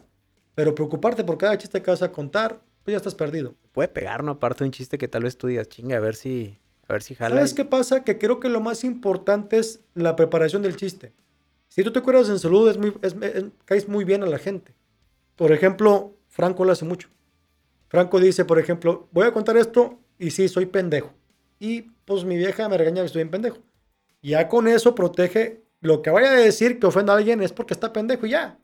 Pero 0.55 0.73
preocuparte 0.73 1.25
por 1.25 1.37
cada 1.37 1.57
chiste 1.57 1.81
que 1.81 1.91
vas 1.91 2.01
a 2.01 2.09
contar, 2.11 2.61
pues 2.83 2.93
ya 2.93 2.97
estás 2.97 3.15
perdido. 3.15 3.53
Puede 3.73 3.89
pegar, 3.89 4.23
¿no? 4.23 4.31
Aparte 4.31 4.59
de 4.63 4.69
un 4.69 4.71
chiste 4.71 4.97
que 4.97 5.09
tal 5.09 5.23
vez 5.23 5.37
tú 5.37 5.47
digas, 5.47 5.67
chinga, 5.67 5.97
a 5.97 5.99
ver 5.99 6.15
si, 6.15 6.57
a 6.87 6.93
ver 6.93 7.03
si 7.03 7.15
jala. 7.15 7.35
¿Sabes 7.35 7.51
y- 7.51 7.55
qué 7.55 7.65
pasa? 7.65 8.05
Que 8.05 8.17
creo 8.17 8.39
que 8.39 8.47
lo 8.47 8.61
más 8.61 8.85
importante 8.85 9.57
es 9.57 9.81
la 9.93 10.15
preparación 10.15 10.61
del 10.61 10.77
chiste. 10.77 11.11
Si 11.67 11.83
tú 11.83 11.91
te 11.91 11.99
acuerdas 11.99 12.29
en 12.29 12.39
salud, 12.39 12.69
es 12.69 12.77
muy, 12.77 12.93
es- 13.01 13.15
es- 13.21 13.45
caes 13.65 13.89
muy 13.89 14.05
bien 14.05 14.23
a 14.23 14.27
la 14.27 14.37
gente. 14.39 14.73
Por 15.35 15.51
ejemplo, 15.51 16.15
Franco 16.29 16.63
lo 16.63 16.71
hace 16.71 16.85
mucho. 16.85 17.09
Franco 17.89 18.21
dice, 18.21 18.45
por 18.45 18.57
ejemplo, 18.57 19.09
voy 19.11 19.25
a 19.27 19.33
contar 19.33 19.57
esto 19.57 19.99
y 20.17 20.31
sí, 20.31 20.47
soy 20.47 20.65
pendejo. 20.65 21.11
Y 21.59 21.81
pues 22.05 22.23
mi 22.23 22.37
vieja 22.37 22.69
me 22.69 22.77
regaña 22.77 23.01
que 23.01 23.07
estoy 23.07 23.19
bien 23.23 23.31
pendejo. 23.31 23.57
Ya 24.21 24.47
con 24.47 24.69
eso 24.69 24.95
protege 24.95 25.64
lo 25.85 26.01
que 26.01 26.09
vaya 26.09 26.31
a 26.31 26.35
decir 26.35 26.79
que 26.79 26.87
ofenda 26.87 27.13
a 27.13 27.17
alguien 27.17 27.41
es 27.41 27.53
porque 27.53 27.73
está 27.73 27.93
pendejo 27.93 28.25
y 28.25 28.31
ya. 28.31 28.59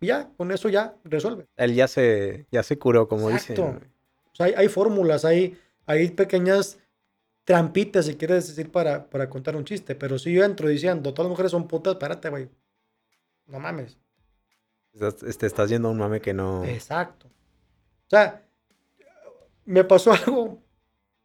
Y 0.00 0.06
ya, 0.08 0.30
con 0.36 0.50
eso 0.52 0.68
ya 0.68 0.94
resuelve. 1.04 1.46
Él 1.56 1.74
ya 1.74 1.88
se, 1.88 2.46
ya 2.50 2.62
se 2.62 2.78
curó, 2.78 3.08
como 3.08 3.30
Exacto. 3.30 3.62
dicen. 3.72 3.90
O 4.32 4.34
sea, 4.34 4.46
hay, 4.46 4.54
hay 4.56 4.68
fórmulas, 4.68 5.24
hay, 5.24 5.56
hay 5.86 6.10
pequeñas 6.10 6.78
trampitas, 7.44 8.06
si 8.06 8.16
quieres 8.16 8.48
decir, 8.48 8.70
para, 8.72 9.08
para 9.08 9.30
contar 9.30 9.54
un 9.56 9.64
chiste. 9.64 9.94
Pero 9.94 10.18
si 10.18 10.32
yo 10.32 10.44
entro 10.44 10.68
diciendo, 10.68 11.14
todas 11.14 11.26
las 11.26 11.30
mujeres 11.30 11.50
son 11.52 11.68
putas, 11.68 11.92
espérate, 11.94 12.28
güey. 12.28 12.48
No 13.46 13.60
mames. 13.60 13.96
Estás- 14.92 15.38
Te 15.38 15.46
estás 15.46 15.68
yendo 15.70 15.88
a 15.88 15.90
un 15.92 15.98
mame 15.98 16.20
que 16.20 16.32
no. 16.34 16.64
Exacto. 16.64 17.26
O 17.28 18.10
sea, 18.10 18.42
me 19.64 19.84
pasó 19.84 20.12
algo. 20.26 20.62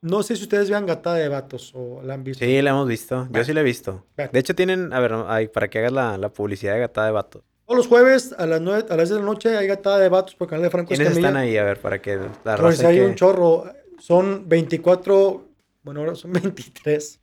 No 0.02 0.24
sé 0.24 0.36
si 0.38 0.44
ustedes 0.44 0.70
vean 0.70 0.86
Gatada 0.86 1.18
de 1.18 1.28
Vatos 1.28 1.72
o 1.76 2.02
la 2.04 2.14
han 2.14 2.24
visto. 2.24 2.44
Sí, 2.46 2.62
la 2.62 2.70
hemos 2.70 2.88
visto. 2.88 3.28
Yo 3.32 3.44
sí 3.44 3.54
la 3.54 3.62
he 3.62 3.64
visto. 3.64 4.06
Bueno. 4.16 4.32
De 4.34 4.40
hecho, 4.40 4.56
tienen, 4.56 4.94
a 4.94 5.00
ver, 5.02 5.52
para 5.52 5.70
que 5.70 5.80
hagas 5.80 5.92
la, 5.92 6.18
la 6.18 6.30
publicidad 6.30 6.74
de 6.74 6.80
Gatada 6.80 7.08
de 7.08 7.14
Vatos. 7.14 7.44
Todos 7.66 7.78
los 7.78 7.88
jueves 7.88 8.34
a 8.38 8.46
las 8.46 8.62
9, 8.62 8.86
a 8.90 8.96
las 8.96 9.10
10 9.10 9.20
de 9.20 9.20
la 9.20 9.26
noche 9.26 9.58
hay 9.58 9.68
Gatada 9.68 10.00
de 10.00 10.10
Vatos 10.10 10.36
por 10.36 10.46
el 10.48 10.50
canal 10.52 10.64
de 10.64 10.70
Franco 10.70 10.88
¿Quiénes 10.88 11.08
Escamilla. 11.08 11.28
están 11.28 11.42
ahí? 11.42 11.58
A 11.58 11.64
ver, 11.66 11.80
para 11.82 12.02
que 12.02 12.16
la 12.16 12.32
Pues 12.56 12.60
raza 12.60 12.88
hay 12.88 12.98
que- 12.98 13.06
un 13.06 13.16
chorro. 13.16 13.66
Son 14.00 14.48
24, 14.48 15.46
bueno, 15.84 16.00
ahora 16.00 16.16
son 16.16 16.32
23. 16.34 17.20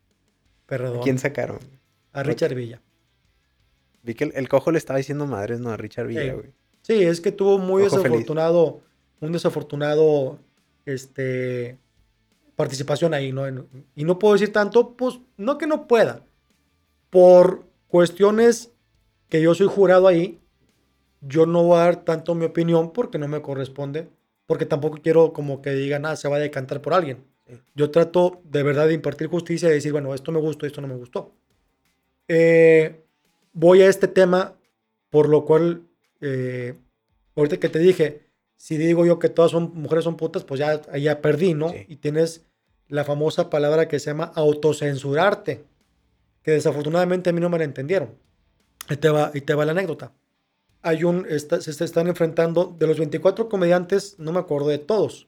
Perdón. 0.66 1.00
¿Quién 1.02 1.18
sacaron? 1.18 1.58
A 2.12 2.22
Richard 2.22 2.54
Villa. 2.54 2.82
Vi 4.02 4.14
que 4.14 4.24
el, 4.24 4.32
el 4.36 4.48
cojo 4.48 4.70
le 4.70 4.78
estaba 4.78 4.98
diciendo 4.98 5.26
madres, 5.26 5.60
no, 5.60 5.70
a 5.70 5.76
Richard 5.76 6.06
Villa, 6.08 6.34
güey. 6.34 6.52
Sí, 6.82 7.02
es 7.02 7.20
que 7.20 7.32
tuvo 7.32 7.58
muy 7.58 7.82
Ojo 7.84 7.90
feliz. 7.96 8.04
desafortunado, 8.04 8.80
un 9.20 9.32
desafortunado, 9.32 10.38
este, 10.84 11.78
participación 12.56 13.14
ahí, 13.14 13.32
¿no? 13.32 13.46
Y 13.94 14.04
no 14.04 14.18
puedo 14.18 14.34
decir 14.34 14.52
tanto, 14.52 14.96
pues, 14.96 15.20
no 15.36 15.58
que 15.58 15.66
no 15.66 15.86
pueda, 15.86 16.24
por 17.10 17.66
cuestiones 17.86 18.72
que 19.28 19.40
yo 19.42 19.54
soy 19.54 19.66
jurado 19.66 20.08
ahí, 20.08 20.40
yo 21.20 21.46
no 21.46 21.62
voy 21.62 21.78
a 21.78 21.84
dar 21.84 22.04
tanto 22.04 22.34
mi 22.34 22.46
opinión 22.46 22.92
porque 22.92 23.18
no 23.18 23.28
me 23.28 23.42
corresponde, 23.42 24.08
porque 24.46 24.66
tampoco 24.66 24.98
quiero 25.02 25.32
como 25.32 25.60
que 25.60 25.70
digan, 25.70 26.06
ah, 26.06 26.16
se 26.16 26.28
va 26.28 26.36
a 26.36 26.40
decantar 26.40 26.80
por 26.80 26.94
alguien. 26.94 27.24
Yo 27.74 27.90
trato 27.90 28.40
de 28.44 28.62
verdad 28.62 28.88
de 28.88 28.94
impartir 28.94 29.28
justicia 29.28 29.68
y 29.68 29.74
decir, 29.74 29.92
bueno, 29.92 30.14
esto 30.14 30.32
me 30.32 30.40
gustó, 30.40 30.66
esto 30.66 30.80
no 30.80 30.88
me 30.88 30.96
gustó. 30.96 31.32
Eh, 32.28 33.04
voy 33.52 33.82
a 33.82 33.88
este 33.88 34.08
tema, 34.08 34.56
por 35.10 35.28
lo 35.28 35.44
cual, 35.44 35.82
eh, 36.20 36.74
ahorita 37.36 37.58
que 37.58 37.68
te 37.68 37.78
dije, 37.78 38.26
si 38.56 38.76
digo 38.76 39.06
yo 39.06 39.18
que 39.18 39.28
todas 39.28 39.52
son 39.52 39.72
mujeres 39.74 40.04
son 40.04 40.16
putas, 40.16 40.44
pues 40.44 40.58
ya, 40.58 40.80
ya 40.98 41.20
perdí, 41.20 41.54
¿no? 41.54 41.70
Sí. 41.70 41.84
Y 41.88 41.96
tienes 41.96 42.45
la 42.88 43.04
famosa 43.04 43.50
palabra 43.50 43.88
que 43.88 43.98
se 43.98 44.10
llama 44.10 44.32
autocensurarte, 44.34 45.64
que 46.42 46.50
desafortunadamente 46.52 47.30
a 47.30 47.32
mí 47.32 47.40
no 47.40 47.48
me 47.48 47.58
la 47.58 47.64
entendieron. 47.64 48.10
Ahí 48.88 48.96
te 48.96 49.08
va, 49.08 49.30
ahí 49.34 49.40
te 49.40 49.54
va 49.54 49.64
la 49.64 49.72
anécdota. 49.72 50.12
Hay 50.82 51.02
un, 51.04 51.26
está- 51.28 51.60
se 51.60 51.84
están 51.84 52.06
enfrentando, 52.06 52.74
de 52.78 52.86
los 52.86 52.98
24 52.98 53.48
comediantes, 53.48 54.16
no 54.18 54.32
me 54.32 54.38
acuerdo 54.38 54.68
de 54.68 54.78
todos, 54.78 55.26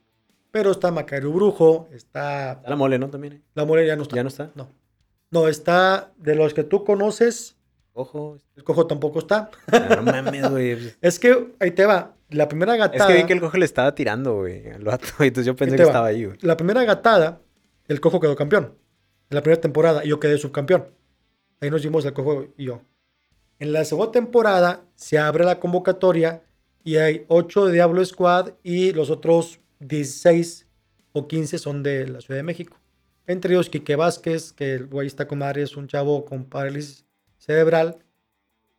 pero 0.52 0.70
está 0.70 0.90
Macario 0.92 1.32
Brujo, 1.32 1.88
está... 1.92 2.52
Está 2.52 2.70
la 2.70 2.76
mole, 2.76 2.98
¿no? 2.98 3.10
También. 3.10 3.32
eh. 3.34 3.42
La 3.54 3.64
Mole 3.64 3.86
ya 3.86 3.96
no 3.96 4.02
está. 4.02 4.16
¿Ya 4.16 4.22
no 4.22 4.28
está? 4.28 4.50
No. 4.54 4.68
No, 5.30 5.48
está 5.48 6.12
de 6.16 6.34
los 6.36 6.54
que 6.54 6.62
tú 6.64 6.84
conoces, 6.84 7.56
Ojo. 7.92 8.38
el 8.56 8.62
cojo 8.64 8.86
tampoco 8.86 9.18
está. 9.18 9.50
No 9.96 10.02
mames, 10.02 10.48
güey. 10.48 10.78
Es 11.02 11.18
que 11.18 11.52
ahí 11.58 11.72
te 11.72 11.84
va. 11.84 12.14
La 12.30 12.46
primera 12.48 12.74
Es 12.74 12.78
gatada. 12.78 13.08
que 13.08 13.14
vi 13.14 13.24
que 13.24 13.32
el 13.32 13.40
cojo 13.40 13.56
le 13.58 13.64
estaba 13.64 13.94
tirando, 13.94 14.36
güey, 14.36 14.68
al 14.70 14.84
vato. 14.84 15.06
y 15.20 15.24
Entonces 15.26 15.46
yo 15.46 15.56
pensé 15.56 15.76
que 15.76 15.82
va. 15.82 15.88
estaba 15.88 16.06
ahí, 16.06 16.24
güey. 16.24 16.38
La 16.42 16.56
primera 16.56 16.84
gatada, 16.84 17.40
el 17.88 18.00
cojo 18.00 18.20
quedó 18.20 18.36
campeón. 18.36 18.74
En 19.30 19.34
la 19.34 19.42
primera 19.42 19.60
temporada, 19.60 20.04
y 20.04 20.08
yo 20.08 20.20
quedé 20.20 20.38
subcampeón. 20.38 20.86
Ahí 21.60 21.70
nos 21.70 21.82
dimos 21.82 22.04
el 22.04 22.12
cojo 22.12 22.46
y 22.56 22.64
yo. 22.64 22.82
En 23.58 23.72
la 23.72 23.84
segunda 23.84 24.12
temporada 24.12 24.84
se 24.94 25.18
abre 25.18 25.44
la 25.44 25.58
convocatoria 25.58 26.42
y 26.84 26.96
hay 26.96 27.24
8 27.28 27.66
de 27.66 27.72
Diablo 27.72 28.04
Squad 28.04 28.52
y 28.62 28.92
los 28.92 29.10
otros 29.10 29.60
16 29.80 30.66
o 31.12 31.26
15 31.26 31.58
son 31.58 31.82
de 31.82 32.06
la 32.08 32.20
Ciudad 32.20 32.38
de 32.38 32.44
México. 32.44 32.78
Entre 33.26 33.52
ellos 33.52 33.68
Quique 33.68 33.96
Vázquez, 33.96 34.52
que 34.52 34.74
el 34.74 34.86
güey 34.86 35.06
está 35.06 35.26
es 35.56 35.76
un 35.76 35.88
chavo 35.88 36.24
con 36.24 36.44
parálisis 36.44 37.04
cerebral, 37.36 37.98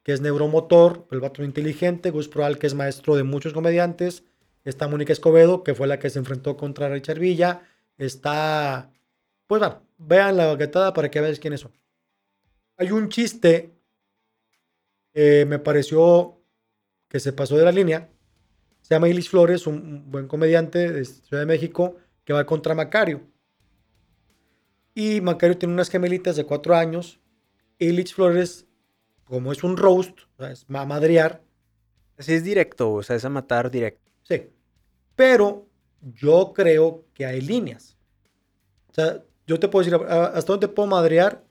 que 0.03 0.14
es 0.14 0.22
neuromotor, 0.22 1.07
el 1.12 1.20
vato 1.20 1.43
inteligente, 1.43 2.10
Gus 2.10 2.28
Proal, 2.28 2.57
que 2.57 2.68
es 2.68 2.74
maestro 2.74 3.16
de 3.16 3.24
muchos 3.24 3.53
comediantes, 3.53 4.24
está 4.64 4.88
Mónica 4.88 5.14
Escobedo, 5.14 5.64
que 5.64 5.76
fue 5.76 5.88
la 5.88 5.99
que 5.99 6.10
se 6.10 6.20
enfrentó 6.20 6.57
contra 6.57 6.89
Richard 6.89 7.20
Villa, 7.20 7.62
está, 7.97 8.91
pues 9.50 9.60
bueno, 9.62 9.82
vean 9.97 10.38
la 10.38 10.45
baguetada 10.45 10.93
para 10.93 11.10
que 11.10 11.20
vean 11.20 11.36
quiénes 11.38 11.62
son. 11.62 11.72
Hay 12.78 12.91
un 12.91 13.10
chiste, 13.10 13.74
me 15.14 15.58
pareció 15.58 16.39
que 17.08 17.20
se 17.20 17.34
pasó 17.34 17.58
de 17.58 17.66
la 17.66 17.72
línea, 17.72 18.12
se 18.82 18.93
llama 18.93 19.10
Ilis 19.10 19.28
Flores, 19.28 19.66
un, 19.66 20.12
buen 20.12 20.28
comediante 20.28 20.91
de 20.91 21.04
Ciudad 21.04 21.41
de 21.41 21.47
México, 21.47 21.97
que 22.24 22.32
va 22.34 22.45
contra 22.45 22.76
Macario. 22.76 23.22
Y 24.93 25.20
Macario 25.20 25.58
tiene 25.58 25.74
unas 25.74 25.89
gemelitas 25.89 26.36
de 26.36 26.45
cuatro 26.45 26.76
años. 26.76 27.20
Illich 27.80 28.14
Flores, 28.14 28.68
como 29.26 29.52
es 29.52 29.64
un 29.64 29.78
roast, 29.78 30.20
o 30.38 30.43
sea, 30.43 30.52
es 30.52 30.70
ma- 30.70 30.86
madrear, 30.86 31.41
Así 32.18 32.34
es 32.34 32.43
directo, 32.43 32.91
o 32.93 33.02
sea, 33.02 33.16
es 33.16 33.26
a 33.26 33.30
matar 33.30 33.72
directo. 33.72 34.12
sí. 34.22 34.43
Pero 35.16 35.68
yo 36.02 36.54
creo 36.54 37.06
que 37.14 37.26
hay 37.26 37.41
líneas. 37.41 37.97
O 38.89 38.93
sea, 38.93 39.24
yo 39.50 39.60
te 39.60 39.68
puedo 39.68 39.84
decir 39.84 40.00
"Ah, 40.08 40.32
hasta 40.36 40.54
dónde 40.54 40.68
puedo 40.68 40.88
madrear 40.88 41.43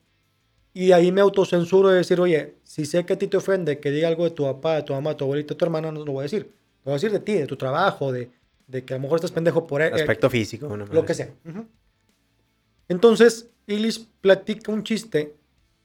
y 0.73 0.93
ahí 0.93 1.11
me 1.11 1.21
autocensuro 1.21 1.89
de 1.89 1.97
decir, 1.97 2.21
oye, 2.21 2.55
si 2.63 2.87
sé 2.87 3.05
que 3.05 3.15
a 3.15 3.19
ti 3.19 3.27
te 3.27 3.37
ofende 3.37 3.81
que 3.81 3.91
diga 3.91 4.07
algo 4.07 4.23
de 4.25 4.31
tu 4.31 4.45
papá, 4.45 4.77
de 4.77 4.83
tu 4.85 4.93
mamá, 4.93 5.11
de 5.11 5.17
tu 5.17 5.25
abuelita, 5.25 5.55
de 5.55 5.59
tu 5.59 5.65
hermana, 5.65 5.91
no 5.91 6.05
lo 6.05 6.13
voy 6.13 6.21
a 6.21 6.23
decir. 6.23 6.45
Lo 6.85 6.85
voy 6.85 6.93
a 6.93 6.95
decir 6.95 7.11
de 7.11 7.19
ti, 7.19 7.33
de 7.35 7.47
tu 7.47 7.57
trabajo, 7.57 8.13
de, 8.13 8.31
de 8.69 8.85
que 8.85 8.95
a 8.95 8.97
lo 8.99 9.03
mejor 9.03 9.17
estás 9.17 9.33
pendejo 9.33 9.67
por 9.67 9.83
eh, 9.83 9.91
Aspecto 9.93 10.31
físico, 10.31 10.69
una 10.69 10.87
lo 10.87 11.05
que 11.05 11.15
sea. 11.15 11.35
Ujú. 11.45 11.67
Entonces, 12.89 13.51
Illich 13.67 14.07
platica 14.21 14.71
un 14.71 14.85
chiste 14.85 15.35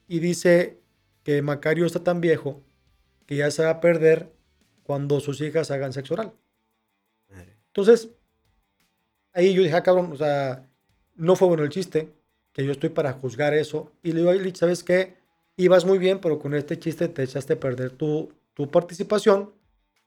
y 0.08 0.20
dice 0.20 0.78
que 1.24 1.42
Macario 1.42 1.88
está 1.88 2.04
tan 2.04 2.22
viejo 2.22 2.62
que 3.26 3.36
ya 3.38 3.50
se 3.50 3.64
va 3.64 3.72
a 3.72 3.82
perder 3.82 4.32
cuando 4.84 5.20
sus 5.20 5.42
hijas 5.42 5.72
hagan 5.72 5.92
sexo 5.94 6.14
oral. 6.14 6.34
Entonces, 7.68 8.10
ahí 9.34 9.54
yo 9.56 9.64
dije, 9.64 9.76
ah, 9.76 9.82
cabrón, 9.82 10.12
o 10.12 10.16
sea, 10.16 10.70
no 11.16 11.36
fue 11.36 11.48
bueno 11.48 11.64
el 11.64 11.70
chiste, 11.70 12.12
que 12.52 12.66
yo 12.66 12.72
estoy 12.72 12.90
para 12.90 13.14
juzgar 13.14 13.54
eso. 13.54 13.92
Y 14.04 14.12
le 14.12 14.20
digo 14.20 14.30
a 14.32 14.36
Illich, 14.36 14.58
¿sabes 14.58 14.84
qué? 14.84 15.16
Ibas 15.58 15.86
muy 15.86 15.98
bien, 15.98 16.20
pero 16.20 16.40
con 16.40 16.54
este 16.54 16.78
chiste 16.80 17.08
te 17.08 17.24
echaste 17.24 17.54
a 17.54 17.60
perder 17.60 17.92
tu, 17.92 18.32
tu 18.54 18.70
participación. 18.70 19.54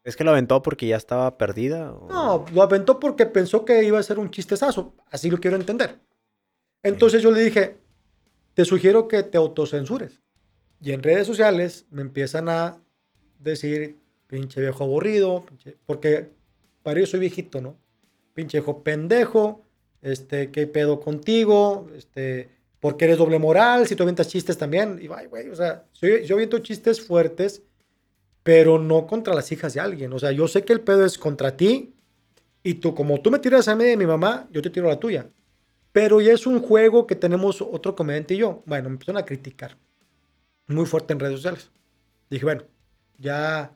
¿Es 0.05 0.17
que 0.17 0.25
lo 0.25 0.31
aventó 0.31 0.63
porque 0.63 0.87
ya 0.87 0.97
estaba 0.97 1.37
perdida? 1.39 1.93
o- 1.93 2.09
No, 2.09 2.45
lo 2.53 2.63
aventó 2.63 3.01
porque 3.01 3.27
pensó 3.27 3.65
que 3.65 3.83
iba 3.85 3.99
a 3.99 4.03
ser 4.03 4.19
un 4.19 4.31
chistezazo. 4.31 4.95
Así 5.11 5.31
lo 5.31 5.39
quiero 5.39 5.57
entender. 5.57 5.99
Entonces 6.83 7.23
yo 7.23 7.31
le 7.33 7.41
dije, 7.43 7.79
te 8.55 8.65
sugiero 8.65 9.09
que 9.09 9.23
te 9.25 9.37
autocensures. 9.39 10.21
Y 10.81 10.93
en 10.93 11.03
redes 11.03 11.27
sociales 11.27 11.87
me 11.91 12.03
empiezan 12.03 12.49
a 12.49 12.81
decir, 13.41 13.99
pinche 14.27 14.61
viejo 14.61 14.85
aburrido, 14.85 15.45
pinche- 15.45 15.77
porque 15.87 16.31
para 16.83 17.01
eso 17.01 17.13
soy 17.13 17.21
viejito, 17.21 17.61
¿no? 17.61 17.77
Pinche 18.35 18.59
viejo 18.59 18.83
pendejo, 18.83 19.63
este, 20.07 20.51
¿qué 20.51 20.67
pedo 20.67 21.01
contigo? 21.01 21.89
Este, 21.97 22.51
porque 22.81 23.07
eres 23.07 23.19
doble 23.19 23.39
moral, 23.39 23.87
si 23.87 23.97
tú 23.97 24.03
avientas 24.05 24.29
chistes 24.29 24.59
también. 24.59 24.99
Y, 25.03 25.09
ay, 25.15 25.27
güey, 25.27 25.49
o 25.51 25.57
sea, 25.57 25.85
soy- 25.93 26.25
yo 26.27 26.37
aviento 26.37 26.59
chistes 26.61 27.01
fuertes, 27.01 27.63
pero 28.43 28.79
no 28.79 29.07
contra 29.07 29.35
las 29.35 29.51
hijas 29.53 29.75
de 29.75 29.81
alguien. 29.81 30.13
O 30.13 30.19
sea, 30.19 30.33
yo 30.33 30.49
sé 30.49 30.65
que 30.65 30.73
el 30.73 30.81
pedo 30.81 31.05
es 31.05 31.19
contra 31.19 31.57
ti 31.57 31.95
y 32.65 32.75
tú, 32.77 32.95
como 32.95 33.21
tú 33.23 33.31
me 33.31 33.39
tiras 33.41 33.69
a 33.69 33.77
mí 33.77 33.85
de 33.85 33.97
mi 33.97 34.07
mamá, 34.07 34.49
yo 34.53 34.63
te 34.63 34.71
tiro 34.71 34.87
a 34.89 34.91
la 34.93 35.01
tuya. 35.01 35.31
Pero 35.93 36.21
ya 36.21 36.33
es 36.35 36.47
un 36.47 36.61
juego 36.61 37.07
que 37.07 37.17
tenemos 37.17 37.63
otro 37.63 37.97
comediante 37.97 38.35
y 38.35 38.39
yo. 38.39 38.63
Bueno, 38.67 38.89
me 38.91 38.95
empezaron 38.97 39.21
a 39.23 39.27
criticar 39.27 39.79
muy 40.69 40.87
fuerte 40.87 41.13
en 41.13 41.21
redes 41.21 41.37
sociales. 41.37 41.71
Dije, 42.31 42.45
bueno, 42.45 42.65
ya 43.19 43.75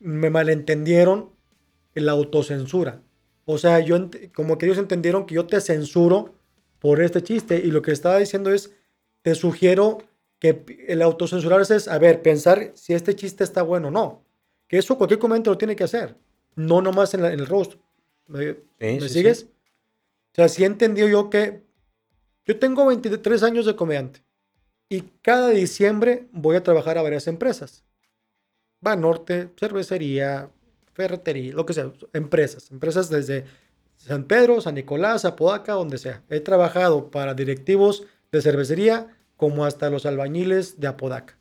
me 0.00 0.30
malentendieron 0.30 1.32
la 1.94 2.12
autocensura. 2.12 3.02
O 3.46 3.58
sea, 3.58 3.80
yo 3.80 4.08
como 4.34 4.58
que 4.58 4.66
ellos 4.66 4.78
entendieron 4.78 5.26
que 5.26 5.34
yo 5.34 5.46
te 5.46 5.60
censuro 5.60 6.34
por 6.78 7.00
este 7.02 7.22
chiste 7.22 7.58
y 7.58 7.70
lo 7.70 7.82
que 7.82 7.92
estaba 7.92 8.18
diciendo 8.18 8.52
es, 8.52 8.72
te 9.22 9.34
sugiero 9.34 9.98
que 10.38 10.64
el 10.88 11.02
autocensurarse 11.02 11.76
es, 11.76 11.88
a 11.88 11.98
ver, 11.98 12.22
pensar 12.22 12.72
si 12.74 12.92
este 12.94 13.14
chiste 13.14 13.44
está 13.44 13.62
bueno 13.62 13.88
o 13.88 13.90
no. 13.90 14.24
Que 14.68 14.78
eso 14.78 14.96
cualquier 14.98 15.20
comediante 15.20 15.50
lo 15.50 15.58
tiene 15.58 15.76
que 15.76 15.84
hacer. 15.84 16.16
No 16.56 16.80
nomás 16.82 17.14
en, 17.14 17.22
la- 17.22 17.32
en 17.32 17.40
el 17.40 17.46
roast. 17.46 17.74
¿Me, 18.26 18.52
Sí, 18.54 18.58
me 18.80 19.00
sí, 19.00 19.08
sigues? 19.08 19.38
sí. 19.40 19.46
O 20.32 20.34
sea, 20.34 20.48
sí 20.48 20.64
entendió 20.64 21.08
yo 21.08 21.30
que 21.30 21.62
yo 22.46 22.58
tengo 22.58 22.86
23 22.86 23.42
años 23.42 23.66
de 23.66 23.76
comediante 23.76 24.22
y 24.88 25.02
cada 25.22 25.50
diciembre 25.50 26.28
voy 26.32 26.56
a 26.56 26.62
trabajar 26.62 26.98
a 26.98 27.02
varias 27.02 27.26
empresas. 27.26 27.84
Va 28.86 28.96
Norte, 28.96 29.48
cervecería, 29.58 30.50
ferretería, 30.94 31.52
lo 31.54 31.66
que 31.66 31.74
sea, 31.74 31.90
empresas. 32.12 32.70
Empresas 32.70 33.10
desde 33.10 33.44
San 33.96 34.24
Pedro, 34.24 34.60
San 34.60 34.74
Nicolás, 34.74 35.24
Apodaca, 35.24 35.72
donde 35.74 35.98
sea. 35.98 36.22
He 36.30 36.40
trabajado 36.40 37.10
para 37.10 37.34
directivos 37.34 38.04
de 38.32 38.40
cervecería 38.42 39.08
como 39.36 39.64
hasta 39.64 39.90
los 39.90 40.06
albañiles 40.06 40.80
de 40.80 40.86
Apodaca. 40.86 41.36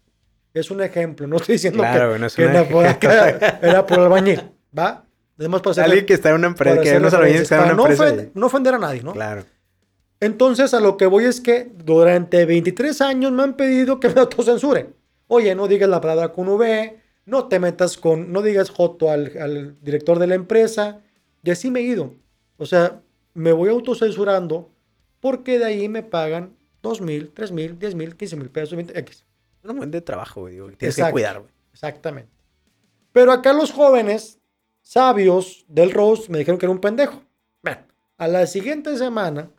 Es 0.53 0.69
un 0.71 0.81
ejemplo, 0.81 1.25
no 1.27 1.37
estoy 1.37 1.53
diciendo 1.53 1.79
Claro, 1.79 2.13
que, 2.13 2.19
no 2.19 2.25
es 2.27 2.35
que 2.35 2.43
en 2.45 2.55
Apodaca 2.55 3.59
era 3.61 3.85
por 3.85 3.99
albañil, 3.99 4.41
¿va? 4.77 5.05
Además 5.39 5.61
para 5.61 5.71
hacer 5.71 5.83
Alguien 5.85 6.05
que 6.05 6.13
está 6.13 6.29
en 6.29 6.35
una 6.35 6.47
empresa, 6.47 6.81
que 6.81 6.97
unos 6.97 7.13
albañiles 7.13 7.49
que 7.49 7.55
en 7.55 7.61
una 7.61 7.73
no, 7.73 7.87
empresa. 7.87 8.15
ofend- 8.15 8.31
no 8.35 8.45
ofender 8.45 8.73
a 8.75 8.77
nadie, 8.77 9.01
¿no? 9.01 9.13
Claro. 9.13 9.43
Entonces, 10.19 10.73
a 10.73 10.79
lo 10.79 10.95
que 10.95 11.05
voy 11.05 11.25
es 11.25 11.41
que 11.41 11.69
durante 11.75 12.45
23 12.45 13.01
años 13.01 13.31
me 13.31 13.43
han 13.43 13.55
pedido 13.55 13.99
que 13.99 14.09
me 14.09 14.21
autocensure. 14.21 14.89
Oye, 15.27 15.53
no 15.55 15.67
digas 15.67 15.89
la 15.89 15.99
palabra 15.99 16.29
con 16.31 16.47
V, 16.47 16.99
no 17.25 17.47
te 17.47 17.59
metas 17.59 17.97
con, 17.97 18.31
no 18.31 18.41
digas 18.41 18.69
Joto 18.69 19.09
al, 19.09 19.37
al 19.37 19.77
director 19.81 20.19
de 20.19 20.27
la 20.27 20.35
empresa. 20.35 21.01
Y 21.43 21.51
así 21.51 21.71
me 21.71 21.79
he 21.81 21.83
ido. 21.83 22.13
O 22.57 22.65
sea, 22.65 23.01
me 23.33 23.51
voy 23.51 23.69
autocensurando 23.69 24.71
porque 25.19 25.59
de 25.59 25.65
ahí 25.65 25.89
me 25.89 26.03
pagan 26.03 26.55
2 26.81 27.01
mil, 27.01 27.31
3 27.33 27.51
mil, 27.51 27.79
10 27.79 27.95
mil, 27.95 28.15
15 28.15 28.35
mil 28.35 28.49
pesos, 28.49 28.75
20 28.75 28.97
X. 28.99 29.25
Es 29.63 29.69
un 29.69 29.77
buen 29.77 29.91
de 29.91 30.01
trabajo, 30.01 30.41
güey. 30.41 30.53
digo, 30.55 30.67
Tienes 30.71 30.97
Exacto. 30.97 31.07
que 31.07 31.11
cuidar, 31.13 31.39
güey. 31.39 31.51
Exactamente. 31.71 32.31
Pero 33.11 33.31
acá 33.31 33.53
los 33.53 33.71
jóvenes 33.71 34.39
sabios 34.81 35.65
del 35.69 35.91
Rose 35.91 36.29
me 36.29 36.39
dijeron 36.39 36.59
que 36.59 36.65
era 36.65 36.73
un 36.73 36.81
pendejo. 36.81 37.23
Bueno, 37.61 37.81
a 38.17 38.27
la 38.27 38.45
siguiente 38.47 38.97
semana, 38.97 39.49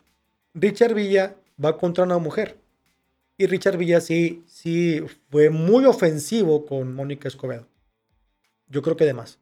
Richard 0.53 0.93
Villa 0.93 1.35
va 1.63 1.77
contra 1.77 2.03
una 2.03 2.19
mujer. 2.19 2.59
Y 3.37 3.47
Richard 3.47 3.77
Villa 3.77 3.99
sí, 4.01 4.43
sí 4.47 5.01
fue 5.29 5.49
muy 5.49 5.85
ofensivo 5.85 6.65
con 6.65 6.93
Mónica 6.95 7.27
Escobedo. 7.27 7.67
Yo 8.67 8.81
creo 8.81 8.95
que 8.95 9.05
de 9.05 9.13
más. 9.13 9.39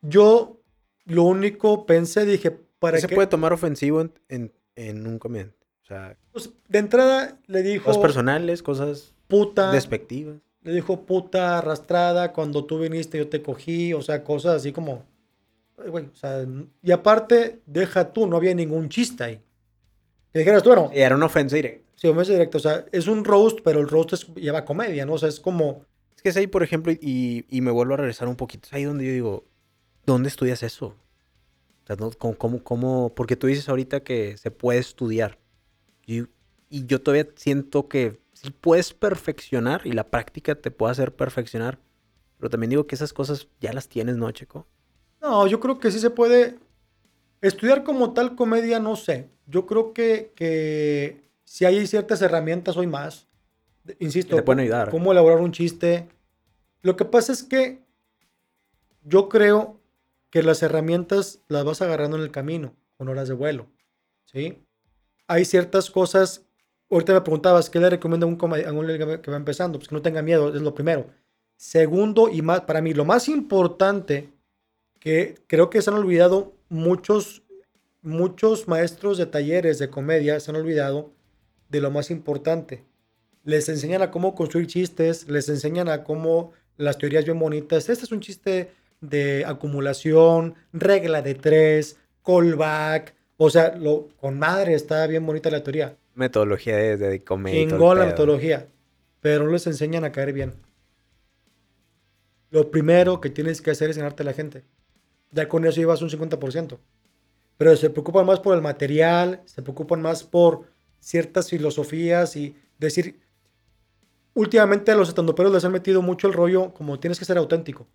Yo 0.00 0.60
lo 1.04 1.24
único 1.24 1.84
pensé, 1.86 2.24
dije, 2.24 2.50
¿para 2.78 2.96
¿Qué 2.96 3.02
se 3.02 3.08
puede 3.14 3.28
tomar 3.28 3.52
ofensivo 3.52 4.00
en, 4.00 4.12
en, 4.28 4.52
en 4.76 5.06
un 5.06 5.18
comediante? 5.18 5.66
O 5.82 5.84
sea, 5.84 6.16
Pues, 6.32 6.50
de 6.68 6.78
entrada 6.78 7.38
le 7.46 7.62
dijo 7.62 7.84
cosas 7.84 8.02
personales, 8.02 8.62
cosas 8.62 9.14
puta. 9.28 9.70
despectivas. 9.70 10.36
Le 10.62 10.72
dijo 10.72 11.04
puta 11.04 11.58
arrastrada, 11.58 12.32
cuando 12.32 12.64
tú 12.64 12.78
viniste 12.78 13.18
yo 13.18 13.28
te 13.28 13.42
cogí, 13.42 13.92
o 13.94 14.00
sea, 14.02 14.22
cosas 14.24 14.56
así 14.56 14.72
como... 14.72 15.04
Güey, 15.76 16.04
o 16.06 16.14
sea, 16.14 16.46
y 16.82 16.92
aparte, 16.92 17.60
deja 17.66 18.12
tú, 18.12 18.26
no 18.28 18.36
había 18.36 18.54
ningún 18.54 18.88
chiste 18.88 19.24
ahí. 19.24 19.40
Que 20.32 20.38
dijeras 20.40 20.62
tú, 20.62 20.68
bueno, 20.68 20.90
Y 20.94 21.00
era 21.00 21.16
una 21.16 21.26
ofensa 21.26 21.56
directa. 21.56 21.84
Sí, 22.08 22.12
me 22.12 22.22
hace 22.22 22.32
directo, 22.32 22.58
o 22.58 22.60
sea, 22.60 22.84
es 22.92 23.06
un 23.06 23.24
roast, 23.24 23.60
pero 23.64 23.80
el 23.80 23.88
roast 23.88 24.12
es- 24.14 24.26
lleva 24.34 24.64
comedia, 24.64 25.06
¿no? 25.06 25.14
O 25.14 25.18
sea, 25.18 25.28
es 25.28 25.40
como... 25.40 25.84
Es 26.16 26.22
que 26.22 26.28
es 26.30 26.36
ahí, 26.36 26.46
por 26.46 26.62
ejemplo, 26.62 26.92
y, 26.92 27.46
y 27.48 27.60
me 27.60 27.70
vuelvo 27.70 27.94
a 27.94 27.96
regresar 27.98 28.28
un 28.28 28.36
poquito. 28.36 28.66
Es 28.66 28.72
ahí 28.74 28.84
donde 28.84 29.06
yo 29.06 29.12
digo, 29.12 29.44
¿dónde 30.06 30.28
estudias 30.28 30.62
eso? 30.62 30.86
O 31.84 31.86
sea, 31.86 31.96
¿no? 31.96 32.10
¿Cómo, 32.12 32.36
cómo, 32.38 32.62
cómo? 32.62 33.14
Porque 33.14 33.36
tú 33.36 33.46
dices 33.46 33.68
ahorita 33.68 34.00
que 34.04 34.36
se 34.36 34.50
puede 34.50 34.78
estudiar. 34.78 35.38
Y, 36.06 36.22
y 36.68 36.86
yo 36.86 37.00
todavía 37.02 37.28
siento 37.36 37.88
que 37.88 38.20
sí 38.34 38.50
puedes 38.50 38.92
perfeccionar 38.94 39.82
y 39.86 39.92
la 39.92 40.04
práctica 40.10 40.54
te 40.54 40.70
puede 40.70 40.92
hacer 40.92 41.14
perfeccionar. 41.14 41.80
Pero 42.38 42.50
también 42.50 42.70
digo 42.70 42.86
que 42.86 42.94
esas 42.96 43.12
cosas 43.12 43.48
ya 43.60 43.72
las 43.72 43.88
tienes, 43.88 44.16
¿no, 44.16 44.30
Checo? 44.32 44.66
No, 45.20 45.46
yo 45.46 45.60
creo 45.60 45.78
que 45.78 45.90
sí 45.90 45.98
se 46.00 46.10
puede... 46.10 46.58
Estudiar 47.40 47.84
como 47.84 48.12
tal 48.14 48.36
comedia, 48.36 48.78
no 48.80 48.96
sé. 48.96 49.28
Yo 49.46 49.66
creo 49.66 49.92
que, 49.92 50.32
que 50.36 51.22
si 51.52 51.66
hay 51.66 51.86
ciertas 51.86 52.22
herramientas 52.22 52.78
hoy 52.78 52.86
más, 52.86 53.28
insisto, 53.98 54.36
Que 54.36 54.40
te 54.40 54.42
pueden 54.42 54.60
ayudar. 54.60 54.90
cómo 54.90 55.12
elaborar 55.12 55.38
un 55.38 55.52
chiste. 55.52 56.08
Lo 56.80 56.96
que 56.96 57.04
pasa 57.04 57.30
es 57.30 57.42
que 57.42 57.84
yo 59.02 59.28
creo 59.28 59.78
que 60.30 60.42
las 60.42 60.62
herramientas 60.62 61.40
las 61.48 61.62
vas 61.62 61.82
agarrando 61.82 62.16
en 62.16 62.22
el 62.22 62.30
camino, 62.30 62.74
con 62.96 63.10
horas 63.10 63.28
de 63.28 63.34
vuelo. 63.34 63.66
¿Sí? 64.24 64.64
Hay 65.26 65.44
ciertas 65.44 65.90
cosas. 65.90 66.42
Ahorita 66.90 67.12
me 67.12 67.20
preguntabas, 67.20 67.68
¿qué 67.68 67.80
le 67.80 67.90
recomienda 67.90 68.24
a 68.26 68.30
un, 68.30 68.38
a 68.40 68.72
un 68.72 69.20
que 69.20 69.30
va 69.30 69.36
empezando? 69.36 69.78
Pues 69.78 69.90
que 69.90 69.94
no 69.94 70.00
tenga 70.00 70.22
miedo, 70.22 70.54
es 70.56 70.62
lo 70.62 70.74
primero. 70.74 71.10
Segundo, 71.58 72.30
y 72.30 72.40
más, 72.40 72.62
para 72.62 72.80
mí, 72.80 72.94
lo 72.94 73.04
más 73.04 73.28
importante 73.28 74.32
que 74.98 75.34
creo 75.48 75.68
que 75.68 75.82
se 75.82 75.90
han 75.90 75.96
olvidado 75.96 76.54
muchos, 76.70 77.42
muchos 78.00 78.68
maestros 78.68 79.18
de 79.18 79.26
talleres 79.26 79.78
de 79.78 79.90
comedia, 79.90 80.40
se 80.40 80.50
han 80.50 80.56
olvidado 80.56 81.12
de 81.72 81.80
lo 81.80 81.90
más 81.90 82.10
importante. 82.10 82.84
Les 83.44 83.68
enseñan 83.68 84.02
a 84.02 84.10
cómo 84.10 84.34
construir 84.34 84.66
chistes, 84.68 85.26
les 85.28 85.48
enseñan 85.48 85.88
a 85.88 86.04
cómo 86.04 86.52
las 86.76 86.98
teorías 86.98 87.24
bien 87.24 87.38
bonitas. 87.38 87.88
Este 87.88 88.04
es 88.04 88.12
un 88.12 88.20
chiste 88.20 88.70
de 89.00 89.44
acumulación, 89.46 90.54
regla 90.72 91.22
de 91.22 91.34
tres, 91.34 91.96
callback. 92.24 93.14
O 93.38 93.50
sea, 93.50 93.74
lo, 93.74 94.08
con 94.20 94.38
madre 94.38 94.74
está 94.74 95.06
bien 95.06 95.26
bonita 95.26 95.50
la 95.50 95.62
teoría. 95.62 95.96
Metodología 96.14 96.76
de, 96.76 96.96
de 96.98 97.24
comedia. 97.24 97.66
Chingón 97.66 97.98
la 97.98 98.06
metodología. 98.06 98.68
Pero 99.20 99.44
no 99.44 99.50
les 99.50 99.66
enseñan 99.66 100.04
a 100.04 100.12
caer 100.12 100.34
bien. 100.34 100.52
Lo 102.50 102.70
primero 102.70 103.20
que 103.20 103.30
tienes 103.30 103.62
que 103.62 103.70
hacer 103.70 103.88
es 103.88 103.96
ganarte 103.96 104.22
a 104.22 104.26
la 104.26 104.34
gente. 104.34 104.62
Ya 105.30 105.48
con 105.48 105.64
eso 105.64 105.80
llevas 105.80 106.02
un 106.02 106.10
50%. 106.10 106.78
Pero 107.56 107.76
se 107.76 107.88
preocupan 107.88 108.26
más 108.26 108.40
por 108.40 108.54
el 108.54 108.60
material, 108.60 109.40
se 109.46 109.62
preocupan 109.62 110.02
más 110.02 110.22
por 110.22 110.71
ciertas 111.02 111.50
filosofías 111.50 112.36
y 112.36 112.54
decir. 112.78 113.20
Últimamente 114.34 114.90
a 114.90 114.94
los 114.94 115.08
estandoperos 115.10 115.52
les 115.52 115.64
han 115.64 115.72
metido 115.72 116.00
mucho 116.00 116.26
el 116.26 116.32
rollo 116.32 116.72
como 116.72 116.98
tienes 116.98 117.18
que 117.18 117.26
ser 117.26 117.36
auténtico, 117.36 117.86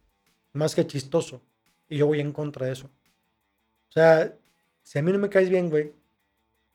más 0.54 0.76
que 0.76 0.86
chistoso. 0.86 1.42
Y 1.90 1.98
yo 1.98 2.06
voy 2.06 2.20
en 2.20 2.32
contra 2.32 2.68
de 2.68 2.74
eso. 2.74 2.88
O 3.90 3.92
sea, 3.92 4.36
si 4.84 5.00
a 5.00 5.02
mí 5.02 5.12
no 5.12 5.18
me 5.18 5.30
caes 5.30 5.50
bien, 5.50 5.70
güey, 5.72 5.94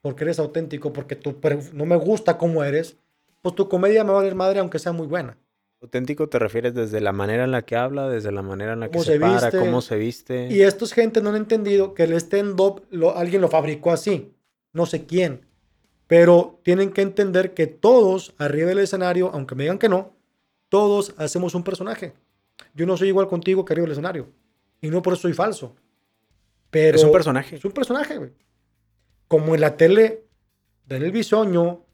porque 0.01 0.25
eres 0.25 0.41
auténtico, 0.41 0.93
porque 0.93 1.15
tú 1.15 1.37
no 1.75 1.87
me 1.87 1.95
gusta 1.97 2.39
cómo 2.39 2.65
eres, 2.65 2.97
pues 3.41 3.55
tu 3.55 3.69
comedia 3.69 4.03
me 4.03 4.11
va 4.11 4.17
a 4.19 4.23
valer 4.23 4.35
madre 4.35 4.59
aunque 4.59 4.81
sea 4.81 4.91
muy 4.93 5.07
buena. 5.07 5.37
Auténtico 5.81 6.29
te 6.29 6.39
refieres 6.41 6.75
desde 6.75 7.01
la 7.01 7.13
manera 7.13 7.45
en 7.45 7.53
la 7.53 7.63
que 7.63 7.77
habla, 7.77 8.09
desde 8.09 8.33
la 8.33 8.43
manera 8.43 8.73
en 8.73 8.81
la 8.81 8.91
que 8.91 8.99
se, 9.01 9.13
se 9.13 9.21
para, 9.21 9.35
viste. 9.47 9.59
cómo 9.59 9.81
se 9.81 9.97
viste. 9.97 10.49
Y 10.51 10.63
estos 10.63 10.93
gente 10.93 11.21
no 11.21 11.31
han 11.31 11.37
entendido 11.37 11.95
que 11.95 12.05
el 12.05 12.15
stand-up 12.15 12.83
lo- 12.91 13.17
alguien 13.17 13.41
lo 13.41 13.49
fabricó 13.49 13.93
así. 13.93 14.33
No 14.73 14.87
sé 14.87 15.05
quién. 15.07 15.43
Pero 16.07 16.61
tienen 16.63 16.91
que 16.93 17.03
entender 17.03 17.55
que 17.55 17.67
todos 17.67 18.35
arriba 18.39 18.69
del 18.69 18.79
escenario, 18.81 19.31
aunque 19.33 19.55
me 19.55 19.65
digan 19.65 19.79
que 19.79 19.89
no, 19.89 20.13
todos 20.69 21.15
hacemos 21.19 21.55
un 21.55 21.63
personaje. 21.65 22.13
Yo 22.75 22.87
no 22.87 22.97
soy 22.97 23.09
igual 23.09 23.29
contigo 23.29 23.65
que 23.65 23.73
arriba 23.73 23.85
del 23.85 23.93
escenario. 23.93 24.29
Y 24.81 24.89
no 24.91 25.01
por 25.03 25.13
eso 25.15 25.23
soy 25.23 25.33
falso. 25.33 25.75
Pero 26.71 26.97
es 26.97 27.05
un 27.05 27.13
personaje. 27.13 27.57
Es 27.57 27.65
un 27.65 27.73
personaje, 27.73 28.17
güey. 28.19 28.31
como 29.29 29.55
en 29.55 29.63
la 29.63 29.77
tele, 29.79 30.25
Daniel 30.87 31.11
Bisoño, 31.13 31.87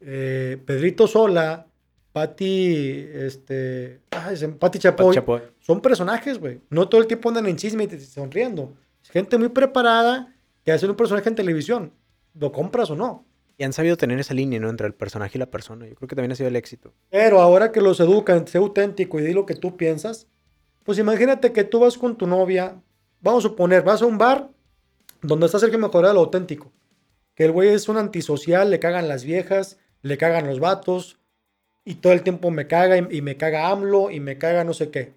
eh, 0.00 0.62
Pedrito 0.64 1.08
Sola, 1.08 1.66
Pati, 2.12 3.06
este, 3.14 4.00
ay, 4.10 4.36
se- 4.36 4.48
Pati 4.48 4.78
Chapoy, 4.78 5.14
Chapoy. 5.14 5.40
son 5.60 5.80
personajes, 5.80 6.38
güey. 6.38 6.60
No 6.70 6.88
todo 6.88 7.00
el 7.00 7.06
tiempo 7.08 7.30
andan 7.30 7.46
en 7.46 7.56
chisme 7.56 7.84
y 7.84 7.86
te- 7.88 7.98
sonriendo. 7.98 8.74
Es 9.02 9.10
gente 9.10 9.38
muy 9.38 9.48
preparada 9.48 10.32
que 10.64 10.70
hace 10.70 10.86
un 10.86 10.94
personaje 10.94 11.28
en 11.28 11.34
televisión. 11.34 11.92
¿Lo 12.34 12.52
compras 12.52 12.90
o 12.90 12.96
no? 12.96 13.26
Y 13.58 13.64
han 13.64 13.72
sabido 13.72 13.96
tener 13.96 14.18
esa 14.18 14.34
línea, 14.34 14.58
¿no? 14.58 14.70
Entre 14.70 14.86
el 14.86 14.94
personaje 14.94 15.36
y 15.36 15.38
la 15.38 15.50
persona. 15.50 15.86
Yo 15.86 15.94
creo 15.94 16.08
que 16.08 16.16
también 16.16 16.32
ha 16.32 16.36
sido 16.36 16.48
el 16.48 16.56
éxito. 16.56 16.92
Pero 17.10 17.40
ahora 17.40 17.70
que 17.70 17.80
los 17.80 18.00
educan, 18.00 18.46
sé 18.46 18.58
auténtico 18.58 19.20
y 19.20 19.22
di 19.22 19.32
lo 19.32 19.46
que 19.46 19.54
tú 19.54 19.76
piensas, 19.76 20.26
pues 20.84 20.98
imagínate 20.98 21.52
que 21.52 21.64
tú 21.64 21.80
vas 21.80 21.98
con 21.98 22.16
tu 22.16 22.26
novia, 22.26 22.80
vamos 23.20 23.44
a 23.44 23.48
suponer, 23.48 23.82
vas 23.82 24.02
a 24.02 24.06
un 24.06 24.18
bar 24.18 24.50
donde 25.20 25.46
está 25.46 25.58
Sergio 25.58 25.78
Mejorado, 25.78 26.14
lo 26.14 26.20
auténtico. 26.20 26.72
Que 27.34 27.44
el 27.44 27.52
güey 27.52 27.68
es 27.68 27.88
un 27.88 27.98
antisocial, 27.98 28.70
le 28.70 28.80
cagan 28.80 29.08
las 29.08 29.24
viejas, 29.24 29.78
le 30.02 30.18
cagan 30.18 30.46
los 30.46 30.58
vatos, 30.58 31.18
y 31.84 31.96
todo 31.96 32.12
el 32.12 32.22
tiempo 32.22 32.50
me 32.50 32.66
caga 32.66 32.96
y, 32.96 33.06
y 33.10 33.22
me 33.22 33.36
caga 33.36 33.68
AMLO 33.68 34.10
y 34.10 34.20
me 34.20 34.38
caga 34.38 34.64
no 34.64 34.74
sé 34.74 34.90
qué. 34.90 35.14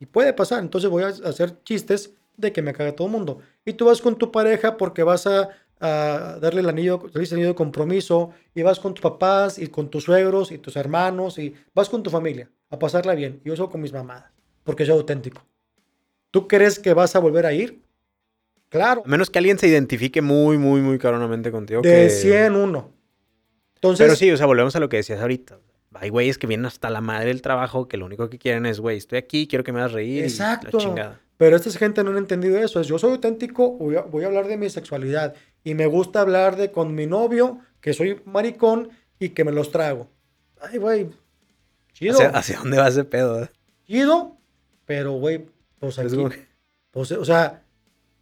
Y 0.00 0.06
puede 0.06 0.32
pasar, 0.32 0.60
entonces 0.60 0.90
voy 0.90 1.02
a 1.02 1.08
hacer 1.08 1.62
chistes 1.64 2.14
de 2.36 2.52
que 2.52 2.62
me 2.62 2.72
caga 2.72 2.92
todo 2.94 3.08
el 3.08 3.12
mundo. 3.12 3.38
Y 3.64 3.72
tú 3.72 3.86
vas 3.86 4.00
con 4.00 4.16
tu 4.16 4.30
pareja 4.30 4.76
porque 4.76 5.02
vas 5.02 5.26
a, 5.26 5.50
a 5.80 6.38
darle 6.40 6.60
el 6.60 6.68
anillo, 6.68 7.02
dices 7.14 7.32
anillo 7.32 7.48
de 7.48 7.54
compromiso, 7.54 8.30
y 8.54 8.62
vas 8.62 8.80
con 8.80 8.94
tus 8.94 9.02
papás 9.02 9.58
y 9.58 9.68
con 9.68 9.88
tus 9.88 10.04
suegros 10.04 10.52
y 10.52 10.58
tus 10.58 10.76
hermanos, 10.76 11.38
y 11.38 11.54
vas 11.74 11.88
con 11.88 12.02
tu 12.02 12.10
familia 12.10 12.50
a 12.70 12.78
pasarla 12.78 13.14
bien. 13.14 13.40
Y 13.44 13.48
yo 13.48 13.56
soy 13.56 13.68
con 13.68 13.80
mis 13.80 13.92
mamadas, 13.92 14.32
porque 14.64 14.84
soy 14.84 14.94
auténtico. 14.94 15.44
¿Tú 16.30 16.46
crees 16.46 16.78
que 16.78 16.92
vas 16.94 17.16
a 17.16 17.18
volver 17.20 17.46
a 17.46 17.52
ir? 17.52 17.80
Claro. 18.68 19.02
A 19.04 19.08
menos 19.08 19.30
que 19.30 19.38
alguien 19.38 19.58
se 19.58 19.66
identifique 19.66 20.20
muy, 20.20 20.58
muy, 20.58 20.80
muy 20.80 20.98
cabronamente 20.98 21.50
contigo. 21.50 21.80
De 21.80 21.90
que... 21.90 22.10
100 22.10 22.54
uno. 22.54 22.92
Entonces, 23.76 24.04
Pero 24.04 24.16
sí, 24.16 24.30
o 24.30 24.36
sea, 24.36 24.46
volvemos 24.46 24.74
a 24.76 24.80
lo 24.80 24.88
que 24.88 24.98
decías 24.98 25.20
ahorita. 25.20 25.58
Hay 25.94 26.10
güeyes 26.10 26.36
que 26.36 26.46
vienen 26.46 26.66
hasta 26.66 26.90
la 26.90 27.00
madre 27.00 27.28
del 27.28 27.42
trabajo 27.42 27.88
que 27.88 27.96
lo 27.96 28.04
único 28.04 28.28
que 28.28 28.38
quieren 28.38 28.66
es, 28.66 28.78
güey, 28.78 28.98
estoy 28.98 29.18
aquí, 29.18 29.46
quiero 29.46 29.64
que 29.64 29.72
me 29.72 29.80
hagas 29.80 29.92
reír. 29.92 30.24
Exacto. 30.24 30.68
Y 30.68 30.72
la 30.72 30.78
chingada. 30.78 31.20
Pero 31.38 31.56
esta 31.56 31.70
gente 31.70 32.02
no 32.02 32.10
han 32.10 32.18
entendido 32.18 32.58
eso. 32.58 32.80
Es 32.80 32.88
yo 32.88 32.98
soy 32.98 33.12
auténtico, 33.12 33.70
voy 33.70 33.96
a, 33.96 34.02
voy 34.02 34.24
a 34.24 34.26
hablar 34.26 34.48
de 34.48 34.56
mi 34.56 34.68
sexualidad. 34.68 35.34
Y 35.64 35.74
me 35.74 35.86
gusta 35.86 36.20
hablar 36.20 36.56
de 36.56 36.70
con 36.72 36.94
mi 36.94 37.06
novio, 37.06 37.60
que 37.80 37.92
soy 37.92 38.20
maricón 38.24 38.90
y 39.18 39.30
que 39.30 39.44
me 39.44 39.52
los 39.52 39.70
trago. 39.70 40.08
Ay, 40.60 40.78
güey. 40.78 41.10
Chido. 41.92 42.14
¿Hacia, 42.14 42.28
hacia 42.30 42.58
dónde 42.58 42.78
va 42.78 42.88
ese 42.88 43.04
pedo? 43.04 43.42
eh? 43.42 43.50
Chido. 43.86 44.36
Pero, 44.86 45.12
güey, 45.12 45.46
pues 45.78 45.98
Es 45.98 46.06
aquí. 46.06 46.16
como 46.16 46.30
pues, 46.90 47.12
o 47.12 47.24
sea, 47.24 47.62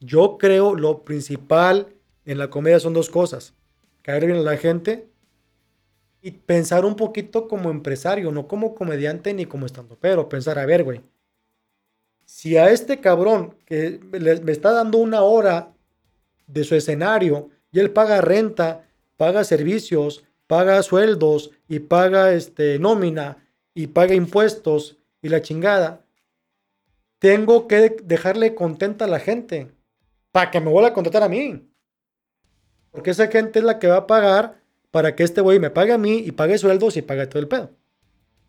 yo 0.00 0.36
creo 0.38 0.74
lo 0.74 1.04
principal 1.04 1.94
en 2.24 2.38
la 2.38 2.50
comedia 2.50 2.80
son 2.80 2.92
dos 2.94 3.08
cosas. 3.10 3.54
Caer 4.02 4.26
bien 4.26 4.38
a 4.38 4.42
la 4.42 4.56
gente 4.56 5.08
y 6.20 6.32
pensar 6.32 6.84
un 6.84 6.96
poquito 6.96 7.46
como 7.46 7.70
empresario, 7.70 8.32
no 8.32 8.48
como 8.48 8.74
comediante 8.74 9.32
ni 9.32 9.46
como 9.46 9.66
estando. 9.66 9.96
Pero 10.00 10.28
pensar, 10.28 10.58
a 10.58 10.66
ver, 10.66 10.82
güey. 10.82 11.00
Si 12.24 12.56
a 12.56 12.70
este 12.70 13.00
cabrón 13.00 13.54
que 13.64 14.00
me 14.10 14.50
está 14.50 14.72
dando 14.72 14.98
una 14.98 15.22
hora 15.22 15.72
de 16.46 16.64
su 16.64 16.74
escenario 16.74 17.50
y 17.72 17.80
él 17.80 17.90
paga 17.90 18.20
renta, 18.20 18.88
paga 19.16 19.44
servicios, 19.44 20.24
paga 20.46 20.82
sueldos 20.82 21.50
y 21.68 21.80
paga 21.80 22.32
este, 22.32 22.78
nómina 22.78 23.38
y 23.74 23.88
paga 23.88 24.14
impuestos 24.14 24.96
y 25.22 25.28
la 25.28 25.42
chingada, 25.42 26.04
tengo 27.18 27.66
que 27.66 27.96
dejarle 28.02 28.54
contenta 28.54 29.06
a 29.06 29.08
la 29.08 29.18
gente 29.18 29.72
para 30.32 30.50
que 30.50 30.60
me 30.60 30.70
vuelva 30.70 30.90
a 30.90 30.94
contratar 30.94 31.22
a 31.22 31.28
mí. 31.28 31.68
Porque 32.90 33.10
esa 33.10 33.26
gente 33.28 33.58
es 33.58 33.64
la 33.64 33.78
que 33.78 33.88
va 33.88 33.96
a 33.96 34.06
pagar 34.06 34.60
para 34.90 35.14
que 35.14 35.24
este 35.24 35.40
güey 35.40 35.58
me 35.58 35.70
pague 35.70 35.92
a 35.92 35.98
mí 35.98 36.18
y 36.18 36.32
pague 36.32 36.58
sueldos 36.58 36.96
y 36.96 37.02
pague 37.02 37.26
todo 37.26 37.40
el 37.40 37.48
pedo. 37.48 37.70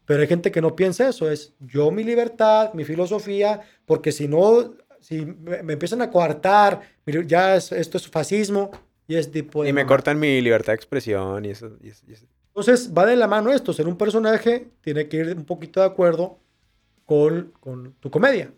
Pero 0.06 0.22
hay 0.22 0.28
gente 0.28 0.52
que 0.52 0.62
no 0.62 0.76
piensa 0.76 1.10
eso, 1.10 1.30
es 1.30 1.54
yo 1.60 1.91
mi 1.91 2.04
libertad, 2.04 2.74
mi 2.74 2.86
filosofía, 2.86 3.62
porque 3.86 4.14
si 4.14 4.30
no, 4.30 4.74
si 5.02 5.26
me, 5.26 5.64
me 5.64 5.74
empiezan 5.74 6.02
a 6.02 6.10
coartar, 6.12 6.82
ya 7.26 7.56
es- 7.56 7.72
esto 7.72 7.98
es 7.98 8.08
fascismo 8.08 8.72
y 9.08 9.16
es 9.16 9.32
tipo 9.32 9.64
de 9.64 9.70
Y 9.70 9.74
me 9.74 9.82
mamá. 9.84 9.88
cortan 9.89 10.20
mi 10.20 10.41
libertad 10.41 10.74
de 10.74 10.76
expresión 10.78 11.45
y 11.45 11.50
eso. 11.50 11.72
y 11.82 11.89
eso- 11.89 12.06
y 12.08 12.14
eso. 12.14 12.26
Entonces 12.50 12.91
va 12.98 13.06
de 13.06 13.16
la 13.16 13.28
mano 13.28 13.52
esto, 13.52 13.72
ser 13.74 13.88
un 13.88 13.98
personaje 13.98 14.68
tiene 14.82 15.08
que 15.08 15.18
ir 15.18 15.36
un 15.38 15.45
poquito 15.45 15.80
de 15.80 15.86
acuerdo 15.86 16.39
con, 17.06 17.54
con 17.60 17.93
tu 18.00 18.10
comedia. 18.10 18.52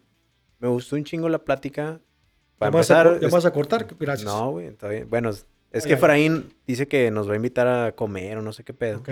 Me 0.60 0.68
gustó 0.68 0.96
un 0.96 1.04
chingo 1.04 1.30
la 1.30 1.40
plática. 1.40 2.00
¿Ya 2.02 2.58
Para 2.58 2.72
vas, 2.72 2.90
a, 2.92 2.94
empezar, 2.94 3.08
cor- 3.14 3.22
ya 3.22 3.28
es- 3.28 3.34
vas 3.34 3.46
a 3.46 3.52
cortar? 3.52 3.88
Gracias. 4.00 4.26
no, 4.26 4.52
güey, 4.52 4.68
está 4.68 4.88
bien. 4.90 5.10
Bueno, 5.10 5.30
es 5.30 5.46
Ay, 5.74 5.82
que. 5.82 5.94
Efraín 5.94 6.54
dice 6.66 6.88
que 6.88 7.12
nos 7.12 7.28
va 7.30 7.34
a 7.34 7.36
invitar 7.36 7.68
a 7.68 7.92
comer 7.94 8.38
o 8.38 8.42
no 8.42 8.52
sé 8.54 8.64
qué 8.64 8.74
pedo. 8.74 9.00
Ok, 9.00 9.10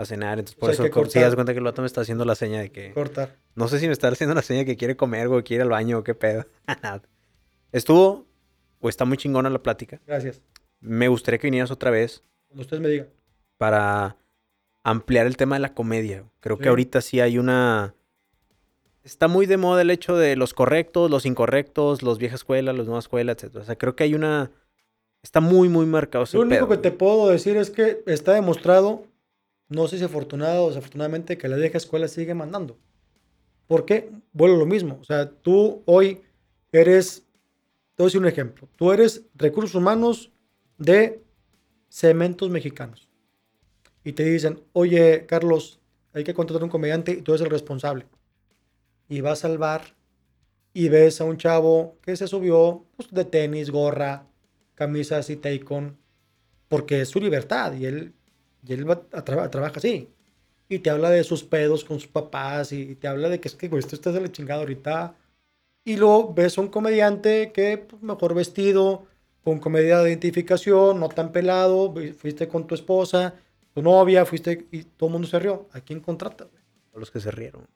A 0.00 0.04
cenar. 0.06 0.38
Entonces, 0.38 0.56
O 0.56 0.60
por 0.60 0.74
sea, 0.74 0.86
eso, 0.86 1.04
si 1.10 1.18
das 1.20 1.34
cuenta 1.34 1.52
que 1.52 1.58
el 1.58 1.64
vato 1.64 1.82
me 1.82 1.86
está 1.86 2.00
haciendo 2.00 2.24
la 2.24 2.34
seña 2.34 2.60
de 2.60 2.70
que. 2.72 2.92
cortar. 2.92 3.36
No 3.54 3.68
sé 3.68 3.78
si 3.78 3.86
me 3.86 3.92
está 3.92 4.08
haciendo 4.08 4.34
la 4.34 4.42
seña 4.42 4.64
que 4.64 4.76
quiere 4.76 4.96
comer, 4.96 5.28
güey, 5.28 5.42
quiere 5.42 5.60
ir 5.60 5.62
al 5.62 5.68
baño 5.70 5.98
o 5.98 6.04
qué 6.04 6.14
pedo. 6.14 6.46
Estuvo, 7.72 8.26
o 8.80 8.88
está 8.88 9.04
muy 9.04 9.16
chingona 9.16 9.50
la 9.50 9.62
plática. 9.62 10.00
Gracias. 10.06 10.40
Me 10.80 11.08
gustaría 11.08 11.38
que 11.38 11.46
vinieras 11.46 11.70
otra 11.70 11.90
vez 11.90 12.22
Cuando 12.48 12.62
ustedes 12.62 12.82
me 12.82 12.88
digan. 12.88 13.08
para 13.58 14.16
ampliar 14.82 15.26
el 15.26 15.36
tema 15.36 15.56
de 15.56 15.60
la 15.60 15.74
comedia. 15.74 16.24
Creo 16.40 16.56
Sí. 16.56 16.62
que 16.62 16.68
ahorita 16.70 17.00
sí 17.02 17.20
hay 17.20 17.38
una... 17.38 17.94
Está 19.04 19.28
muy 19.28 19.46
de 19.46 19.56
moda 19.56 19.82
el 19.82 19.90
hecho 19.90 20.16
de 20.16 20.36
los 20.36 20.52
correctos, 20.54 21.10
los 21.10 21.26
incorrectos, 21.26 22.02
los 22.02 22.18
vieja 22.18 22.34
escuela, 22.34 22.72
los 22.72 22.86
nueva 22.86 23.00
escuela, 23.00 23.32
etc. 23.32 23.56
O 23.56 23.64
sea, 23.64 23.76
creo 23.76 23.94
que 23.96 24.04
hay 24.04 24.14
una... 24.14 24.50
Está 25.22 25.40
muy, 25.40 25.68
muy 25.68 25.84
marcado 25.84 26.24
ese 26.24 26.38
Lo 26.38 26.44
único 26.44 26.66
pedo, 26.66 26.68
que 26.68 26.76
te 26.90 26.90
puedo 26.96 27.28
decir 27.28 27.56
es 27.58 27.70
que 27.70 28.02
está 28.06 28.32
demostrado, 28.32 29.04
no 29.70 29.88
sé 29.88 29.98
si 29.98 30.04
afortunado 30.04 30.64
o 30.64 30.68
desafortunadamente, 30.68 31.38
que 31.38 31.48
la 31.48 31.56
vieja 31.56 31.78
escuela 31.78 32.08
sigue 32.08 32.34
mandando. 32.34 32.76
¿Por 33.66 33.86
qué? 33.86 34.10
Vuelvo 34.32 34.56
a 34.56 34.58
lo 34.58 34.66
mismo. 34.66 34.98
O 35.00 35.04
sea, 35.04 35.30
tú 35.30 35.82
hoy 35.86 36.22
eres, 36.72 37.24
te 37.94 38.02
voy 38.02 38.04
a 38.04 38.08
decir 38.08 38.20
un 38.20 38.26
ejemplo. 38.26 38.68
Tú 38.76 38.92
eres 38.92 39.22
recursos 39.34 39.76
humanos 39.76 40.32
de 40.76 41.22
cementos 41.88 42.50
mexicanos. 42.50 43.08
Y 44.02 44.12
te 44.12 44.24
dicen, 44.24 44.60
oye, 44.72 45.24
Carlos, 45.26 45.80
hay 46.12 46.24
que 46.24 46.34
contratar 46.34 46.64
un 46.64 46.70
comediante 46.70 47.12
y 47.12 47.22
tú 47.22 47.32
eres 47.32 47.42
el 47.42 47.50
responsable. 47.50 48.06
Y 49.08 49.20
vas 49.20 49.44
al 49.44 49.58
bar 49.58 49.94
y 50.72 50.88
ves 50.88 51.20
a 51.20 51.24
un 51.24 51.36
chavo 51.36 51.98
que 52.02 52.16
se 52.16 52.26
subió 52.26 52.86
pues, 52.96 53.10
de 53.10 53.24
tenis, 53.24 53.70
gorra, 53.70 54.26
camisas 54.74 55.30
y 55.30 55.36
tacon, 55.36 55.98
porque 56.68 57.02
es 57.02 57.08
su 57.08 57.20
libertad 57.20 57.74
y 57.74 57.86
él, 57.86 58.14
y 58.66 58.72
él 58.72 58.88
va 58.88 59.02
a 59.12 59.24
traba- 59.24 59.50
trabaja 59.50 59.78
así. 59.78 60.08
Y 60.68 60.78
te 60.80 60.90
habla 60.90 61.10
de 61.10 61.24
sus 61.24 61.42
pedos 61.42 61.84
con 61.84 61.98
sus 61.98 62.08
papás 62.08 62.72
y 62.72 62.94
te 62.94 63.08
habla 63.08 63.28
de 63.28 63.40
que 63.40 63.48
es 63.48 63.54
que, 63.56 63.68
güey, 63.68 63.80
esto 63.80 63.96
estás 63.96 64.14
de 64.14 64.20
la 64.20 64.30
chingada 64.32 64.60
ahorita. 64.60 65.14
Y 65.84 65.96
luego 65.96 66.32
ves 66.34 66.58
a 66.58 66.60
un 66.60 66.68
comediante 66.68 67.52
que, 67.52 67.78
pues, 67.78 68.02
mejor 68.02 68.34
vestido, 68.34 69.06
con 69.42 69.58
comedia 69.58 69.98
de 70.00 70.10
identificación, 70.10 71.00
no 71.00 71.08
tan 71.08 71.32
pelado, 71.32 71.92
fuiste 72.18 72.46
con 72.46 72.66
tu 72.66 72.74
esposa, 72.74 73.34
tu 73.74 73.82
novia, 73.82 74.24
fuiste 74.26 74.66
y 74.70 74.84
todo 74.84 75.08
el 75.08 75.12
mundo 75.14 75.26
se 75.28 75.38
rió. 75.38 75.68
¿A 75.72 75.80
quién 75.80 76.00
contratas? 76.00 76.48
güey? 76.50 76.62
Los 76.94 77.10
que 77.10 77.20
se 77.20 77.30
rieron. 77.30 77.66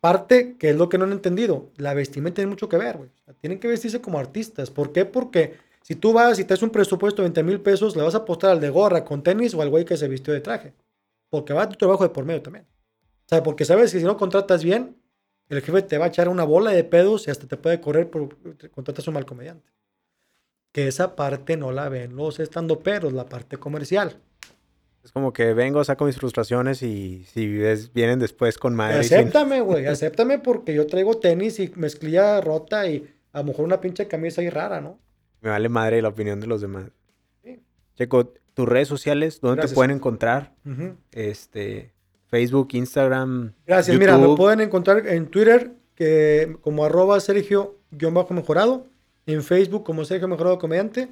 Parte, 0.00 0.56
que 0.56 0.70
es 0.70 0.76
lo 0.76 0.88
que 0.88 0.98
no 0.98 1.04
han 1.04 1.12
entendido, 1.12 1.70
la 1.76 1.92
vestimenta 1.94 2.36
tiene 2.36 2.50
mucho 2.50 2.68
que 2.68 2.78
ver, 2.78 2.96
güey. 2.96 3.10
O 3.10 3.24
sea, 3.24 3.34
tienen 3.34 3.58
que 3.58 3.68
vestirse 3.68 4.00
como 4.00 4.18
artistas. 4.18 4.70
¿Por 4.70 4.92
qué? 4.92 5.04
Porque 5.04 5.54
si 5.82 5.94
tú 5.96 6.12
vas 6.12 6.38
y 6.38 6.44
te 6.44 6.54
das 6.54 6.62
un 6.62 6.70
presupuesto 6.70 7.22
de 7.22 7.28
20 7.28 7.42
mil 7.42 7.60
pesos, 7.60 7.96
le 7.96 8.02
vas 8.02 8.14
a 8.14 8.18
apostar 8.18 8.50
al 8.50 8.60
de 8.60 8.68
gorra 8.70 9.04
con 9.04 9.22
tenis 9.22 9.54
o 9.54 9.62
al 9.62 9.70
güey 9.70 9.84
que 9.84 9.96
se 9.96 10.08
vistió 10.08 10.32
de 10.32 10.40
traje. 10.40 10.72
Porque 11.30 11.52
va 11.52 11.68
tu 11.68 11.76
trabajo 11.76 12.02
de 12.04 12.10
por 12.10 12.24
medio 12.24 12.42
también. 12.42 12.66
O 13.04 13.28
sea, 13.28 13.42
porque 13.42 13.64
sabes 13.64 13.92
que 13.92 13.98
si 14.00 14.04
no 14.04 14.16
contratas 14.16 14.62
bien, 14.64 14.96
el 15.48 15.62
jefe 15.62 15.82
te 15.82 15.98
va 15.98 16.06
a 16.06 16.08
echar 16.08 16.28
una 16.28 16.44
bola 16.44 16.70
de 16.72 16.84
pedos 16.84 17.26
y 17.26 17.30
hasta 17.30 17.46
te 17.46 17.56
puede 17.56 17.80
correr 17.80 18.10
por 18.10 18.36
contratas 18.70 19.06
un 19.08 19.14
mal 19.14 19.24
comediante. 19.26 19.70
Que 20.72 20.86
esa 20.86 21.16
parte 21.16 21.56
no 21.56 21.72
la 21.72 21.88
ven 21.88 22.14
los 22.14 22.38
estandoperos, 22.38 23.12
la 23.12 23.26
parte 23.26 23.56
comercial. 23.56 24.16
Es 25.02 25.12
como 25.12 25.32
que 25.32 25.54
vengo, 25.54 25.82
saco 25.82 26.04
mis 26.04 26.16
frustraciones 26.16 26.82
y 26.82 27.24
si 27.24 27.56
ves- 27.56 27.92
vienen 27.92 28.18
después 28.18 28.58
con 28.58 28.74
madre. 28.76 28.98
Acéptame, 29.00 29.60
güey, 29.62 29.86
acéptame 29.86 30.38
porque 30.38 30.74
yo 30.74 30.86
traigo 30.86 31.18
tenis 31.18 31.58
y 31.58 31.72
mezclilla 31.74 32.40
rota 32.40 32.86
y 32.86 33.08
a 33.32 33.38
lo 33.38 33.44
mejor 33.46 33.64
una 33.64 33.80
pinche 33.80 34.06
camisa 34.06 34.42
ahí 34.42 34.50
rara, 34.50 34.80
¿no? 34.80 35.00
Me 35.40 35.50
vale 35.50 35.68
madre 35.68 36.02
la 36.02 36.08
opinión 36.08 36.40
de 36.40 36.46
los 36.46 36.60
demás. 36.60 36.86
Sí. 37.42 37.62
Checo, 37.96 38.32
tus 38.54 38.68
redes 38.68 38.88
sociales, 38.88 39.40
¿dónde 39.40 39.56
Gracias. 39.56 39.70
te 39.72 39.74
pueden 39.74 39.90
encontrar? 39.92 40.52
Este, 41.12 41.92
Facebook, 42.28 42.68
Instagram. 42.72 43.54
Gracias, 43.66 43.98
mira, 43.98 44.18
me 44.18 44.34
pueden 44.36 44.60
encontrar 44.60 45.06
en 45.06 45.26
Twitter 45.26 45.72
que, 45.94 46.56
como 46.60 46.84
arroba 46.84 47.18
Sergio-mejorado, 47.20 48.86
en 49.26 49.42
Facebook 49.42 49.84
como 49.84 50.04
Sergio 50.04 50.28
Mejorado 50.28 50.58
Comediante, 50.58 51.08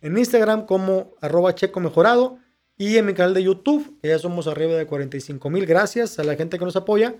en 0.00 0.18
Instagram 0.18 0.66
como 0.66 1.14
arroba 1.20 1.54
Checo 1.54 1.80
Mejorado 1.80 2.38
y 2.76 2.96
en 2.96 3.06
mi 3.06 3.14
canal 3.14 3.34
de 3.34 3.42
YouTube, 3.42 3.98
que 4.02 4.08
ya 4.08 4.18
somos 4.18 4.46
arriba 4.46 4.74
de 4.74 4.86
45 4.86 5.50
mil, 5.50 5.66
gracias 5.66 6.18
a 6.18 6.24
la 6.24 6.34
gente 6.36 6.58
que 6.58 6.64
nos 6.64 6.76
apoya, 6.76 7.14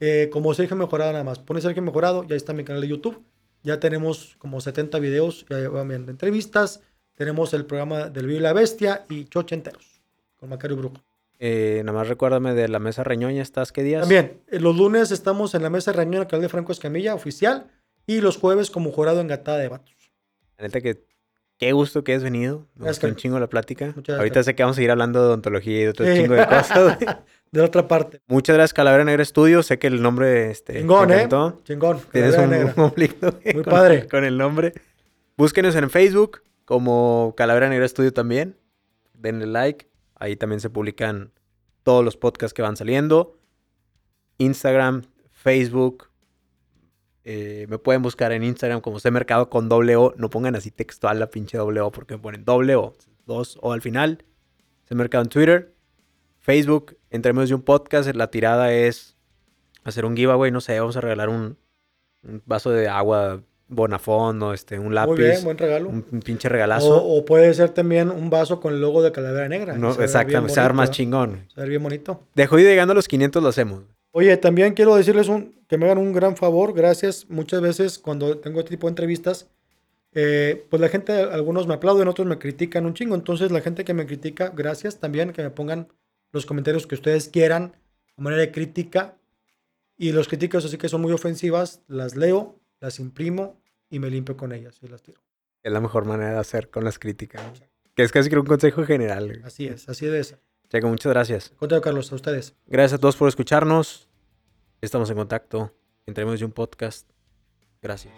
eh, 0.00 0.28
como 0.32 0.52
Sergio 0.52 0.76
Mejorado 0.76 1.12
nada 1.12 1.24
más. 1.24 1.38
Pone 1.38 1.60
Sergio 1.60 1.82
Mejorado, 1.82 2.24
ya 2.24 2.36
está 2.36 2.52
mi 2.52 2.64
canal 2.64 2.82
de 2.82 2.88
YouTube, 2.88 3.22
ya 3.66 3.80
tenemos 3.80 4.36
como 4.38 4.60
70 4.60 4.98
videos, 5.00 5.44
ya 5.50 5.68
viendo 5.82 6.12
entrevistas, 6.12 6.82
tenemos 7.16 7.52
el 7.52 7.66
programa 7.66 8.08
del 8.08 8.26
Vivo 8.26 8.38
y 8.38 8.42
la 8.42 8.52
Bestia 8.52 9.04
y 9.10 9.24
Chochenteros 9.24 10.00
con 10.36 10.48
Macario 10.48 10.76
Brujo. 10.76 11.02
Eh, 11.38 11.82
nada 11.84 11.98
más 11.98 12.08
recuérdame 12.08 12.54
de 12.54 12.68
la 12.68 12.78
mesa 12.78 13.02
reñoña, 13.02 13.42
¿estás 13.42 13.72
qué 13.72 13.82
días? 13.82 14.02
También, 14.02 14.40
eh, 14.46 14.60
los 14.60 14.76
lunes 14.76 15.10
estamos 15.10 15.54
en 15.54 15.62
la 15.62 15.70
mesa 15.70 15.92
reunión 15.92 16.24
canal 16.26 16.42
de 16.42 16.48
Franco 16.48 16.70
Escamilla, 16.70 17.14
oficial, 17.14 17.66
y 18.06 18.20
los 18.20 18.38
jueves 18.38 18.70
como 18.70 18.92
jurado 18.92 19.20
en 19.20 19.26
Gatada 19.26 19.58
de 19.58 19.68
Vatos. 19.68 20.12
La 20.56 20.66
neta 20.66 20.80
que 20.80 21.04
qué 21.58 21.72
gusto 21.72 22.04
que 22.04 22.14
has 22.14 22.22
venido. 22.22 22.60
Me 22.76 22.84
Gracias, 22.84 22.96
gustó 22.96 23.06
un 23.08 23.16
chingo 23.16 23.38
la 23.40 23.48
plática. 23.48 23.92
Muchas 23.96 24.16
Ahorita 24.18 24.34
gracias. 24.34 24.46
sé 24.46 24.54
que 24.54 24.62
vamos 24.62 24.74
a 24.74 24.78
seguir 24.78 24.90
hablando 24.90 25.20
de 25.20 25.26
odontología 25.26 25.80
y 25.80 25.82
de 25.84 25.88
otro 25.90 26.06
Sí. 26.06 26.14
chingo 26.20 26.34
de 26.34 26.46
cosas. 26.46 26.98
De 27.52 27.60
la 27.60 27.66
otra 27.66 27.86
parte. 27.86 28.20
Muchas 28.26 28.56
gracias, 28.56 28.74
Calavera 28.74 29.04
Negra 29.04 29.22
Estudio. 29.22 29.62
Sé 29.62 29.78
que 29.78 29.86
el 29.86 30.02
nombre 30.02 30.50
este, 30.50 30.80
Chingón, 30.80 31.12
¿eh? 31.12 31.28
Chingón. 31.62 32.00
Tienes 32.12 32.36
un 32.36 32.50
Negra. 32.50 32.72
conflicto 32.74 33.32
Muy 33.44 33.62
con, 33.62 33.62
padre. 33.64 34.08
con 34.08 34.24
el 34.24 34.36
nombre. 34.36 34.72
Búsquenos 35.36 35.74
en 35.76 35.88
Facebook 35.88 36.42
como 36.64 37.34
Calavera 37.36 37.68
Negra 37.68 37.86
Estudio 37.86 38.12
también. 38.12 38.56
Denle 39.14 39.46
like. 39.46 39.86
Ahí 40.16 40.34
también 40.36 40.60
se 40.60 40.70
publican 40.70 41.30
todos 41.84 42.04
los 42.04 42.16
podcasts 42.16 42.52
que 42.52 42.62
van 42.62 42.76
saliendo. 42.76 43.38
Instagram, 44.38 45.02
Facebook. 45.30 46.08
Eh, 47.28 47.66
me 47.68 47.78
pueden 47.78 48.02
buscar 48.02 48.30
en 48.30 48.44
Instagram 48.44 48.80
como 48.80 49.00
C 49.00 49.10
Mercado 49.10 49.50
con 49.50 49.68
doble 49.68 49.96
O. 49.96 50.14
No 50.16 50.30
pongan 50.30 50.54
así 50.54 50.70
textual 50.70 51.18
la 51.18 51.28
pinche 51.28 51.58
doble 51.58 51.80
O 51.80 51.90
porque 51.90 52.14
me 52.14 52.20
ponen 52.20 52.44
doble 52.44 52.76
O. 52.76 52.94
Dos 53.26 53.58
O 53.62 53.72
al 53.72 53.82
final. 53.82 54.24
C 54.84 54.94
Mercado 54.94 55.24
en 55.24 55.28
Twitter. 55.28 55.74
Facebook, 56.38 56.96
entre 57.10 57.32
medios 57.32 57.48
de 57.48 57.56
un 57.56 57.62
podcast. 57.62 58.08
La 58.14 58.30
tirada 58.30 58.72
es 58.72 59.16
hacer 59.82 60.04
un 60.04 60.16
giveaway. 60.16 60.52
No 60.52 60.60
sé, 60.60 60.78
vamos 60.78 60.96
a 60.96 61.00
regalar 61.00 61.28
un, 61.28 61.58
un 62.22 62.42
vaso 62.46 62.70
de 62.70 62.86
agua 62.86 63.42
Bonafón 63.66 64.40
o 64.44 64.54
este, 64.54 64.78
un 64.78 64.94
lápiz. 64.94 65.10
Muy 65.10 65.18
bien, 65.24 65.42
buen 65.42 65.58
regalo. 65.58 65.88
un, 65.88 66.06
un 66.08 66.20
pinche 66.20 66.48
regalazo. 66.48 66.94
O, 67.02 67.18
o 67.18 67.24
puede 67.24 67.52
ser 67.54 67.70
también 67.70 68.10
un 68.10 68.30
vaso 68.30 68.60
con 68.60 68.72
el 68.72 68.80
logo 68.80 69.02
de 69.02 69.10
Calavera 69.10 69.48
Negra. 69.48 69.76
no, 69.76 69.90
exactamente, 70.00 70.54
se 70.54 70.60
va 70.60 70.66
a 70.66 70.68
ver 70.68 70.76
más 70.76 70.90
¿eh? 70.90 70.92
chingón. 70.92 71.48
Se 71.52 71.60
ve 71.60 71.68
bien 71.70 71.82
bonito. 71.82 72.22
Dejó 72.36 72.56
ir 72.60 72.66
llegando 72.66 72.92
a 72.92 72.94
los 72.94 73.08
500, 73.08 73.42
lo 73.42 73.48
hacemos. 73.48 73.82
Oye, 74.18 74.34
también 74.38 74.72
quiero 74.72 74.96
decirles 74.96 75.28
un, 75.28 75.62
que 75.68 75.76
me 75.76 75.84
hagan 75.84 75.98
un 75.98 76.14
gran 76.14 76.38
favor. 76.38 76.72
Gracias. 76.72 77.28
Muchas 77.28 77.60
veces 77.60 77.98
cuando 77.98 78.38
tengo 78.38 78.60
este 78.60 78.70
tipo 78.70 78.86
de 78.86 78.92
entrevistas, 78.92 79.50
eh, 80.12 80.66
pues 80.70 80.80
la 80.80 80.88
gente, 80.88 81.12
algunos 81.12 81.66
me 81.66 81.74
aplauden, 81.74 82.08
otros 82.08 82.26
me 82.26 82.38
critican 82.38 82.86
un 82.86 82.94
chingo. 82.94 83.14
Entonces, 83.14 83.52
la 83.52 83.60
gente 83.60 83.84
que 83.84 83.92
me 83.92 84.06
critica, 84.06 84.54
gracias 84.56 85.00
también, 85.00 85.34
que 85.34 85.42
me 85.42 85.50
pongan 85.50 85.88
los 86.32 86.46
comentarios 86.46 86.86
que 86.86 86.94
ustedes 86.94 87.28
quieran, 87.28 87.76
de 88.16 88.22
manera 88.22 88.40
de 88.40 88.52
crítica. 88.52 89.18
Y 89.98 90.12
los 90.12 90.28
críticas, 90.28 90.64
así 90.64 90.78
que 90.78 90.88
son 90.88 91.02
muy 91.02 91.12
ofensivas, 91.12 91.82
las 91.86 92.16
leo, 92.16 92.58
las 92.80 92.98
imprimo 93.00 93.60
y 93.90 93.98
me 93.98 94.08
limpio 94.08 94.34
con 94.38 94.52
ellas 94.52 94.78
y 94.80 94.88
las 94.88 95.02
tiro. 95.02 95.20
Es 95.62 95.70
la 95.70 95.82
mejor 95.82 96.06
manera 96.06 96.32
de 96.32 96.38
hacer 96.38 96.70
con 96.70 96.84
las 96.84 96.98
críticas. 96.98 97.42
Que 97.94 98.02
es 98.02 98.12
casi 98.12 98.30
que 98.30 98.38
un 98.38 98.46
consejo 98.46 98.82
general. 98.86 99.42
Así 99.44 99.66
es, 99.66 99.90
así 99.90 100.06
debe 100.06 100.24
ser. 100.24 100.45
Checo, 100.68 100.88
muchas 100.88 101.12
gracias. 101.12 101.50
Contrario, 101.56 101.82
Carlos, 101.82 102.12
a 102.12 102.14
ustedes. 102.16 102.54
Gracias 102.66 102.94
a 102.94 102.98
todos 102.98 103.16
por 103.16 103.28
escucharnos. 103.28 104.08
Estamos 104.80 105.10
en 105.10 105.16
contacto. 105.16 105.72
Entre 106.06 106.24
medios 106.24 106.40
de 106.40 106.46
un 106.46 106.52
podcast. 106.52 107.08
Gracias. 107.82 108.12